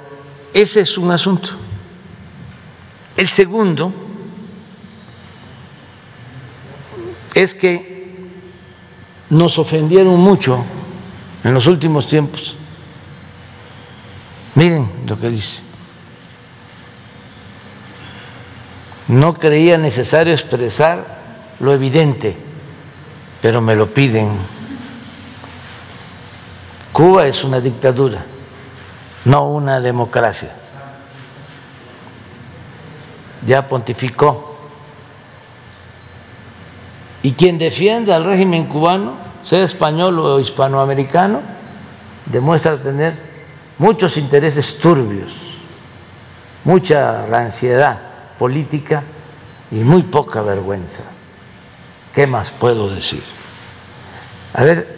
ese 0.53 0.81
es 0.81 0.97
un 0.97 1.11
asunto. 1.11 1.49
El 3.15 3.29
segundo 3.29 3.93
es 7.33 7.53
que 7.55 7.93
nos 9.29 9.57
ofendieron 9.57 10.19
mucho 10.19 10.63
en 11.43 11.53
los 11.53 11.67
últimos 11.67 12.07
tiempos. 12.07 12.55
Miren 14.55 14.91
lo 15.07 15.19
que 15.19 15.29
dice. 15.29 15.63
No 19.07 19.33
creía 19.33 19.77
necesario 19.77 20.33
expresar 20.33 21.21
lo 21.59 21.73
evidente, 21.73 22.37
pero 23.41 23.61
me 23.61 23.75
lo 23.75 23.87
piden. 23.87 24.31
Cuba 26.91 27.27
es 27.27 27.43
una 27.43 27.59
dictadura, 27.59 28.23
no 29.25 29.47
una 29.47 29.79
democracia. 29.79 30.53
Ya 33.45 33.67
pontificó. 33.67 34.57
Y 37.21 37.33
quien 37.33 37.57
defienda 37.57 38.15
al 38.15 38.25
régimen 38.25 38.65
cubano 38.65 39.13
sea 39.43 39.63
español 39.63 40.19
o 40.19 40.39
hispanoamericano, 40.39 41.41
demuestra 42.25 42.77
tener 42.77 43.17
muchos 43.77 44.17
intereses 44.17 44.77
turbios, 44.79 45.57
mucha 46.63 47.25
ansiedad 47.25 47.99
política 48.37 49.03
y 49.71 49.75
muy 49.75 50.03
poca 50.03 50.41
vergüenza. 50.41 51.03
¿Qué 52.13 52.27
más 52.27 52.51
puedo 52.51 52.93
decir? 52.93 53.23
A 54.53 54.63
ver, 54.63 54.92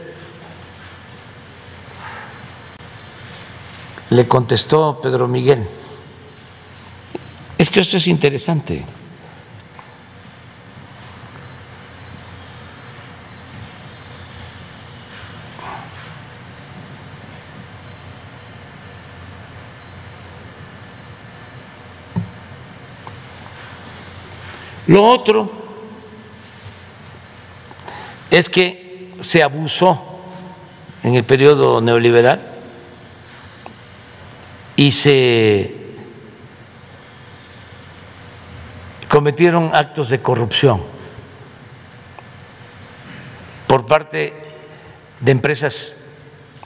le 4.15 4.27
contestó 4.29 4.99
Pedro 5.01 5.27
Miguel, 5.27 5.67
es 7.57 7.69
que 7.69 7.81
esto 7.81 7.97
es 7.97 8.07
interesante. 8.07 8.85
Lo 24.87 25.03
otro 25.03 25.51
es 28.31 28.49
que 28.49 29.11
se 29.19 29.43
abusó 29.43 30.19
en 31.03 31.15
el 31.15 31.25
periodo 31.25 31.81
neoliberal 31.81 32.54
y 34.75 34.91
se 34.91 35.75
cometieron 39.07 39.73
actos 39.73 40.09
de 40.09 40.21
corrupción 40.21 40.81
por 43.67 43.85
parte 43.85 44.33
de 45.19 45.31
empresas 45.31 45.95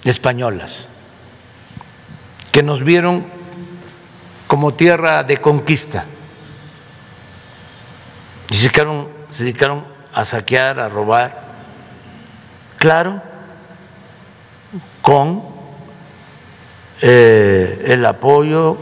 españolas 0.03 0.87
que 2.51 2.63
nos 2.63 2.83
vieron 2.83 3.27
como 4.47 4.73
tierra 4.73 5.23
de 5.23 5.37
conquista. 5.37 6.05
Y 8.49 8.55
se 8.55 8.63
dedicaron, 8.63 9.09
se 9.29 9.43
dedicaron 9.43 9.85
a 10.11 10.25
saquear, 10.25 10.79
a 10.79 10.89
robar, 10.89 11.43
claro, 12.77 13.21
con 15.03 15.58
eh, 17.01 17.83
el 17.87 18.05
apoyo 18.05 18.77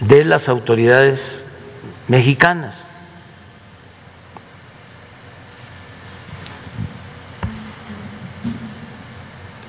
de 0.00 0.24
las 0.24 0.48
autoridades 0.48 1.44
mexicanas. 2.08 2.88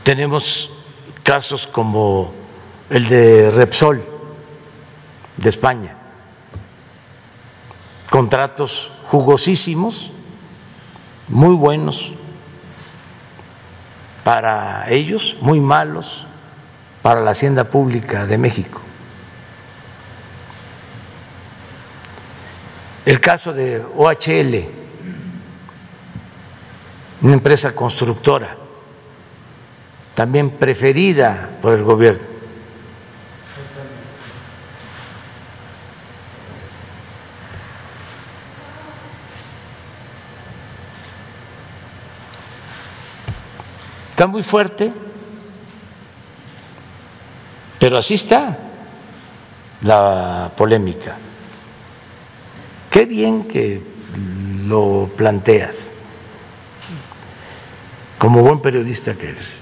Tenemos 0.04 0.70
casos 1.24 1.66
como 1.68 2.34
el 2.90 3.08
de 3.08 3.52
Repsol 3.52 4.04
de 5.38 5.50
España 5.50 5.98
contratos 8.16 8.92
jugosísimos, 9.08 10.10
muy 11.28 11.54
buenos 11.54 12.16
para 14.24 14.90
ellos, 14.90 15.36
muy 15.42 15.60
malos 15.60 16.26
para 17.06 17.22
la 17.22 17.30
hacienda 17.30 17.66
pública 17.66 18.26
de 18.26 18.36
México. 18.40 18.82
El 23.06 23.22
caso 23.22 23.54
de 23.54 23.86
OHL, 23.96 24.68
una 27.22 27.34
empresa 27.34 27.76
constructora, 27.76 28.58
también 30.16 30.50
preferida 30.58 31.52
por 31.62 31.78
el 31.78 31.84
gobierno. 31.84 32.26
Está 44.10 44.26
muy 44.26 44.42
fuerte, 44.42 44.92
pero 47.86 48.00
así 48.00 48.16
está 48.16 48.58
la 49.82 50.52
polémica. 50.58 51.20
Qué 52.90 53.06
bien 53.06 53.44
que 53.44 53.80
lo 54.66 55.08
planteas, 55.16 55.94
como 58.18 58.42
buen 58.42 58.60
periodista 58.60 59.14
que 59.14 59.30
eres. 59.30 59.60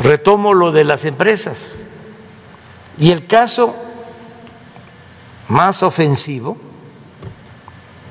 retomo 0.00 0.54
lo 0.54 0.70
de 0.70 0.84
las 0.84 1.04
empresas. 1.04 1.86
Y 2.96 3.10
el 3.10 3.26
caso 3.26 3.74
más 5.48 5.82
ofensivo 5.82 6.56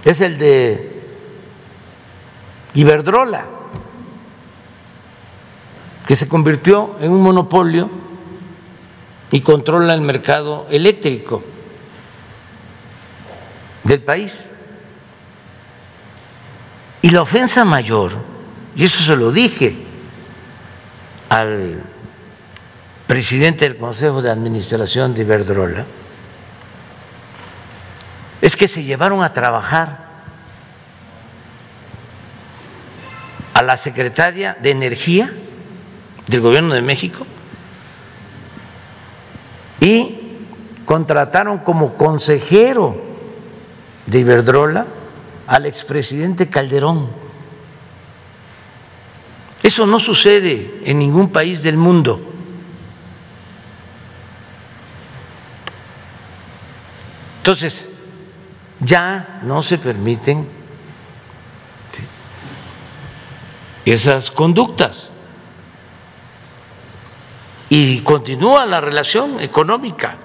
es 0.04 0.20
el 0.20 0.38
de 0.38 1.04
Iberdrola, 2.74 3.57
que 6.08 6.16
se 6.16 6.30
convirtió 6.30 6.96
en 7.02 7.12
un 7.12 7.22
monopolio 7.22 7.90
y 9.30 9.42
controla 9.42 9.94
el 9.94 10.00
mercado 10.00 10.66
eléctrico 10.70 11.44
del 13.84 14.02
país. 14.02 14.48
Y 17.02 17.10
la 17.10 17.22
ofensa 17.22 17.66
mayor, 17.66 18.14
y 18.74 18.86
eso 18.86 19.04
se 19.04 19.18
lo 19.18 19.34
dije 19.34 19.76
al 21.28 21.84
presidente 23.06 23.68
del 23.68 23.78
Consejo 23.78 24.22
de 24.22 24.32
Administración 24.32 25.14
de 25.14 25.24
Iberdrola, 25.24 25.86
es 28.42 28.56
que 28.56 28.70
se 28.70 28.84
llevaron 28.84 29.24
a 29.24 29.34
trabajar 29.34 30.08
a 33.54 33.62
la 33.62 33.76
secretaria 33.76 34.58
de 34.62 34.72
Energía 34.72 35.34
del 36.28 36.42
Gobierno 36.42 36.74
de 36.74 36.82
México 36.82 37.26
y 39.80 40.20
contrataron 40.86 41.60
como 41.60 41.96
consejero 41.96 43.02
de 44.06 44.20
Iberdrola 44.20 44.88
al 45.48 45.66
expresidente 45.66 46.50
Calderón. 46.50 47.10
Eso 49.64 49.86
no 49.86 50.00
sucede 50.00 50.82
en 50.86 51.00
ningún 51.00 51.32
país 51.32 51.62
del 51.64 51.78
mundo. 51.78 52.22
Entonces, 57.40 57.88
ya 58.80 59.40
no 59.44 59.64
se 59.64 59.78
permiten 59.78 60.48
esas 63.86 64.30
conductas 64.32 65.14
y 67.70 68.00
continúa 68.00 68.66
la 68.66 68.82
relación 68.82 69.40
económica. 69.42 70.18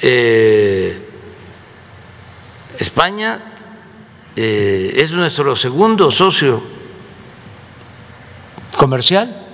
Eh, 0.00 1.08
España 2.78 3.54
eh, 4.34 4.94
es 4.96 5.12
nuestro 5.12 5.54
segundo 5.54 6.10
socio 6.10 6.62
comercial, 8.76 9.46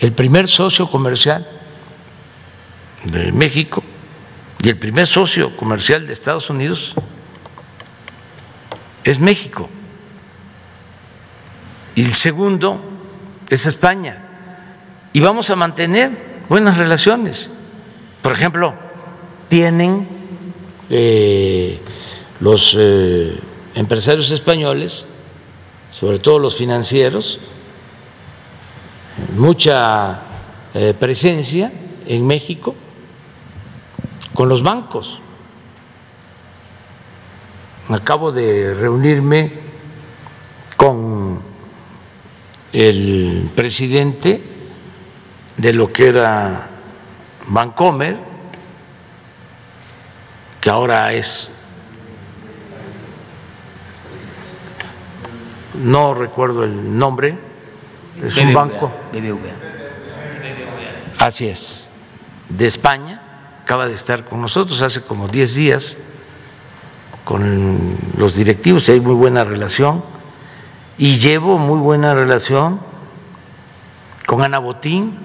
el 0.00 0.12
primer 0.12 0.48
socio 0.48 0.90
comercial 0.90 1.48
de 3.04 3.30
México 3.30 3.82
y 4.62 4.68
el 4.68 4.78
primer 4.78 5.06
socio 5.06 5.56
comercial 5.56 6.06
de 6.06 6.12
Estados 6.12 6.50
Unidos 6.50 6.94
es 9.04 9.20
México. 9.20 9.70
Y 11.94 12.02
el 12.02 12.12
segundo 12.12 12.80
es 13.48 13.64
España. 13.66 14.25
Y 15.16 15.20
vamos 15.20 15.48
a 15.48 15.56
mantener 15.56 16.42
buenas 16.46 16.76
relaciones. 16.76 17.48
Por 18.20 18.32
ejemplo, 18.32 18.74
tienen 19.48 20.06
eh, 20.90 21.80
los 22.38 22.76
eh, 22.78 23.40
empresarios 23.74 24.30
españoles, 24.30 25.06
sobre 25.90 26.18
todo 26.18 26.38
los 26.38 26.56
financieros, 26.56 27.38
mucha 29.38 30.20
eh, 30.74 30.92
presencia 30.92 31.72
en 32.06 32.26
México 32.26 32.74
con 34.34 34.50
los 34.50 34.62
bancos. 34.62 35.18
Acabo 37.88 38.32
de 38.32 38.74
reunirme 38.74 39.50
con 40.76 41.40
el 42.74 43.50
presidente 43.54 44.55
de 45.56 45.72
lo 45.72 45.92
que 45.92 46.08
era 46.08 46.68
Bancomer, 47.46 48.18
que 50.60 50.70
ahora 50.70 51.12
es, 51.12 51.50
no 55.74 56.14
recuerdo 56.14 56.64
el 56.64 56.98
nombre, 56.98 57.38
es 58.22 58.36
un 58.36 58.52
banco. 58.52 58.92
Así 61.18 61.46
es, 61.46 61.90
de 62.48 62.66
España 62.66 63.22
acaba 63.62 63.86
de 63.86 63.94
estar 63.94 64.24
con 64.24 64.40
nosotros 64.40 64.80
hace 64.82 65.02
como 65.02 65.28
10 65.28 65.54
días 65.54 65.98
con 67.24 67.96
los 68.16 68.36
directivos, 68.36 68.88
hay 68.88 69.00
muy 69.00 69.14
buena 69.14 69.42
relación 69.42 70.04
y 70.98 71.18
llevo 71.18 71.58
muy 71.58 71.80
buena 71.80 72.14
relación 72.14 72.80
con 74.26 74.42
Ana 74.42 74.60
Botín 74.60 75.18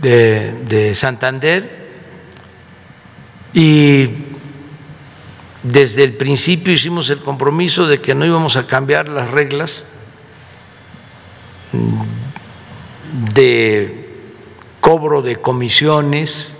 de, 0.00 0.52
de 0.64 0.94
Santander. 0.94 1.88
Y 3.52 4.10
desde 5.62 6.04
el 6.04 6.14
principio 6.14 6.72
hicimos 6.72 7.10
el 7.10 7.20
compromiso 7.20 7.86
de 7.86 8.00
que 8.00 8.14
no 8.14 8.24
íbamos 8.24 8.56
a 8.56 8.66
cambiar 8.66 9.08
las 9.08 9.30
reglas 9.30 9.86
de 13.34 14.08
cobro 14.80 15.22
de 15.22 15.36
comisiones 15.36 16.56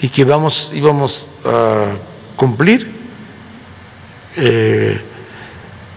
y 0.00 0.08
que 0.08 0.24
vamos, 0.24 0.72
íbamos 0.74 1.26
a 1.44 1.96
cumplir 2.36 2.94
eh, 4.36 5.00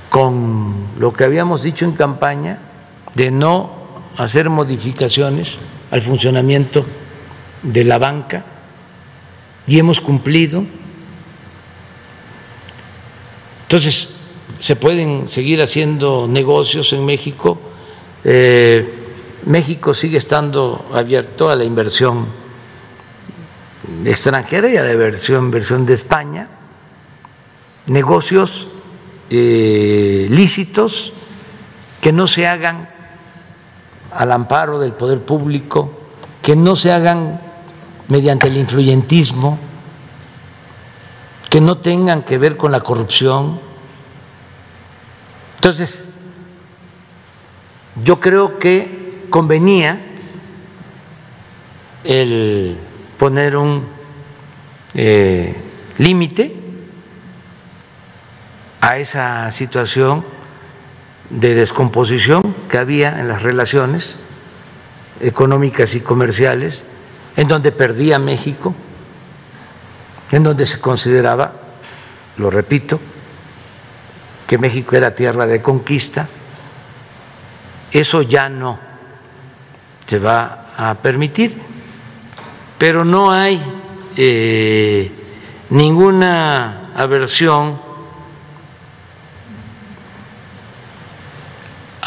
con 0.10 0.88
lo 0.98 1.12
que 1.12 1.26
habíamos 1.26 1.64
dicho 1.64 1.86
en 1.86 1.92
campaña 1.92 2.60
de 3.16 3.32
no 3.32 3.79
hacer 4.18 4.50
modificaciones 4.50 5.60
al 5.92 6.02
funcionamiento 6.02 6.86
de 7.64 7.84
la 7.84 7.98
banca 7.98 8.46
y 9.68 9.80
hemos 9.80 10.02
cumplido. 10.02 10.64
Entonces, 13.64 14.10
se 14.58 14.76
pueden 14.76 15.30
seguir 15.30 15.62
haciendo 15.62 16.28
negocios 16.28 16.92
en 16.94 17.06
México. 17.06 17.60
Eh, 18.24 18.94
México 19.46 19.94
sigue 19.94 20.18
estando 20.18 20.90
abierto 20.94 21.50
a 21.50 21.56
la 21.56 21.64
inversión 21.64 22.28
extranjera 24.06 24.70
y 24.70 24.78
a 24.78 24.84
la 24.84 24.94
inversión, 24.94 25.86
de 25.86 25.94
España, 25.94 26.48
negocios 27.88 28.68
eh, 29.30 30.28
lícitos 30.30 31.14
que 32.02 32.12
no 32.12 32.28
se 32.28 32.48
hagan 32.48 32.90
al 34.12 34.32
amparo 34.32 34.80
del 34.80 34.94
poder 34.94 35.24
público, 35.24 35.92
que 36.42 36.56
no 36.56 36.76
se 36.76 36.92
hagan 36.92 37.40
mediante 38.08 38.48
el 38.48 38.58
influyentismo, 38.58 39.58
que 41.50 41.62
no 41.62 41.78
tengan 41.78 42.24
que 42.24 42.38
ver 42.38 42.58
con 42.58 42.72
la 42.72 42.82
corrupción. 42.82 43.60
Entonces, 45.56 46.10
yo 48.04 48.20
creo 48.20 48.60
que 48.60 49.26
convenía 49.30 50.06
el 52.04 52.78
poner 53.18 53.58
un 53.58 53.86
eh, 54.94 55.62
límite 55.98 56.56
a 58.82 58.98
esa 58.98 59.52
situación 59.52 60.39
de 61.30 61.56
descomposición 61.56 62.42
que 62.70 62.78
había 62.78 63.20
en 63.20 63.28
las 63.28 63.44
relaciones 63.44 64.20
económicas 65.22 65.96
y 65.96 66.02
comerciales, 66.02 66.84
en 67.36 67.48
donde 67.48 67.72
perdía 67.72 68.20
México, 68.20 68.74
en 70.32 70.44
donde 70.44 70.66
se 70.66 70.80
consideraba, 70.80 71.54
lo 72.38 72.50
repito, 72.50 73.00
que 74.48 74.58
México 74.58 74.96
era 74.96 75.16
tierra 75.16 75.46
de 75.46 75.62
conquista, 75.62 76.28
eso 77.92 78.22
ya 78.22 78.50
no 78.50 78.80
se 80.08 80.20
va 80.20 80.74
a 80.78 80.96
permitir 80.96 81.70
pero 82.80 83.04
no 83.04 83.30
hay 83.30 83.62
eh, 84.16 85.12
ninguna 85.70 86.92
aversión 86.96 87.80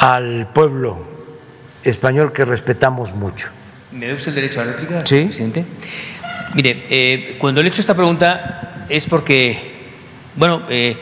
al 0.02 0.48
pueblo 0.52 0.98
español 1.84 2.32
que 2.32 2.44
respetamos 2.44 3.14
mucho. 3.14 3.50
¿Me 3.92 4.08
da 4.08 4.14
usted 4.14 4.30
el 4.30 4.34
derecho 4.34 4.60
a 4.60 4.64
la 4.64 4.72
réplica, 4.72 5.06
¿Sí? 5.06 5.26
presidente? 5.26 5.64
Mire, 6.54 6.86
eh, 6.90 7.36
cuando 7.38 7.62
le 7.62 7.68
he 7.68 7.70
hecho 7.70 7.80
esta 7.80 7.94
pregunta 7.94 8.84
es 8.88 9.06
porque 9.06 9.70
Bueno, 10.34 10.62
eh, 10.68 10.96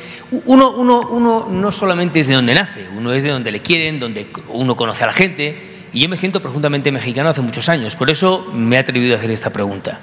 uno, 0.46 0.70
uno, 0.72 1.00
uno 1.08 1.48
no 1.48 1.72
solamente 1.72 2.20
es 2.20 2.26
de 2.26 2.34
donde 2.34 2.52
nace, 2.52 2.88
uno 2.94 3.12
es 3.12 3.22
de 3.22 3.30
donde 3.30 3.50
le 3.50 3.60
quieren, 3.60 4.00
donde 4.00 4.26
uno 4.48 4.76
conoce 4.76 5.04
a 5.04 5.06
la 5.06 5.12
gente, 5.12 5.56
y 5.92 6.00
yo 6.00 6.08
me 6.08 6.16
siento 6.16 6.42
profundamente 6.42 6.92
mexicano 6.92 7.30
hace 7.30 7.40
muchos 7.40 7.68
años, 7.68 7.96
por 7.96 8.10
eso 8.10 8.50
me 8.52 8.76
he 8.76 8.78
atrevido 8.80 9.14
a 9.14 9.18
hacer 9.18 9.30
esta 9.30 9.50
pregunta. 9.50 10.00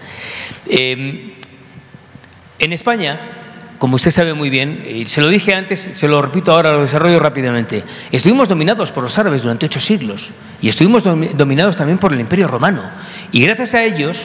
Eh, 0.65 1.33
en 2.59 2.73
España, 2.73 3.46
como 3.77 3.95
usted 3.95 4.11
sabe 4.11 4.33
muy 4.33 4.49
bien, 4.49 4.83
y 4.87 5.05
se 5.05 5.21
lo 5.21 5.27
dije 5.27 5.53
antes, 5.53 5.79
se 5.79 6.07
lo 6.07 6.21
repito 6.21 6.51
ahora, 6.51 6.73
lo 6.73 6.81
desarrollo 6.81 7.19
rápidamente, 7.19 7.83
estuvimos 8.11 8.49
dominados 8.49 8.91
por 8.91 9.03
los 9.03 9.17
árabes 9.17 9.43
durante 9.43 9.67
ocho 9.67 9.79
siglos 9.79 10.31
y 10.61 10.69
estuvimos 10.69 11.03
dominados 11.03 11.77
también 11.77 11.97
por 11.97 12.13
el 12.13 12.19
Imperio 12.19 12.47
Romano. 12.47 12.83
Y 13.31 13.41
gracias 13.41 13.73
a 13.75 13.83
ellos, 13.83 14.19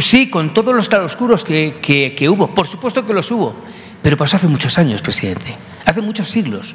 sí, 0.00 0.30
con 0.30 0.54
todos 0.54 0.74
los 0.74 0.88
claroscuros 0.88 1.44
que, 1.44 1.76
que 2.16 2.28
hubo, 2.28 2.54
por 2.54 2.68
supuesto 2.68 3.04
que 3.04 3.12
los 3.12 3.30
hubo, 3.30 3.56
pero 4.02 4.16
pasó 4.16 4.36
hace 4.36 4.46
muchos 4.46 4.78
años, 4.78 5.02
presidente, 5.02 5.56
hace 5.84 6.00
muchos 6.00 6.30
siglos. 6.30 6.74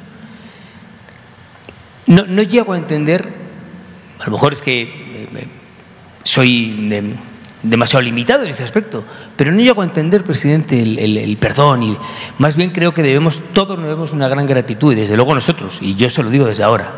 No, 2.06 2.42
llego 2.42 2.72
a 2.72 2.78
entender, 2.78 3.28
a 4.20 4.26
lo 4.26 4.32
mejor 4.32 4.52
es 4.52 4.62
que 4.62 4.82
eh, 4.82 5.48
soy 6.22 6.76
demasiado 7.62 8.02
limitado 8.02 8.44
en 8.44 8.50
ese 8.50 8.62
aspecto, 8.62 9.04
pero 9.36 9.50
no 9.52 9.60
llego 9.60 9.82
a 9.82 9.84
entender, 9.84 10.22
presidente, 10.24 10.80
el, 10.80 11.36
perdón 11.38 11.82
y 11.82 11.96
más 12.38 12.56
bien 12.56 12.70
creo 12.70 12.92
que 12.92 13.02
debemos, 13.02 13.40
todos 13.52 13.76
nos 13.78 13.86
debemos 13.86 14.12
una 14.12 14.28
gran 14.28 14.46
gratitud 14.46 14.92
y 14.92 14.96
desde 14.96 15.16
luego 15.16 15.34
nosotros, 15.34 15.78
y 15.80 15.94
yo 15.94 16.10
se 16.10 16.22
lo 16.22 16.30
digo 16.30 16.46
desde 16.46 16.62
ahora. 16.62 16.92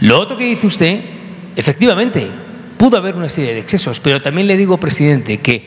Lo 0.00 0.20
otro 0.20 0.36
que 0.36 0.44
dice 0.44 0.66
usted, 0.66 1.00
efectivamente, 1.56 2.28
pudo 2.76 2.96
haber 2.96 3.14
una 3.14 3.28
serie 3.28 3.54
de 3.54 3.60
excesos, 3.60 4.00
pero 4.00 4.20
también 4.20 4.46
le 4.46 4.56
digo, 4.56 4.78
presidente, 4.78 5.38
que 5.38 5.66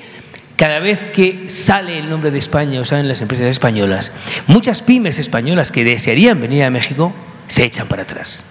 cada 0.56 0.80
vez 0.80 1.08
que 1.14 1.48
sale 1.48 2.00
el 2.00 2.10
nombre 2.10 2.32
de 2.32 2.40
España 2.40 2.82
o 2.82 2.86
salen 2.86 3.08
las 3.08 3.22
empresas 3.22 3.48
españolas, 3.48 4.12
muchas 4.48 4.82
pymes 4.82 5.20
españolas 5.20 5.72
que 5.72 5.84
desearían 5.84 6.42
venir 6.42 6.64
a 6.64 6.70
México 6.70 7.14
se 7.48 7.64
echan 7.64 7.88
para 7.88 8.04
atrás. 8.04 8.44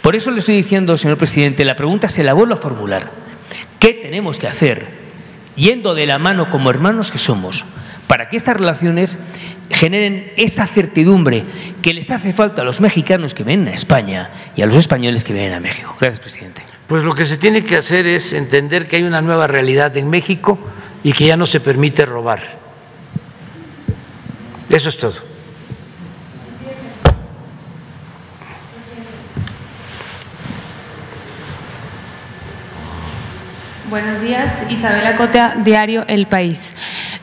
Por 0.00 0.14
eso 0.16 0.30
le 0.30 0.40
estoy 0.40 0.56
diciendo, 0.56 0.96
señor 0.96 1.16
presidente, 1.16 1.64
la 1.64 1.76
pregunta 1.76 2.08
se 2.08 2.22
la 2.24 2.34
vuelvo 2.34 2.54
a 2.54 2.58
formular. 2.58 3.10
¿Qué 3.78 3.94
tenemos 3.94 4.38
que 4.38 4.46
hacer, 4.46 5.01
yendo 5.62 5.94
de 5.94 6.06
la 6.06 6.18
mano 6.18 6.50
como 6.50 6.70
hermanos 6.70 7.12
que 7.12 7.18
somos, 7.18 7.64
para 8.08 8.28
que 8.28 8.36
estas 8.36 8.56
relaciones 8.56 9.16
generen 9.70 10.32
esa 10.36 10.66
certidumbre 10.66 11.44
que 11.80 11.94
les 11.94 12.10
hace 12.10 12.32
falta 12.32 12.62
a 12.62 12.64
los 12.64 12.80
mexicanos 12.80 13.32
que 13.32 13.44
vienen 13.44 13.68
a 13.68 13.74
España 13.74 14.30
y 14.56 14.62
a 14.62 14.66
los 14.66 14.74
españoles 14.74 15.22
que 15.22 15.32
vienen 15.32 15.52
a 15.52 15.60
México? 15.60 15.96
Gracias, 16.00 16.18
presidente. 16.18 16.62
Pues 16.88 17.04
lo 17.04 17.14
que 17.14 17.26
se 17.26 17.36
tiene 17.36 17.64
que 17.64 17.76
hacer 17.76 18.06
es 18.08 18.32
entender 18.32 18.88
que 18.88 18.96
hay 18.96 19.04
una 19.04 19.22
nueva 19.22 19.46
realidad 19.46 19.96
en 19.96 20.10
México 20.10 20.58
y 21.04 21.12
que 21.12 21.26
ya 21.26 21.36
no 21.36 21.46
se 21.46 21.60
permite 21.60 22.04
robar. 22.06 22.58
Eso 24.68 24.88
es 24.88 24.98
todo. 24.98 25.31
Buenos 33.92 34.22
días, 34.22 34.50
Isabela 34.70 35.16
Cotea, 35.16 35.56
Diario 35.62 36.06
El 36.08 36.26
País. 36.26 36.72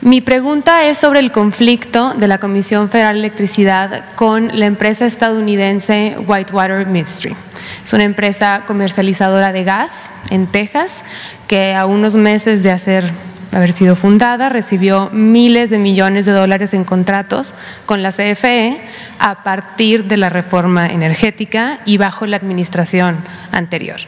Mi 0.02 0.20
pregunta 0.20 0.84
es 0.86 0.98
sobre 0.98 1.18
el 1.18 1.32
conflicto 1.32 2.14
de 2.14 2.28
la 2.28 2.38
Comisión 2.38 2.88
Federal 2.88 3.14
de 3.14 3.18
Electricidad 3.18 4.04
con 4.14 4.56
la 4.56 4.66
empresa 4.66 5.04
estadounidense 5.04 6.16
Whitewater 6.28 6.86
Midstream. 6.86 7.36
Es 7.82 7.92
una 7.92 8.04
empresa 8.04 8.62
comercializadora 8.68 9.50
de 9.50 9.64
gas 9.64 10.10
en 10.30 10.46
Texas 10.46 11.02
que 11.48 11.74
a 11.74 11.86
unos 11.86 12.14
meses 12.14 12.62
de 12.62 12.70
hacer 12.70 13.10
haber 13.50 13.72
sido 13.72 13.96
fundada, 13.96 14.48
recibió 14.48 15.10
miles 15.10 15.70
de 15.70 15.78
millones 15.78 16.24
de 16.24 16.30
dólares 16.30 16.72
en 16.72 16.84
contratos 16.84 17.52
con 17.84 18.00
la 18.00 18.12
CFE 18.12 18.80
a 19.18 19.42
partir 19.42 20.04
de 20.04 20.18
la 20.18 20.28
reforma 20.28 20.86
energética 20.86 21.80
y 21.84 21.96
bajo 21.96 22.26
la 22.26 22.36
administración 22.36 23.16
anterior. 23.50 23.98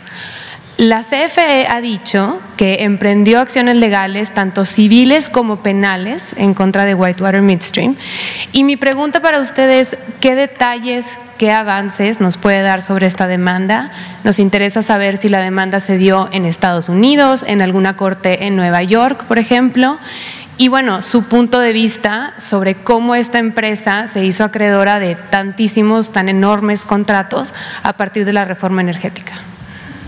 La 0.78 1.02
CFE 1.02 1.66
ha 1.68 1.80
dicho 1.80 2.40
que 2.56 2.78
emprendió 2.80 3.40
acciones 3.40 3.76
legales, 3.76 4.32
tanto 4.32 4.64
civiles 4.64 5.28
como 5.28 5.62
penales, 5.62 6.34
en 6.36 6.54
contra 6.54 6.86
de 6.86 6.94
Whitewater 6.94 7.42
Midstream. 7.42 7.94
Y 8.52 8.64
mi 8.64 8.76
pregunta 8.76 9.20
para 9.20 9.40
ustedes, 9.40 9.98
¿qué 10.20 10.34
detalles, 10.34 11.18
qué 11.36 11.52
avances 11.52 12.20
nos 12.20 12.38
puede 12.38 12.62
dar 12.62 12.80
sobre 12.80 13.06
esta 13.06 13.26
demanda? 13.26 13.92
Nos 14.24 14.38
interesa 14.38 14.82
saber 14.82 15.18
si 15.18 15.28
la 15.28 15.40
demanda 15.40 15.78
se 15.78 15.98
dio 15.98 16.30
en 16.32 16.46
Estados 16.46 16.88
Unidos, 16.88 17.44
en 17.46 17.60
alguna 17.60 17.96
corte 17.96 18.46
en 18.46 18.56
Nueva 18.56 18.82
York, 18.82 19.24
por 19.24 19.38
ejemplo. 19.38 19.98
Y 20.56 20.68
bueno, 20.68 21.02
su 21.02 21.24
punto 21.24 21.60
de 21.60 21.72
vista 21.72 22.34
sobre 22.38 22.76
cómo 22.76 23.14
esta 23.14 23.38
empresa 23.38 24.06
se 24.06 24.24
hizo 24.24 24.42
acreedora 24.42 24.98
de 24.98 25.16
tantísimos, 25.16 26.12
tan 26.12 26.28
enormes 26.28 26.84
contratos 26.84 27.52
a 27.82 27.92
partir 27.92 28.24
de 28.24 28.32
la 28.32 28.44
reforma 28.44 28.80
energética. 28.80 29.34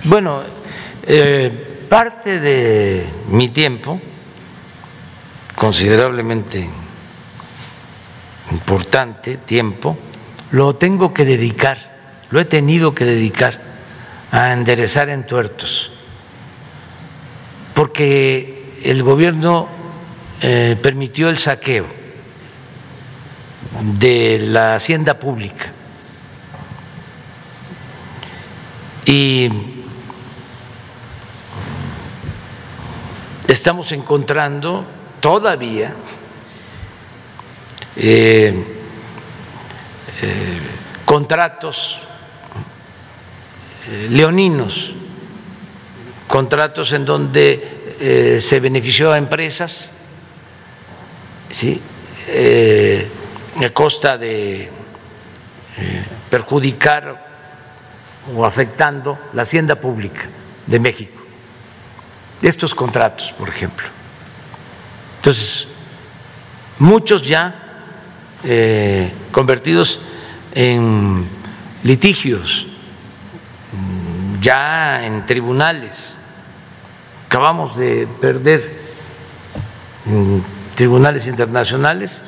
Bueno, 0.07 0.43
eh, 1.07 1.87
parte 1.89 2.39
de 2.39 3.09
mi 3.29 3.49
tiempo, 3.49 3.99
considerablemente 5.55 6.69
importante 8.51 9.39
tiempo, 9.39 9.97
lo 10.51 10.77
tengo 10.77 11.15
que 11.15 11.25
dedicar, 11.25 11.79
lo 12.29 12.39
he 12.39 12.45
tenido 12.45 12.95
que 12.95 13.07
dedicar 13.07 13.59
a 14.31 14.53
enderezar 14.53 15.09
entuertos, 15.09 15.91
porque 17.73 18.81
el 18.83 19.03
gobierno 19.03 19.69
eh, 20.43 20.77
permitió 20.83 21.31
el 21.31 21.39
saqueo 21.39 21.87
de 23.81 24.39
la 24.49 24.75
hacienda 24.75 25.19
pública. 25.19 25.73
Y 29.07 29.49
estamos 33.55 33.93
encontrando 33.93 34.85
todavía 35.21 35.95
eh, 37.97 38.53
eh, 40.23 40.61
contratos 41.05 42.01
eh, 43.89 44.09
leoninos, 44.11 44.93
contratos 46.27 46.93
en 46.93 47.05
donde 47.05 48.41
se 48.41 48.59
benefició 48.59 49.13
a 49.13 49.19
empresas, 49.19 49.99
¿sí? 51.49 51.81
a 53.65 53.71
costa 53.71 54.19
de 54.19 54.69
perjudicar 56.29 57.25
o 58.37 58.45
afectando 58.45 59.17
la 59.33 59.43
hacienda 59.43 59.77
pública 59.77 60.27
de 60.67 60.79
México 60.81 61.24
estos 62.43 62.75
contratos, 62.75 63.33
por 63.33 63.49
ejemplo. 63.49 63.87
Entonces, 65.17 65.67
muchos 66.79 67.23
ya 67.23 67.55
eh, 68.45 69.11
convertidos 69.31 70.01
en 70.55 71.27
litigios, 71.83 72.67
ya 74.41 75.05
en 75.07 75.25
tribunales. 75.25 76.17
Acabamos 77.27 77.77
de 77.77 78.07
perder 78.21 78.85
en 80.07 80.45
tribunales 80.75 81.27
internacionales 81.27 82.23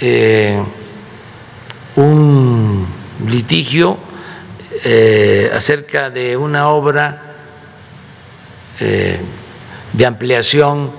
eh, 0.00 0.62
un 1.96 2.86
litigio 3.26 3.98
eh, 4.84 5.50
acerca 5.54 6.10
de 6.10 6.36
una 6.36 6.68
obra 6.68 7.33
eh, 8.80 9.20
de 9.92 10.06
ampliación 10.06 10.92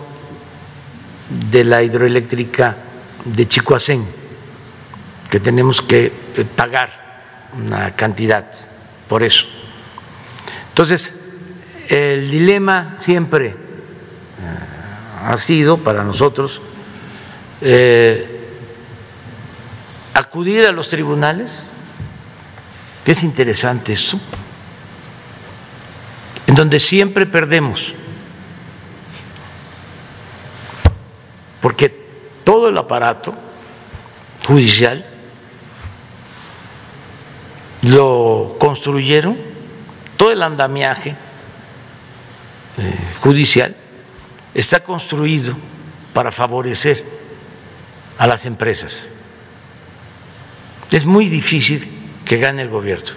de 1.50 1.64
la 1.64 1.84
hidroeléctrica 1.84 2.78
de 3.26 3.48
Chicoacén, 3.48 4.06
que 5.30 5.40
tenemos 5.40 5.82
que 5.82 6.06
eh, 6.06 6.46
pagar 6.56 7.52
una 7.58 7.96
cantidad 7.96 8.46
por 9.08 9.24
eso. 9.24 9.46
Entonces, 10.70 11.14
el 11.90 12.32
dilema 12.32 12.94
siempre 12.98 13.48
eh, 13.48 13.56
ha 15.26 15.36
sido 15.38 15.78
para 15.78 16.04
nosotros 16.04 16.62
acudir 20.14 20.66
a 20.66 20.72
los 20.72 20.90
tribunales, 20.90 21.72
que 23.04 23.12
es 23.12 23.24
interesante 23.24 23.94
eso, 23.94 24.20
en 26.48 26.56
donde 26.56 26.80
siempre 26.80 27.26
perdemos, 27.26 27.94
porque 31.62 31.90
todo 32.44 32.70
el 32.70 32.78
aparato 32.78 33.34
judicial 34.46 35.06
lo 37.82 38.56
construyeron, 38.60 39.38
todo 40.18 40.32
el 40.32 40.42
andamiaje 40.44 41.16
eh, 42.78 42.98
judicial 43.22 43.76
está 44.54 44.82
construido 44.82 45.56
para 46.14 46.32
favorecer 46.32 47.04
a 48.18 48.28
las 48.28 48.46
empresas. 48.46 49.10
Es 50.92 51.06
muy 51.06 51.28
difícil 51.28 51.90
que 52.24 52.38
gane 52.38 52.62
el 52.62 52.70
gobierno, 52.70 53.12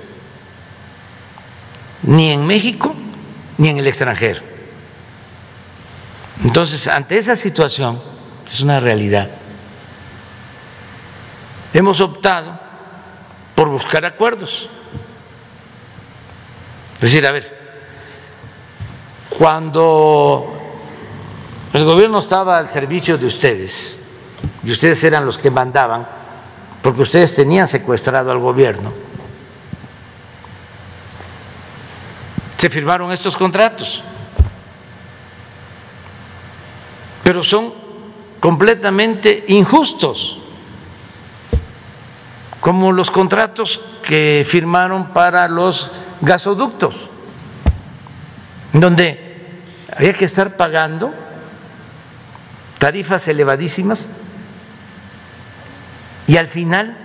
ni 2.03 2.31
en 2.33 2.47
México 2.47 2.95
ni 3.59 3.69
en 3.69 3.79
el 3.79 3.87
extranjero. 3.87 4.43
Entonces, 6.45 6.89
ante 6.89 7.19
esa 7.19 7.37
situación, 7.37 8.01
es 8.51 8.61
una 8.61 8.81
realidad, 8.81 9.29
hemos 11.75 12.01
optado 12.01 12.59
por 13.55 13.69
buscar 13.69 14.05
acuerdos. 14.05 14.69
Es 16.95 17.01
decir, 17.01 17.27
a 17.27 17.33
ver, 17.33 17.59
cuando 19.37 20.53
el 21.73 21.85
gobierno 21.85 22.21
estaba 22.21 22.59
al 22.59 22.69
servicio 22.69 23.19
de 23.19 23.27
ustedes 23.27 23.99
y 24.65 24.71
ustedes 24.71 25.03
eran 25.05 25.27
los 25.27 25.39
que 25.39 25.51
mandaban, 25.51 26.07
porque 26.83 27.03
ustedes 27.03 27.35
tenían 27.35 27.69
secuestrado 27.69 28.31
al 28.31 28.39
gobierno, 28.39 28.93
se 32.59 32.69
firmaron 32.69 33.13
estos 33.13 33.37
contratos, 33.37 34.03
pero 37.23 37.43
son 37.45 37.73
completamente 38.41 39.45
injustos, 39.47 40.39
como 42.61 42.91
los 42.91 43.13
contratos 43.13 43.81
que 44.03 44.45
firmaron 44.49 45.13
para 45.13 45.47
los 45.47 45.93
gasoductos, 46.21 47.09
donde 48.73 49.63
había 49.97 50.13
que 50.13 50.25
estar 50.25 50.57
pagando 50.57 51.15
tarifas 52.79 53.29
elevadísimas 53.29 54.09
y 56.27 56.37
al 56.37 56.49
final 56.49 56.97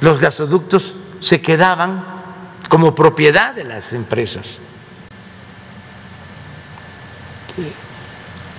los 0.00 0.18
gasoductos 0.20 0.96
se 1.20 1.40
quedaban 1.40 2.15
como 2.68 2.94
propiedad 2.94 3.54
de 3.54 3.64
las 3.64 3.92
empresas. 3.92 4.62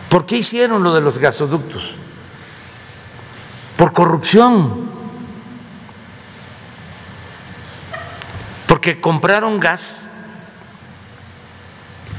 ¿Por 0.10 0.26
qué 0.26 0.38
hicieron 0.38 0.84
lo 0.84 0.94
de 0.94 1.02
los 1.02 1.18
gasoductos? 1.18 1.96
Por 3.76 3.94
corrupción. 3.94 4.90
Porque 8.68 9.00
compraron 9.00 9.60
gas 9.60 10.08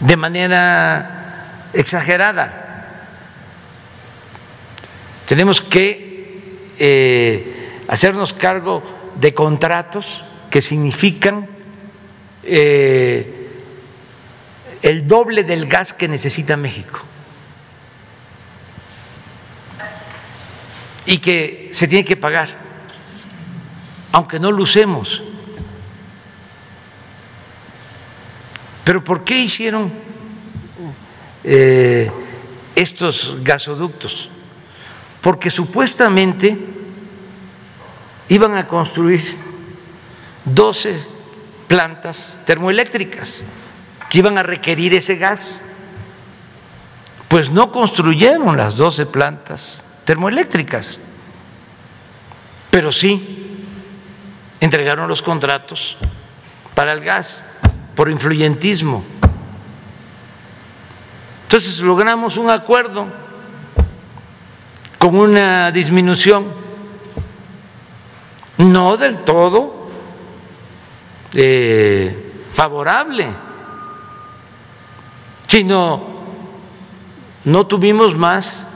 de 0.00 0.16
manera 0.16 1.68
exagerada. 1.72 2.64
Tenemos 5.26 5.60
que 5.60 6.72
eh, 6.78 7.82
hacernos 7.88 8.32
cargo 8.32 8.82
de 9.16 9.34
contratos 9.34 10.24
que 10.50 10.60
significan 10.60 11.57
eh, 12.48 13.50
el 14.82 15.06
doble 15.06 15.44
del 15.44 15.66
gas 15.66 15.92
que 15.92 16.08
necesita 16.08 16.56
México 16.56 17.00
y 21.06 21.18
que 21.18 21.68
se 21.72 21.88
tiene 21.88 22.04
que 22.04 22.16
pagar, 22.16 22.48
aunque 24.12 24.38
no 24.38 24.52
lo 24.52 24.62
usemos. 24.62 25.22
Pero 28.84 29.04
¿por 29.04 29.24
qué 29.24 29.38
hicieron 29.38 29.92
eh, 31.44 32.10
estos 32.74 33.36
gasoductos? 33.42 34.30
porque 35.20 35.50
supuestamente 35.50 36.56
iban 38.28 38.54
a 38.56 38.66
construir 38.66 39.20
12 40.44 41.17
plantas 41.68 42.40
termoeléctricas 42.44 43.42
que 44.10 44.18
iban 44.18 44.38
a 44.38 44.42
requerir 44.42 44.94
ese 44.94 45.16
gas. 45.16 45.62
Pues 47.28 47.50
no 47.50 47.70
construyeron 47.70 48.56
las 48.56 48.74
12 48.74 49.06
plantas 49.06 49.84
termoeléctricas, 50.04 50.98
pero 52.70 52.90
sí 52.90 53.64
entregaron 54.60 55.06
los 55.08 55.20
contratos 55.20 55.98
para 56.74 56.92
el 56.92 57.00
gas 57.00 57.44
por 57.94 58.10
influyentismo. 58.10 59.04
Entonces 61.42 61.78
logramos 61.80 62.38
un 62.38 62.50
acuerdo 62.50 63.06
con 64.98 65.16
una 65.16 65.70
disminución 65.70 66.46
no 68.58 68.96
del 68.96 69.18
todo 69.20 69.77
eh, 71.40 72.32
favorable, 72.52 73.28
sino 75.46 76.18
no 77.44 77.66
tuvimos 77.68 78.16
más 78.16 78.66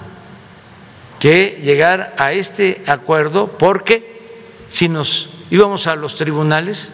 que 1.18 1.60
llegar 1.60 2.14
a 2.18 2.30
este 2.30 2.84
acuerdo 2.86 3.48
porque 3.58 4.22
si 4.68 4.88
nos 4.88 5.30
íbamos 5.50 5.88
a 5.88 5.96
los 5.96 6.14
tribunales 6.14 6.92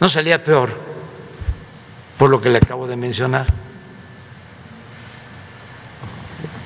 nos 0.00 0.12
salía 0.12 0.42
peor, 0.42 0.70
por 2.16 2.30
lo 2.30 2.40
que 2.40 2.48
le 2.48 2.56
acabo 2.56 2.86
de 2.86 2.96
mencionar. 2.96 3.46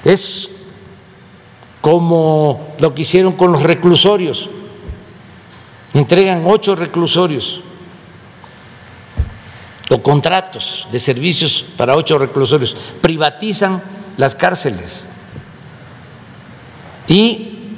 Es 0.05 0.49
como 1.81 2.77
lo 2.79 2.95
que 2.95 3.03
hicieron 3.03 3.33
con 3.33 3.51
los 3.51 3.65
reclusorios. 3.65 4.49
Entregan 5.93 6.45
ocho 6.47 6.77
reclusorios 6.77 7.61
o 9.91 10.03
contratos 10.03 10.87
de 10.91 10.99
servicios 10.99 11.65
para 11.77 11.97
ocho 11.97 12.19
reclusorios, 12.19 12.77
privatizan 13.01 13.83
las 14.17 14.35
cárceles 14.35 15.07
y 17.07 17.75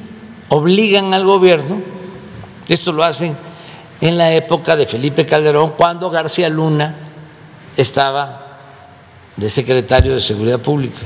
obligan 0.49 1.12
al 1.15 1.24
gobierno, 1.24 1.83
esto 2.69 2.93
lo 2.93 3.03
hacen 3.03 3.37
en 4.01 4.19
la 4.19 4.33
época 4.33 4.77
de 4.77 4.87
Felipe 4.87 5.27
Calderón, 5.27 5.70
cuando 5.77 6.11
García 6.11 6.49
Luna 6.49 6.95
estaba 7.77 8.59
de 9.37 9.51
secretario 9.51 10.15
de 10.15 10.20
Seguridad 10.20 10.61
Pública. 10.61 11.01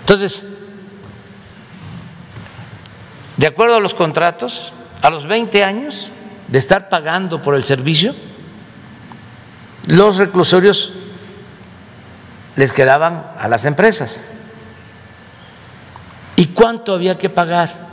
Entonces, 0.00 0.44
de 3.36 3.46
acuerdo 3.46 3.76
a 3.76 3.80
los 3.80 3.94
contratos, 3.94 4.72
a 5.02 5.10
los 5.10 5.26
20 5.26 5.64
años 5.64 6.10
de 6.48 6.58
estar 6.58 6.88
pagando 6.88 7.42
por 7.42 7.54
el 7.54 7.64
servicio, 7.64 8.14
los 9.86 10.16
reclusorios 10.16 10.92
les 12.56 12.72
quedaban 12.72 13.32
a 13.38 13.48
las 13.48 13.64
empresas. 13.64 14.24
¿Y 16.36 16.46
cuánto 16.48 16.94
había 16.94 17.18
que 17.18 17.30
pagar? 17.30 17.84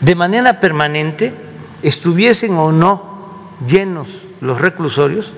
De 0.00 0.14
manera 0.14 0.60
permanente, 0.60 1.34
estuviesen 1.82 2.56
o 2.56 2.72
no 2.72 3.56
llenos 3.66 4.26
los 4.40 4.60
reclusorios, 4.60 5.32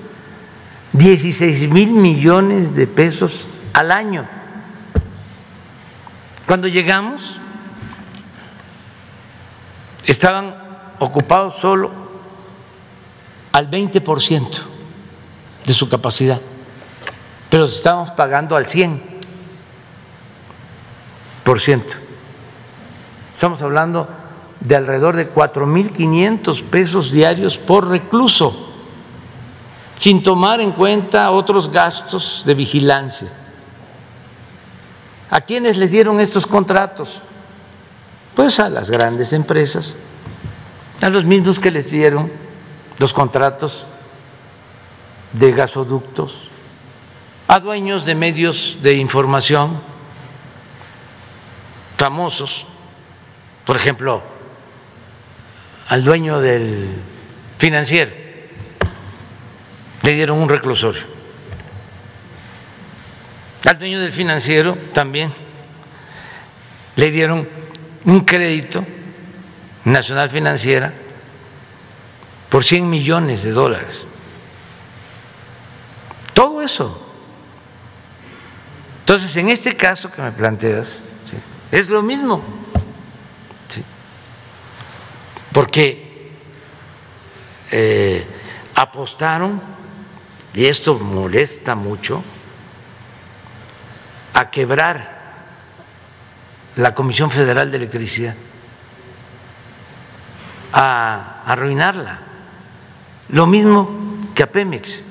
16 0.93 1.69
mil 1.69 1.91
millones 1.91 2.75
de 2.75 2.87
pesos 2.87 3.47
al 3.73 3.91
año. 3.91 4.27
Cuando 6.45 6.67
llegamos, 6.67 7.39
estaban 10.05 10.55
ocupados 10.99 11.55
solo 11.55 12.00
al 13.51 13.69
20% 13.69 14.59
de 15.65 15.73
su 15.73 15.89
capacidad, 15.89 16.39
pero 17.49 17.65
estábamos 17.65 18.11
pagando 18.11 18.55
al 18.55 18.65
100%. 18.65 19.01
Estamos 23.33 23.61
hablando 23.61 24.07
de 24.59 24.75
alrededor 24.75 25.15
de 25.15 25.33
4.500 25.33 26.63
pesos 26.63 27.11
diarios 27.11 27.57
por 27.57 27.87
recluso, 27.87 28.69
sin 29.97 30.23
tomar 30.23 30.61
en 30.61 30.71
cuenta 30.71 31.31
otros 31.31 31.71
gastos 31.71 32.43
de 32.45 32.53
vigilancia. 32.53 33.29
¿A 35.29 35.41
quiénes 35.41 35.77
les 35.77 35.91
dieron 35.91 36.19
estos 36.19 36.45
contratos? 36.45 37.21
Pues 38.35 38.59
a 38.59 38.69
las 38.69 38.91
grandes 38.91 39.33
empresas, 39.33 39.97
a 41.01 41.09
los 41.09 41.25
mismos 41.25 41.59
que 41.59 41.71
les 41.71 41.89
dieron 41.89 42.31
los 43.01 43.15
contratos 43.15 43.87
de 45.33 45.51
gasoductos, 45.51 46.49
a 47.47 47.59
dueños 47.59 48.05
de 48.05 48.13
medios 48.13 48.77
de 48.83 48.93
información 48.93 49.81
famosos, 51.97 52.67
por 53.65 53.75
ejemplo, 53.75 54.21
al 55.89 56.03
dueño 56.03 56.39
del 56.41 56.89
financiero, 57.57 58.11
le 60.03 60.11
dieron 60.11 60.37
un 60.37 60.47
reclusorio. 60.47 61.01
Al 63.65 63.79
dueño 63.79 63.99
del 63.99 64.11
financiero 64.11 64.77
también 64.93 65.33
le 66.97 67.09
dieron 67.09 67.49
un 68.05 68.19
crédito 68.21 68.85
Nacional 69.85 70.29
Financiera 70.29 70.93
por 72.51 72.65
100 72.65 72.89
millones 72.89 73.43
de 73.43 73.51
dólares. 73.53 74.05
Todo 76.33 76.61
eso. 76.61 77.01
Entonces, 78.99 79.35
en 79.37 79.47
este 79.47 79.77
caso 79.77 80.11
que 80.11 80.21
me 80.21 80.33
planteas, 80.33 81.01
es 81.71 81.87
lo 81.89 82.03
mismo. 82.03 82.43
Porque 85.53 86.33
eh, 87.71 88.25
apostaron, 88.75 89.61
y 90.53 90.65
esto 90.65 90.99
molesta 90.99 91.73
mucho, 91.75 92.21
a 94.33 94.51
quebrar 94.51 95.21
la 96.75 96.93
Comisión 96.93 97.31
Federal 97.31 97.71
de 97.71 97.77
Electricidad, 97.77 98.35
a 100.73 101.43
arruinarla. 101.45 102.30
Lo 103.29 103.47
mismo 103.47 103.89
que 104.35 104.43
a 104.43 104.51
Pemex, 104.51 105.01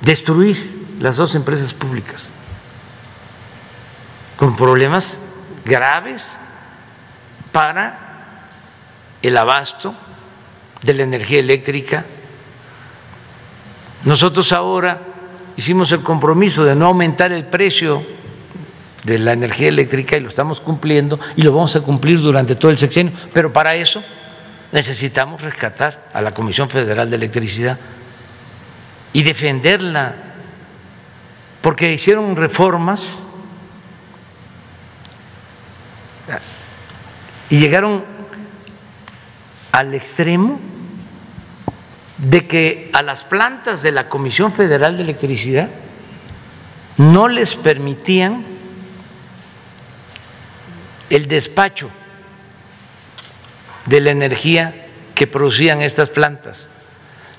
destruir 0.00 0.86
las 1.00 1.16
dos 1.16 1.34
empresas 1.34 1.72
públicas. 1.72 2.30
Con 4.36 4.56
problemas 4.56 5.18
graves 5.64 6.36
para 7.52 8.48
el 9.22 9.36
abasto 9.36 9.94
de 10.82 10.94
la 10.94 11.02
energía 11.02 11.40
eléctrica. 11.40 12.04
Nosotros 14.04 14.52
ahora 14.52 15.00
hicimos 15.56 15.90
el 15.92 16.02
compromiso 16.02 16.64
de 16.64 16.74
no 16.74 16.86
aumentar 16.86 17.32
el 17.32 17.46
precio 17.46 18.04
de 19.04 19.18
la 19.18 19.32
energía 19.32 19.68
eléctrica 19.68 20.16
y 20.16 20.20
lo 20.20 20.28
estamos 20.28 20.60
cumpliendo 20.60 21.18
y 21.36 21.42
lo 21.42 21.52
vamos 21.52 21.76
a 21.76 21.80
cumplir 21.80 22.20
durante 22.20 22.54
todo 22.54 22.70
el 22.70 22.78
sexenio, 22.78 23.12
pero 23.32 23.52
para 23.52 23.74
eso 23.74 24.02
necesitamos 24.74 25.40
rescatar 25.40 26.10
a 26.12 26.20
la 26.20 26.34
Comisión 26.34 26.68
Federal 26.68 27.08
de 27.08 27.14
Electricidad 27.14 27.78
y 29.12 29.22
defenderla, 29.22 30.16
porque 31.62 31.92
hicieron 31.92 32.34
reformas 32.34 33.20
y 37.50 37.60
llegaron 37.60 38.04
al 39.70 39.94
extremo 39.94 40.58
de 42.18 42.48
que 42.48 42.90
a 42.92 43.02
las 43.02 43.22
plantas 43.22 43.80
de 43.82 43.92
la 43.92 44.08
Comisión 44.08 44.50
Federal 44.50 44.96
de 44.96 45.04
Electricidad 45.04 45.68
no 46.96 47.28
les 47.28 47.54
permitían 47.54 48.44
el 51.10 51.28
despacho 51.28 51.90
de 53.86 54.00
la 54.00 54.10
energía 54.10 54.88
que 55.14 55.26
producían 55.26 55.82
estas 55.82 56.10
plantas. 56.10 56.68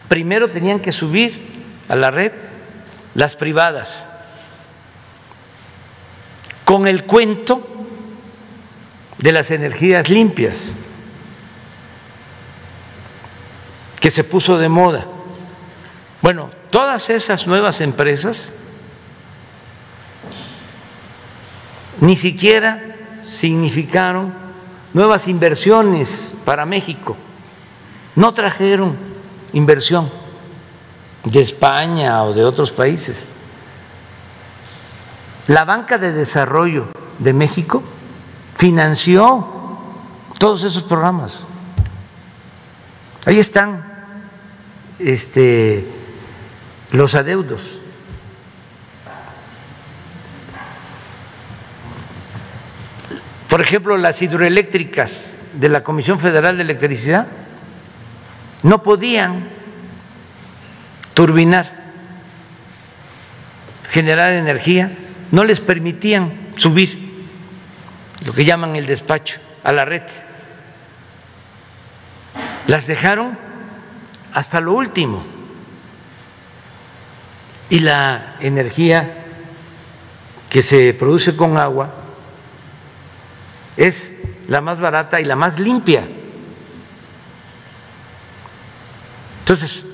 Primero 0.07 0.47
tenían 0.47 0.80
que 0.80 0.91
subir 0.91 1.39
a 1.89 1.95
la 1.95 2.11
red 2.11 2.31
las 3.13 3.35
privadas 3.35 4.07
con 6.63 6.88
el 6.88 7.05
cuento 7.05 7.65
de 9.17 9.31
las 9.31 9.51
energías 9.51 10.09
limpias. 10.09 10.59
que 14.05 14.11
se 14.11 14.23
puso 14.23 14.59
de 14.59 14.69
moda. 14.69 15.07
Bueno, 16.22 16.51
todas 16.69 17.09
esas 17.09 17.47
nuevas 17.47 17.81
empresas 17.81 18.53
ni 21.99 22.15
siquiera 22.15 22.97
significaron 23.23 24.31
nuevas 24.95 25.27
inversiones 25.27 26.34
para 26.45 26.65
México, 26.65 27.17
no 28.15 28.34
trajeron 28.34 28.95
inversión 29.51 30.09
de 31.26 31.41
España 31.41 32.23
o 32.23 32.34
de 32.34 32.45
otros 32.45 32.72
países. 32.72 33.27
La 35.47 35.65
banca 35.65 35.97
de 35.97 36.13
desarrollo 36.13 36.88
de 37.19 37.34
México 37.34 37.84
financió 38.55 39.45
todos 40.39 40.63
esos 40.63 40.84
programas. 40.84 41.45
Ahí 43.26 43.38
están 43.38 43.84
este, 44.97 45.85
los 46.91 47.15
adeudos. 47.15 47.81
Por 53.56 53.61
ejemplo, 53.61 53.95
las 53.95 54.22
hidroeléctricas 54.22 55.27
de 55.53 55.69
la 55.69 55.82
Comisión 55.82 56.19
Federal 56.19 56.57
de 56.57 56.64
Electricidad 56.64 57.26
no 58.64 58.84
podían 58.84 59.48
turbinar, 61.14 61.72
generar 63.90 64.34
energía, 64.34 64.91
no 65.32 65.45
les 65.45 65.61
permitían 65.61 66.34
subir 66.57 67.27
lo 68.26 68.34
que 68.34 68.44
llaman 68.44 68.76
el 68.76 68.88
despacho 68.88 69.40
a 69.64 69.72
la 69.72 69.86
red. 69.86 70.03
Las 72.68 72.88
dejaron 72.88 73.40
hasta 74.34 74.60
lo 74.60 74.73
último. 74.73 75.23
Y 77.69 77.80
la 77.80 78.36
energía 78.41 79.23
que 80.49 80.61
se 80.61 80.94
produce 80.94 81.38
con 81.38 81.57
agua 81.57 82.02
es 83.77 84.14
la 84.47 84.61
más 84.61 84.80
barata 84.80 85.19
y 85.19 85.26
la 85.26 85.35
más 85.35 85.60
limpia. 85.60 86.07
Entonces, 89.39 89.85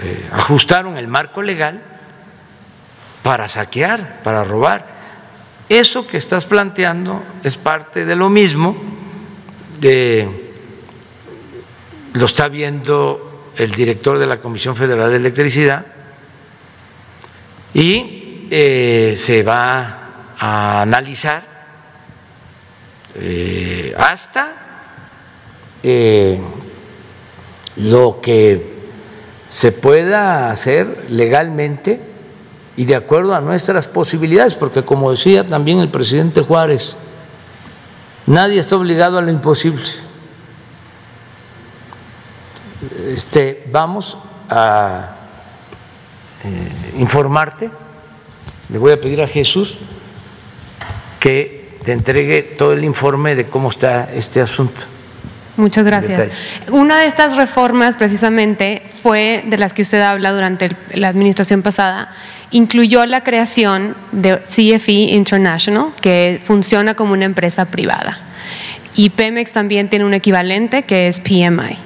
eh, 0.00 0.28
ajustaron 0.32 0.96
el 0.96 1.08
marco 1.08 1.42
legal 1.42 1.82
para 3.22 3.48
saquear, 3.48 4.22
para 4.22 4.44
robar. 4.44 4.98
Eso 5.68 6.06
que 6.06 6.16
estás 6.16 6.46
planteando 6.46 7.22
es 7.42 7.56
parte 7.56 8.04
de 8.04 8.16
lo 8.16 8.30
mismo 8.30 8.76
de 9.80 10.54
lo 12.14 12.26
está 12.26 12.48
viendo 12.48 13.52
el 13.56 13.72
director 13.72 14.18
de 14.18 14.26
la 14.26 14.40
Comisión 14.40 14.76
Federal 14.76 15.10
de 15.10 15.16
Electricidad 15.16 15.84
y 17.74 18.46
eh, 18.50 19.14
se 19.16 19.42
va 19.42 20.34
a 20.38 20.82
analizar 20.82 21.47
eh, 23.14 23.94
hasta 23.96 24.52
eh, 25.82 26.40
lo 27.76 28.20
que 28.20 28.78
se 29.48 29.72
pueda 29.72 30.50
hacer 30.50 31.06
legalmente 31.08 32.02
y 32.76 32.84
de 32.84 32.94
acuerdo 32.94 33.34
a 33.34 33.40
nuestras 33.40 33.88
posibilidades, 33.88 34.54
porque 34.54 34.84
como 34.84 35.10
decía 35.10 35.46
también 35.46 35.80
el 35.80 35.90
presidente 35.90 36.42
Juárez, 36.42 36.96
nadie 38.26 38.58
está 38.58 38.76
obligado 38.76 39.18
a 39.18 39.22
lo 39.22 39.30
imposible. 39.30 39.82
Este, 43.08 43.64
vamos 43.72 44.18
a 44.48 45.16
eh, 46.44 46.92
informarte, 46.98 47.70
le 48.68 48.78
voy 48.78 48.92
a 48.92 49.00
pedir 49.00 49.20
a 49.22 49.26
Jesús 49.26 49.78
que 51.18 51.57
te 51.84 51.92
entregue 51.92 52.42
todo 52.42 52.72
el 52.72 52.84
informe 52.84 53.34
de 53.34 53.46
cómo 53.46 53.70
está 53.70 54.08
este 54.12 54.40
asunto. 54.40 54.84
Muchas 55.58 55.84
gracias. 55.84 56.28
Una 56.70 57.00
de 57.00 57.06
estas 57.06 57.36
reformas 57.36 57.96
precisamente 57.96 58.82
fue 59.02 59.42
de 59.46 59.58
las 59.58 59.72
que 59.72 59.82
usted 59.82 60.00
habla 60.00 60.30
durante 60.30 60.76
la 60.94 61.08
administración 61.08 61.62
pasada, 61.62 62.12
incluyó 62.52 63.04
la 63.06 63.24
creación 63.24 63.96
de 64.12 64.38
CFE 64.38 64.92
International, 64.92 65.86
que 66.00 66.40
funciona 66.44 66.94
como 66.94 67.12
una 67.12 67.24
empresa 67.24 67.64
privada. 67.64 68.20
Y 68.94 69.10
Pemex 69.10 69.52
también 69.52 69.88
tiene 69.88 70.04
un 70.04 70.14
equivalente 70.14 70.84
que 70.84 71.08
es 71.08 71.18
PMI. 71.18 71.76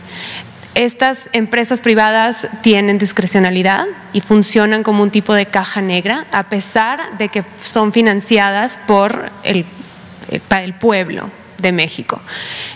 Estas 0.75 1.31
empresas 1.33 1.81
privadas 1.81 2.49
tienen 2.63 2.99
discrecionalidad 2.99 3.87
y 4.13 4.21
funcionan 4.21 4.83
como 4.83 5.03
un 5.03 5.11
tipo 5.11 5.33
de 5.33 5.47
caja 5.47 5.81
negra, 5.81 6.27
a 6.31 6.51
pesar 6.51 7.17
de 7.17 7.29
que 7.29 7.45
son 7.63 7.93
financiadas 7.93 8.79
por 8.87 9.31
el, 9.45 9.67
el, 10.33 10.75
pueblo 10.75 11.31
de 11.59 11.73
México. 11.73 12.21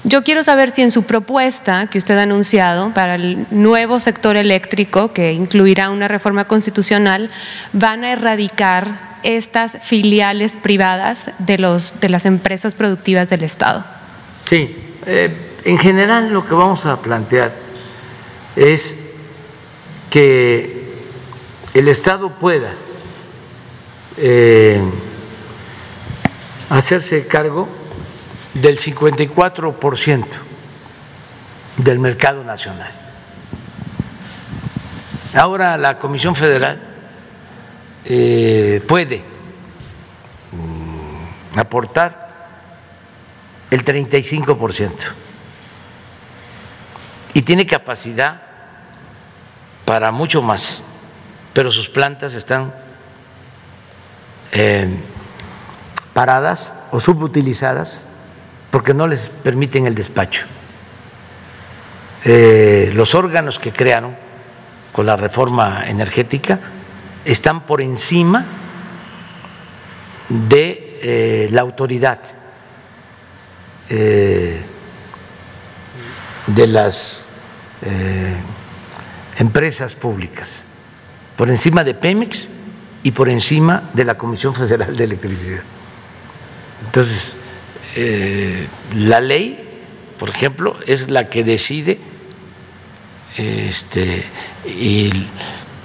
Yo 0.04 0.22
quiero 0.22 0.42
saber 0.42 0.70
si 0.70 0.82
en 0.82 0.90
su 0.90 1.04
propuesta 1.04 1.88
que 1.88 1.98
usted 1.98 2.18
ha 2.18 2.22
anunciado 2.22 2.92
para 2.94 3.16
el 3.16 3.46
nuevo 3.50 3.98
sector 3.98 4.36
eléctrico, 4.36 5.12
que 5.12 5.32
incluirá 5.32 5.90
una 5.90 6.08
reforma 6.08 6.46
constitucional, 6.46 7.30
van 7.72 8.04
a 8.04 8.12
erradicar 8.12 9.16
estas 9.22 9.78
filiales 9.82 10.56
privadas 10.56 11.30
de, 11.38 11.58
los, 11.58 11.98
de 12.00 12.08
las 12.08 12.26
empresas 12.26 12.74
productivas 12.74 13.28
del 13.28 13.42
Estado. 13.42 13.84
Sí, 14.48 14.76
eh, 15.06 15.34
en 15.64 15.78
general 15.78 16.32
lo 16.32 16.46
que 16.46 16.54
vamos 16.54 16.86
a 16.86 17.02
plantear 17.02 17.52
es 18.54 19.10
que 20.10 20.94
el 21.74 21.88
Estado 21.88 22.30
pueda 22.38 22.72
eh, 24.16 24.82
hacerse 26.70 27.26
cargo 27.26 27.68
del 28.54 28.78
54% 28.78 30.26
del 31.76 31.98
mercado 31.98 32.42
nacional. 32.42 32.92
Ahora 35.34 35.76
la 35.76 35.98
Comisión 35.98 36.34
Federal 36.34 36.80
eh, 38.04 38.82
puede 38.88 39.22
mm, 40.52 41.58
aportar 41.58 42.26
el 43.70 43.84
35% 43.84 44.92
y 47.34 47.42
tiene 47.42 47.66
capacidad 47.66 48.42
para 49.84 50.10
mucho 50.10 50.40
más, 50.40 50.82
pero 51.52 51.70
sus 51.70 51.90
plantas 51.90 52.34
están 52.34 52.72
eh, 54.52 54.88
paradas 56.16 56.72
o 56.92 56.98
subutilizadas 56.98 58.06
porque 58.70 58.94
no 58.94 59.06
les 59.06 59.28
permiten 59.28 59.86
el 59.86 59.94
despacho. 59.94 60.46
Eh, 62.24 62.90
los 62.94 63.14
órganos 63.14 63.58
que 63.58 63.70
crearon 63.70 64.16
con 64.92 65.04
la 65.04 65.16
reforma 65.16 65.86
energética 65.86 66.58
están 67.26 67.66
por 67.66 67.82
encima 67.82 68.46
de 70.30 71.00
eh, 71.02 71.48
la 71.50 71.60
autoridad 71.60 72.18
de 73.88 74.64
las 76.66 77.28
empresas 79.38 79.94
públicas, 79.94 80.64
por 81.36 81.50
encima 81.50 81.84
de 81.84 81.92
Pemex 81.94 82.48
y 83.02 83.10
por 83.10 83.28
encima 83.28 83.90
de 83.92 84.04
la 84.04 84.16
Comisión 84.16 84.54
Federal 84.54 84.96
de 84.96 85.04
Electricidad. 85.04 85.75
Entonces, 86.96 87.34
eh, 87.94 88.68
la 88.94 89.20
ley, 89.20 89.62
por 90.18 90.30
ejemplo, 90.30 90.78
es 90.86 91.10
la 91.10 91.28
que 91.28 91.44
decide 91.44 91.98
este, 93.36 94.24
y 94.64 95.12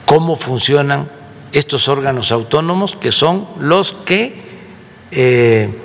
cómo 0.06 0.38
funcionan 0.38 1.12
estos 1.52 1.90
órganos 1.90 2.32
autónomos 2.32 2.96
que 2.96 3.12
son 3.12 3.46
los 3.60 3.92
que 3.92 4.42
eh, 5.12 5.78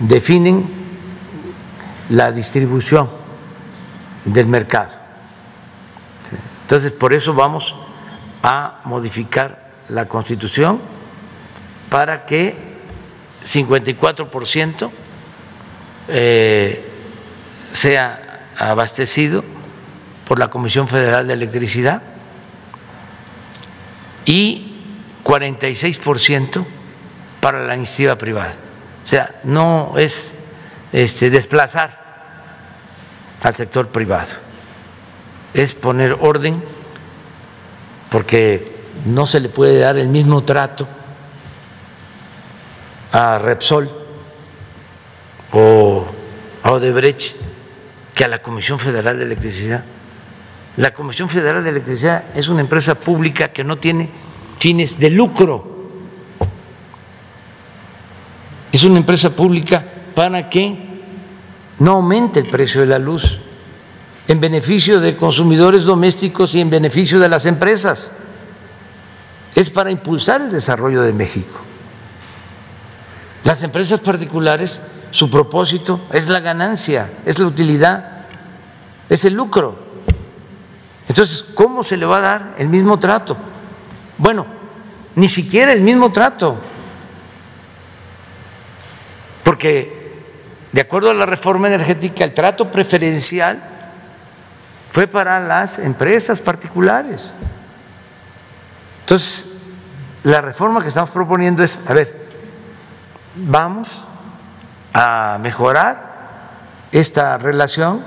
definen 0.00 0.64
la 2.08 2.32
distribución 2.32 3.10
del 4.24 4.46
mercado. 4.46 4.94
Entonces, 6.62 6.90
por 6.90 7.12
eso 7.12 7.34
vamos 7.34 7.76
a 8.42 8.80
modificar 8.84 9.74
la 9.90 10.08
Constitución 10.08 10.80
para 11.90 12.24
que 12.24 12.72
54% 13.44 14.90
eh, 16.08 16.90
sea 17.70 18.46
abastecido 18.56 19.44
por 20.26 20.38
la 20.38 20.48
Comisión 20.48 20.88
Federal 20.88 21.26
de 21.26 21.34
Electricidad 21.34 22.02
y 24.24 24.80
46% 25.24 26.64
para 27.40 27.64
la 27.66 27.76
iniciativa 27.76 28.16
privada. 28.16 28.54
O 29.04 29.06
sea, 29.06 29.34
no 29.44 29.94
es 29.96 30.32
este, 30.92 31.30
desplazar 31.30 32.02
al 33.42 33.54
sector 33.54 33.88
privado 33.88 34.34
es 35.54 35.72
poner 35.72 36.16
orden, 36.20 36.62
porque 38.10 38.72
no 39.06 39.24
se 39.24 39.40
le 39.40 39.48
puede 39.48 39.78
dar 39.78 39.96
el 39.96 40.08
mismo 40.08 40.42
trato 40.42 40.86
a 43.14 43.38
Repsol 43.38 43.88
o 45.52 46.04
a 46.64 46.72
Odebrecht 46.72 47.36
que 48.12 48.24
a 48.24 48.28
la 48.28 48.42
Comisión 48.42 48.80
Federal 48.80 49.18
de 49.18 49.24
Electricidad. 49.24 49.84
La 50.76 50.92
Comisión 50.92 51.28
Federal 51.28 51.62
de 51.62 51.70
Electricidad 51.70 52.24
es 52.34 52.48
una 52.48 52.60
empresa 52.60 52.96
pública 52.96 53.52
que 53.52 53.62
no 53.62 53.78
tiene 53.78 54.10
fines 54.58 54.98
de 54.98 55.10
lucro. 55.10 55.64
Es 58.72 58.82
una 58.82 58.98
empresa 58.98 59.30
pública 59.30 59.84
para 60.12 60.50
que 60.50 60.76
no 61.78 61.92
aumente 61.92 62.40
el 62.40 62.46
precio 62.46 62.80
de 62.80 62.88
la 62.88 62.98
luz 62.98 63.40
en 64.26 64.40
beneficio 64.40 64.98
de 64.98 65.14
consumidores 65.14 65.84
domésticos 65.84 66.56
y 66.56 66.60
en 66.60 66.68
beneficio 66.68 67.20
de 67.20 67.28
las 67.28 67.46
empresas. 67.46 68.10
Es 69.54 69.70
para 69.70 69.92
impulsar 69.92 70.40
el 70.40 70.50
desarrollo 70.50 71.02
de 71.02 71.12
México. 71.12 71.60
Las 73.44 73.62
empresas 73.62 74.00
particulares, 74.00 74.80
su 75.10 75.30
propósito 75.30 76.00
es 76.12 76.28
la 76.28 76.40
ganancia, 76.40 77.10
es 77.26 77.38
la 77.38 77.46
utilidad, 77.46 78.24
es 79.08 79.24
el 79.24 79.34
lucro. 79.34 79.78
Entonces, 81.06 81.44
¿cómo 81.54 81.82
se 81.82 81.98
le 81.98 82.06
va 82.06 82.16
a 82.16 82.20
dar 82.20 82.54
el 82.58 82.68
mismo 82.68 82.98
trato? 82.98 83.36
Bueno, 84.16 84.46
ni 85.14 85.28
siquiera 85.28 85.72
el 85.72 85.82
mismo 85.82 86.10
trato. 86.10 86.56
Porque, 89.44 90.22
de 90.72 90.80
acuerdo 90.80 91.10
a 91.10 91.14
la 91.14 91.26
reforma 91.26 91.68
energética, 91.68 92.24
el 92.24 92.32
trato 92.32 92.70
preferencial 92.70 93.62
fue 94.90 95.06
para 95.06 95.38
las 95.38 95.78
empresas 95.78 96.40
particulares. 96.40 97.34
Entonces, 99.00 99.50
la 100.22 100.40
reforma 100.40 100.80
que 100.80 100.88
estamos 100.88 101.10
proponiendo 101.10 101.62
es, 101.62 101.78
a 101.86 101.92
ver, 101.92 102.23
vamos 103.34 104.04
a 104.92 105.38
mejorar 105.40 106.14
esta 106.92 107.38
relación 107.38 108.04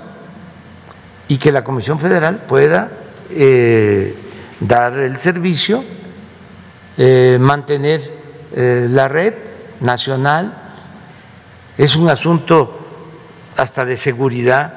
y 1.28 1.38
que 1.38 1.52
la 1.52 1.64
Comisión 1.64 2.00
Federal 2.00 2.44
pueda 2.48 2.92
eh, 3.30 4.16
dar 4.60 4.98
el 5.00 5.18
servicio, 5.18 5.84
eh, 6.98 7.38
mantener 7.40 8.02
eh, 8.54 8.88
la 8.90 9.08
red 9.08 9.34
nacional. 9.82 10.54
Es 11.78 11.96
un 11.96 12.10
asunto 12.10 12.80
hasta 13.58 13.84
de 13.84 13.98
seguridad 13.98 14.74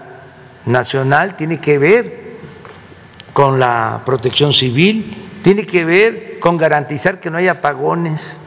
nacional 0.66 1.36
tiene 1.36 1.60
que 1.60 1.78
ver 1.78 2.20
con 3.32 3.60
la 3.60 4.02
protección 4.05 4.52
civil, 4.52 5.28
tiene 5.43 5.64
que 5.64 5.85
ver 5.85 6.39
con 6.40 6.56
garantizar 6.56 7.20
que 7.20 7.31
no 7.31 7.39
haya 7.39 7.52
apagones, 7.52 8.40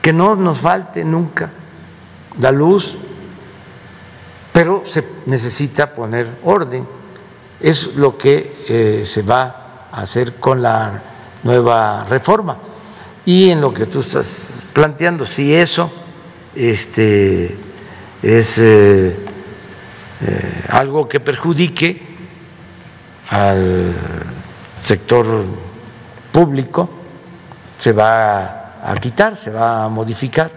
que 0.00 0.12
no 0.12 0.34
nos 0.36 0.60
falte 0.60 1.04
nunca 1.04 1.50
la 2.38 2.52
luz, 2.52 2.96
pero 4.52 4.82
se 4.84 5.04
necesita 5.26 5.92
poner 5.92 6.26
orden. 6.44 6.86
Es 7.60 7.96
lo 7.96 8.16
que 8.16 8.64
eh, 8.68 9.02
se 9.04 9.22
va 9.22 9.88
a 9.90 10.00
hacer 10.02 10.36
con 10.36 10.62
la 10.62 11.02
nueva 11.42 12.04
reforma. 12.08 12.58
Y 13.24 13.50
en 13.50 13.60
lo 13.60 13.74
que 13.74 13.86
tú 13.86 14.00
estás 14.00 14.64
planteando, 14.72 15.24
si 15.24 15.54
eso 15.54 15.90
este, 16.54 17.56
es 18.22 18.58
eh, 18.58 19.16
eh, 20.20 20.64
algo 20.70 21.08
que 21.08 21.20
perjudique 21.20 22.08
al 23.30 23.94
sector 24.80 25.44
público 26.32 26.88
se 27.76 27.92
va 27.92 28.36
a 28.36 28.67
quitar, 29.00 29.36
se 29.36 29.50
va 29.50 29.84
a 29.84 29.88
modificar. 29.88 30.50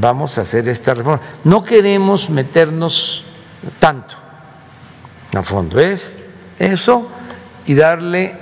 Vamos 0.00 0.38
a 0.38 0.42
hacer 0.42 0.68
esta 0.68 0.94
reforma. 0.94 1.20
No 1.44 1.62
queremos 1.62 2.30
meternos 2.30 3.24
tanto 3.78 4.16
a 5.34 5.42
fondo, 5.42 5.78
es 5.78 6.20
eso 6.58 7.08
y 7.66 7.74
darle 7.74 8.36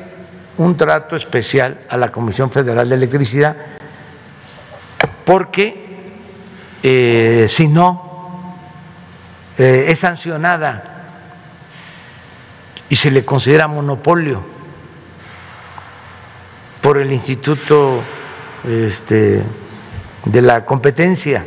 un 0.58 0.76
trato 0.76 1.16
especial 1.16 1.80
a 1.88 1.96
la 1.96 2.10
Comisión 2.10 2.50
Federal 2.50 2.88
de 2.88 2.94
Electricidad, 2.94 3.56
porque 5.24 6.14
eh, 6.82 7.46
si 7.48 7.68
no, 7.68 8.56
eh, 9.58 9.86
es 9.88 9.98
sancionada 9.98 10.96
y 12.88 12.96
se 12.96 13.10
le 13.10 13.24
considera 13.24 13.66
monopolio 13.66 14.42
por 16.80 16.98
el 16.98 17.12
Instituto 17.12 18.02
este, 18.66 19.42
de 20.24 20.42
la 20.42 20.64
Competencia 20.64 21.44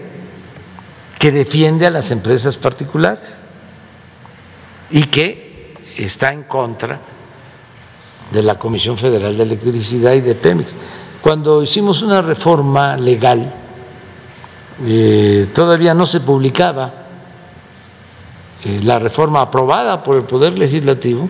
que 1.19 1.31
defiende 1.31 1.85
a 1.85 1.89
las 1.89 2.11
empresas 2.11 2.55
particulares 2.55 3.43
y 4.89 5.03
que 5.05 5.75
está 5.97 6.31
en 6.31 6.43
contra 6.43 6.99
de 8.31 8.41
la 8.41 8.57
Comisión 8.57 8.97
Federal 8.97 9.35
de 9.35 9.43
Electricidad 9.43 10.13
y 10.13 10.21
de 10.21 10.33
Pemex. 10.33 10.75
Cuando 11.21 11.61
hicimos 11.61 12.01
una 12.01 12.21
reforma 12.21 12.95
legal, 12.95 13.53
eh, 14.85 15.47
todavía 15.53 15.93
no 15.93 16.05
se 16.05 16.21
publicaba 16.21 16.93
eh, 18.63 18.79
la 18.83 18.97
reforma 18.97 19.41
aprobada 19.41 20.01
por 20.03 20.15
el 20.15 20.23
Poder 20.23 20.57
Legislativo 20.57 21.29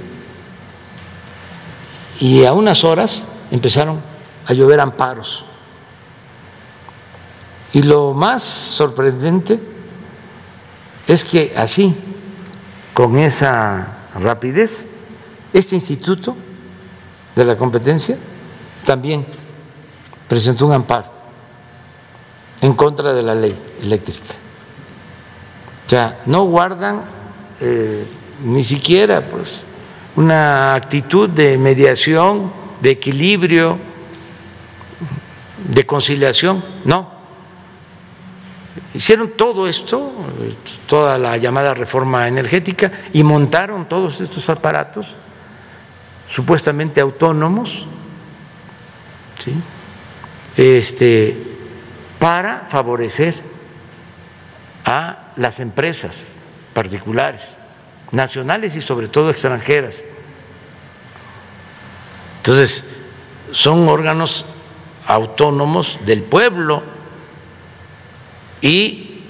y 2.20 2.45
a 2.45 2.53
unas 2.53 2.84
horas 2.84 3.26
empezaron 3.49 4.02
a 4.45 4.53
llover 4.53 4.80
amparos 4.80 5.45
Y 7.74 7.84
lo 7.84 8.14
más 8.14 8.44
sorprendente 8.44 9.60
es 11.08 11.24
que 11.24 11.54
así, 11.56 11.96
con 12.94 13.18
esa 13.18 14.10
rapidez, 14.20 14.90
este 15.54 15.76
instituto 15.76 16.36
de 17.36 17.46
la 17.46 17.56
competencia 17.56 18.18
también 18.86 19.26
presentó 20.28 20.68
un 20.68 20.74
amparo 20.74 21.08
en 22.62 22.74
contra 22.74 23.14
de 23.14 23.24
la 23.24 23.36
ley 23.36 23.56
eléctrica. 23.82 24.36
O 25.86 25.90
sea, 25.90 26.22
no 26.26 26.44
guardan 26.44 27.02
eh, 27.60 28.06
ni 28.44 28.64
siquiera 28.64 29.22
pues, 29.22 29.64
una 30.16 30.76
actitud 30.76 31.30
de 31.30 31.58
mediación, 31.58 32.52
de 32.82 32.91
equilibrio, 32.91 33.78
de 35.68 35.86
conciliación, 35.86 36.64
no. 36.86 37.19
Hicieron 38.94 39.32
todo 39.32 39.68
esto, 39.68 40.11
toda 40.88 41.18
la 41.18 41.38
llamada 41.38 41.74
reforma 41.74 42.28
energética, 42.28 42.91
y 43.14 43.24
montaron 43.24 43.88
todos 43.88 44.20
estos 44.20 44.49
aparatos 44.49 45.16
supuestamente 46.28 46.99
autónomos, 47.02 47.86
¿sí? 49.44 49.53
este, 50.57 51.38
para 52.18 52.66
favorecer 52.68 53.36
a 54.86 55.34
las 55.36 55.60
empresas 55.60 56.28
particulares, 56.74 57.57
nacionales 58.11 58.76
y 58.76 58.82
sobre 58.82 59.07
todo 59.07 59.30
extranjeras. 59.30 60.03
Entonces, 62.38 62.86
son 63.52 63.88
órganos 63.88 64.45
autónomos 65.06 65.99
del 66.06 66.24
pueblo 66.24 66.82
y 68.61 69.22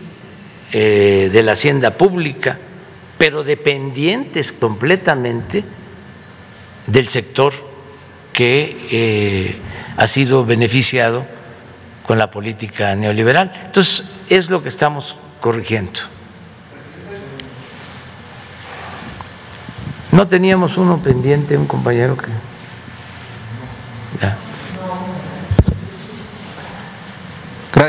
eh, 0.71 1.29
de 1.31 1.43
la 1.43 1.53
hacienda 1.53 1.91
pública, 1.91 2.57
pero 3.17 3.43
dependientes 3.43 4.51
completamente 4.51 5.63
del 6.87 7.07
sector 7.09 7.53
que 8.33 8.77
eh, 8.91 9.55
ha 9.97 10.07
sido 10.07 10.45
beneficiado 10.45 11.25
con 12.05 12.17
la 12.17 12.31
política 12.31 12.95
neoliberal. 12.95 13.51
Entonces, 13.65 14.05
es 14.29 14.49
lo 14.49 14.63
que 14.63 14.69
estamos 14.69 15.15
corrigiendo. 15.41 16.01
No 20.11 20.27
teníamos 20.27 20.77
uno 20.77 21.01
pendiente, 21.01 21.57
un 21.57 21.67
compañero 21.67 22.17
que... 22.17 22.27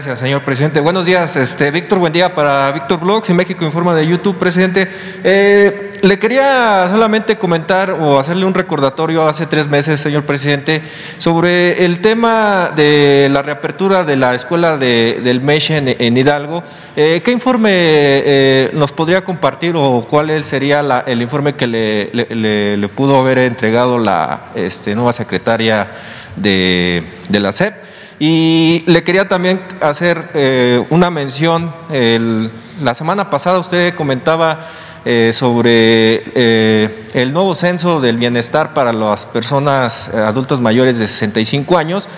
Gracias, 0.01 0.21
señor 0.21 0.45
presidente. 0.45 0.81
Buenos 0.81 1.05
días, 1.05 1.37
este, 1.37 1.71
Víctor, 1.71 1.99
buen 1.99 2.11
día 2.11 2.35
para 2.35 2.73
Víctor 2.73 3.01
Blogs 3.01 3.29
y 3.29 3.35
México 3.35 3.67
Informa 3.67 3.95
de 3.95 4.07
YouTube, 4.07 4.39
presidente. 4.39 4.89
Eh, 5.23 5.93
le 6.01 6.19
quería 6.19 6.87
solamente 6.89 7.37
comentar 7.37 7.91
o 7.91 8.19
hacerle 8.19 8.47
un 8.47 8.55
recordatorio 8.55 9.29
hace 9.29 9.45
tres 9.45 9.69
meses, 9.69 10.01
señor 10.01 10.23
presidente, 10.23 10.81
sobre 11.19 11.85
el 11.85 12.01
tema 12.01 12.73
de 12.75 13.29
la 13.31 13.43
reapertura 13.43 14.03
de 14.03 14.17
la 14.17 14.35
escuela 14.35 14.79
del 14.79 15.43
MESH 15.43 15.71
en, 15.73 16.17
Hidalgo. 16.17 16.63
Eh, 16.97 17.21
¿Qué 17.23 17.31
informe 17.31 17.71
eh, 17.75 18.71
nos 18.73 18.93
podría 18.93 19.23
compartir 19.23 19.75
o 19.77 20.07
cuál 20.09 20.43
sería 20.45 20.81
el 21.07 21.21
informe 21.21 21.57
que 21.57 21.67
le, 21.67 22.89
pudo 22.97 23.19
haber 23.19 23.37
entregado 23.37 23.99
la 23.99 24.45
este, 24.55 24.95
nueva 24.95 25.13
secretaria 25.13 25.89
de, 26.37 27.05
de 27.29 27.41
la 27.41 27.53
SEP? 27.53 27.90
Y 28.23 28.85
le 28.85 29.03
quería 29.03 29.29
también 29.29 29.63
hacer 29.81 30.29
eh, 30.35 30.85
una 30.91 31.09
mención. 31.09 31.73
la 31.89 32.95
semana 32.95 33.31
pasada 33.31 33.59
usted 33.59 33.95
comentaba 33.95 34.69
eh, 35.07 35.33
sobre 35.33 36.25
eh, 36.35 37.09
el 37.15 37.33
nuevo 37.33 37.55
censo 37.55 37.99
del 37.99 38.19
bienestar 38.19 38.75
para 38.75 38.93
las 38.93 39.25
personas 39.25 40.11
adultos 40.11 40.61
mayores 40.61 40.99
de 40.99 41.09
65 41.09 41.79
años. 41.79 42.09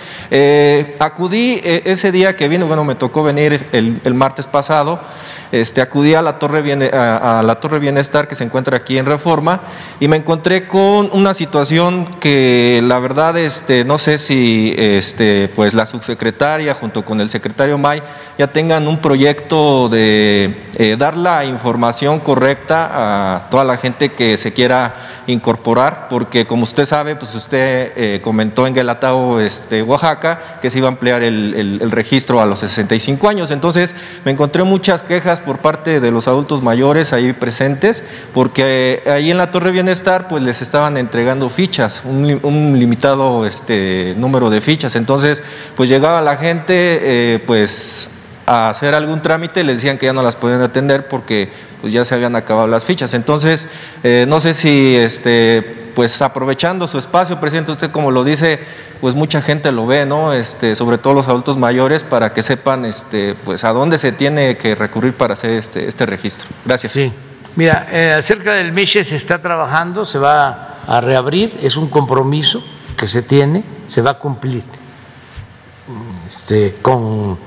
acudí 0.99 1.61
ese 1.63 2.11
día 2.11 2.35
que 2.35 2.49
vino, 2.49 2.65
bueno, 2.67 2.83
me 2.83 2.95
tocó 2.95 3.23
venir 3.23 3.65
el 3.71 4.13
martes 4.13 4.45
pasado 4.45 4.99
este, 5.53 5.81
acudí 5.81 6.15
a 6.15 6.23
la, 6.23 6.39
Torre 6.39 6.89
a, 6.91 7.43
la 7.45 7.55
Torre 7.59 7.77
Bienestar 7.77 8.27
que 8.27 8.33
se 8.33 8.43
encuentra 8.43 8.75
aquí 8.75 8.97
en 8.97 9.05
Reforma 9.05 9.61
y 9.99 10.07
me 10.07 10.17
encontré 10.17 10.67
con 10.67 11.11
una 11.13 11.35
situación 11.35 12.19
que 12.19 12.81
la 12.83 12.97
verdad 12.97 13.37
este, 13.37 13.85
no 13.85 13.99
sé 13.99 14.17
si 14.17 14.73
este, 14.75 15.49
pues 15.49 15.75
la 15.75 15.85
subsecretaria 15.85 16.73
junto 16.73 17.05
con 17.05 17.21
el 17.21 17.29
secretario 17.29 17.77
May 17.77 18.01
ya 18.39 18.47
tengan 18.47 18.87
un 18.87 18.97
proyecto 18.97 19.89
de 19.89 20.55
eh, 20.73 20.95
dar 20.97 21.15
la 21.15 21.45
información 21.45 22.19
correcta 22.19 23.35
a 23.35 23.49
toda 23.51 23.63
la 23.63 23.77
gente 23.77 24.09
que 24.09 24.39
se 24.39 24.53
quiera 24.53 25.22
incorporar, 25.27 26.07
porque 26.09 26.45
como 26.45 26.63
usted 26.63 26.85
sabe, 26.85 27.15
pues 27.15 27.33
usted 27.35 27.91
eh, 27.95 28.21
comentó 28.23 28.67
en 28.67 28.73
Guelatao, 28.73 29.39
este, 29.39 29.81
Oaxaca, 29.81 30.59
que 30.61 30.69
se 30.69 30.79
iba 30.79 30.87
a 30.87 30.91
ampliar 30.91 31.23
el, 31.23 31.79
el, 31.81 31.91
registro 31.91 32.41
a 32.41 32.45
los 32.45 32.59
65 32.59 33.29
años. 33.29 33.51
Entonces 33.51 33.95
me 34.25 34.31
encontré 34.31 34.63
muchas 34.63 35.01
quejas 35.03 35.41
por 35.41 35.59
parte 35.59 35.99
de 35.99 36.11
los 36.11 36.27
adultos 36.27 36.61
mayores 36.61 37.13
ahí 37.13 37.33
presentes, 37.33 38.03
porque 38.33 39.03
ahí 39.05 39.31
en 39.31 39.37
la 39.37 39.51
Torre 39.51 39.71
Bienestar 39.71 40.27
pues 40.27 40.43
les 40.43 40.61
estaban 40.61 40.97
entregando 40.97 41.49
fichas, 41.49 42.01
un, 42.03 42.79
limitado 42.79 43.45
este, 43.45 44.13
número 44.17 44.49
de 44.49 44.61
fichas. 44.61 44.95
Entonces 44.95 45.43
pues 45.75 45.89
llegaba 45.89 46.21
la 46.21 46.37
gente 46.37 46.73
eh, 46.75 47.39
pues 47.45 48.09
a 48.45 48.69
hacer 48.69 48.93
algún 48.95 49.21
trámite, 49.21 49.63
les 49.63 49.77
decían 49.77 49.97
que 49.97 50.07
ya 50.07 50.13
no 50.13 50.21
las 50.21 50.35
podían 50.35 50.61
atender 50.61 51.07
porque 51.07 51.49
pues 51.81 51.93
ya 51.93 52.05
se 52.05 52.15
habían 52.15 52.35
acabado 52.35 52.67
las 52.67 52.83
fichas. 52.83 53.13
Entonces, 53.13 53.67
eh, 54.03 54.25
no 54.27 54.39
sé 54.39 54.53
si, 54.53 54.95
este, 54.95 55.91
pues 55.95 56.21
aprovechando 56.21 56.87
su 56.87 56.97
espacio, 56.97 57.39
presidente, 57.39 57.71
usted 57.71 57.91
como 57.91 58.11
lo 58.11 58.23
dice, 58.23 58.59
pues 59.01 59.15
mucha 59.15 59.41
gente 59.41 59.71
lo 59.71 59.85
ve, 59.85 60.05
¿no? 60.05 60.33
Este, 60.33 60.75
sobre 60.75 60.97
todo 60.97 61.13
los 61.13 61.27
adultos 61.27 61.57
mayores, 61.57 62.03
para 62.03 62.33
que 62.33 62.43
sepan, 62.43 62.85
este, 62.85 63.35
pues 63.45 63.63
a 63.63 63.73
dónde 63.73 63.97
se 63.97 64.11
tiene 64.11 64.57
que 64.57 64.75
recurrir 64.75 65.13
para 65.13 65.33
hacer 65.33 65.51
este, 65.51 65.87
este 65.87 66.05
registro. 66.05 66.47
Gracias. 66.65 66.93
Sí. 66.93 67.11
Mira, 67.55 67.87
eh, 67.91 68.13
acerca 68.13 68.53
del 68.53 68.71
MISHE 68.71 69.03
se 69.03 69.15
está 69.15 69.39
trabajando, 69.39 70.05
se 70.05 70.17
va 70.17 70.79
a 70.87 71.01
reabrir, 71.01 71.57
es 71.61 71.77
un 71.77 71.87
compromiso 71.87 72.63
que 72.97 73.07
se 73.07 73.21
tiene, 73.21 73.63
se 73.87 74.01
va 74.01 74.11
a 74.11 74.13
cumplir 74.15 74.63
este, 76.27 76.75
con 76.81 77.37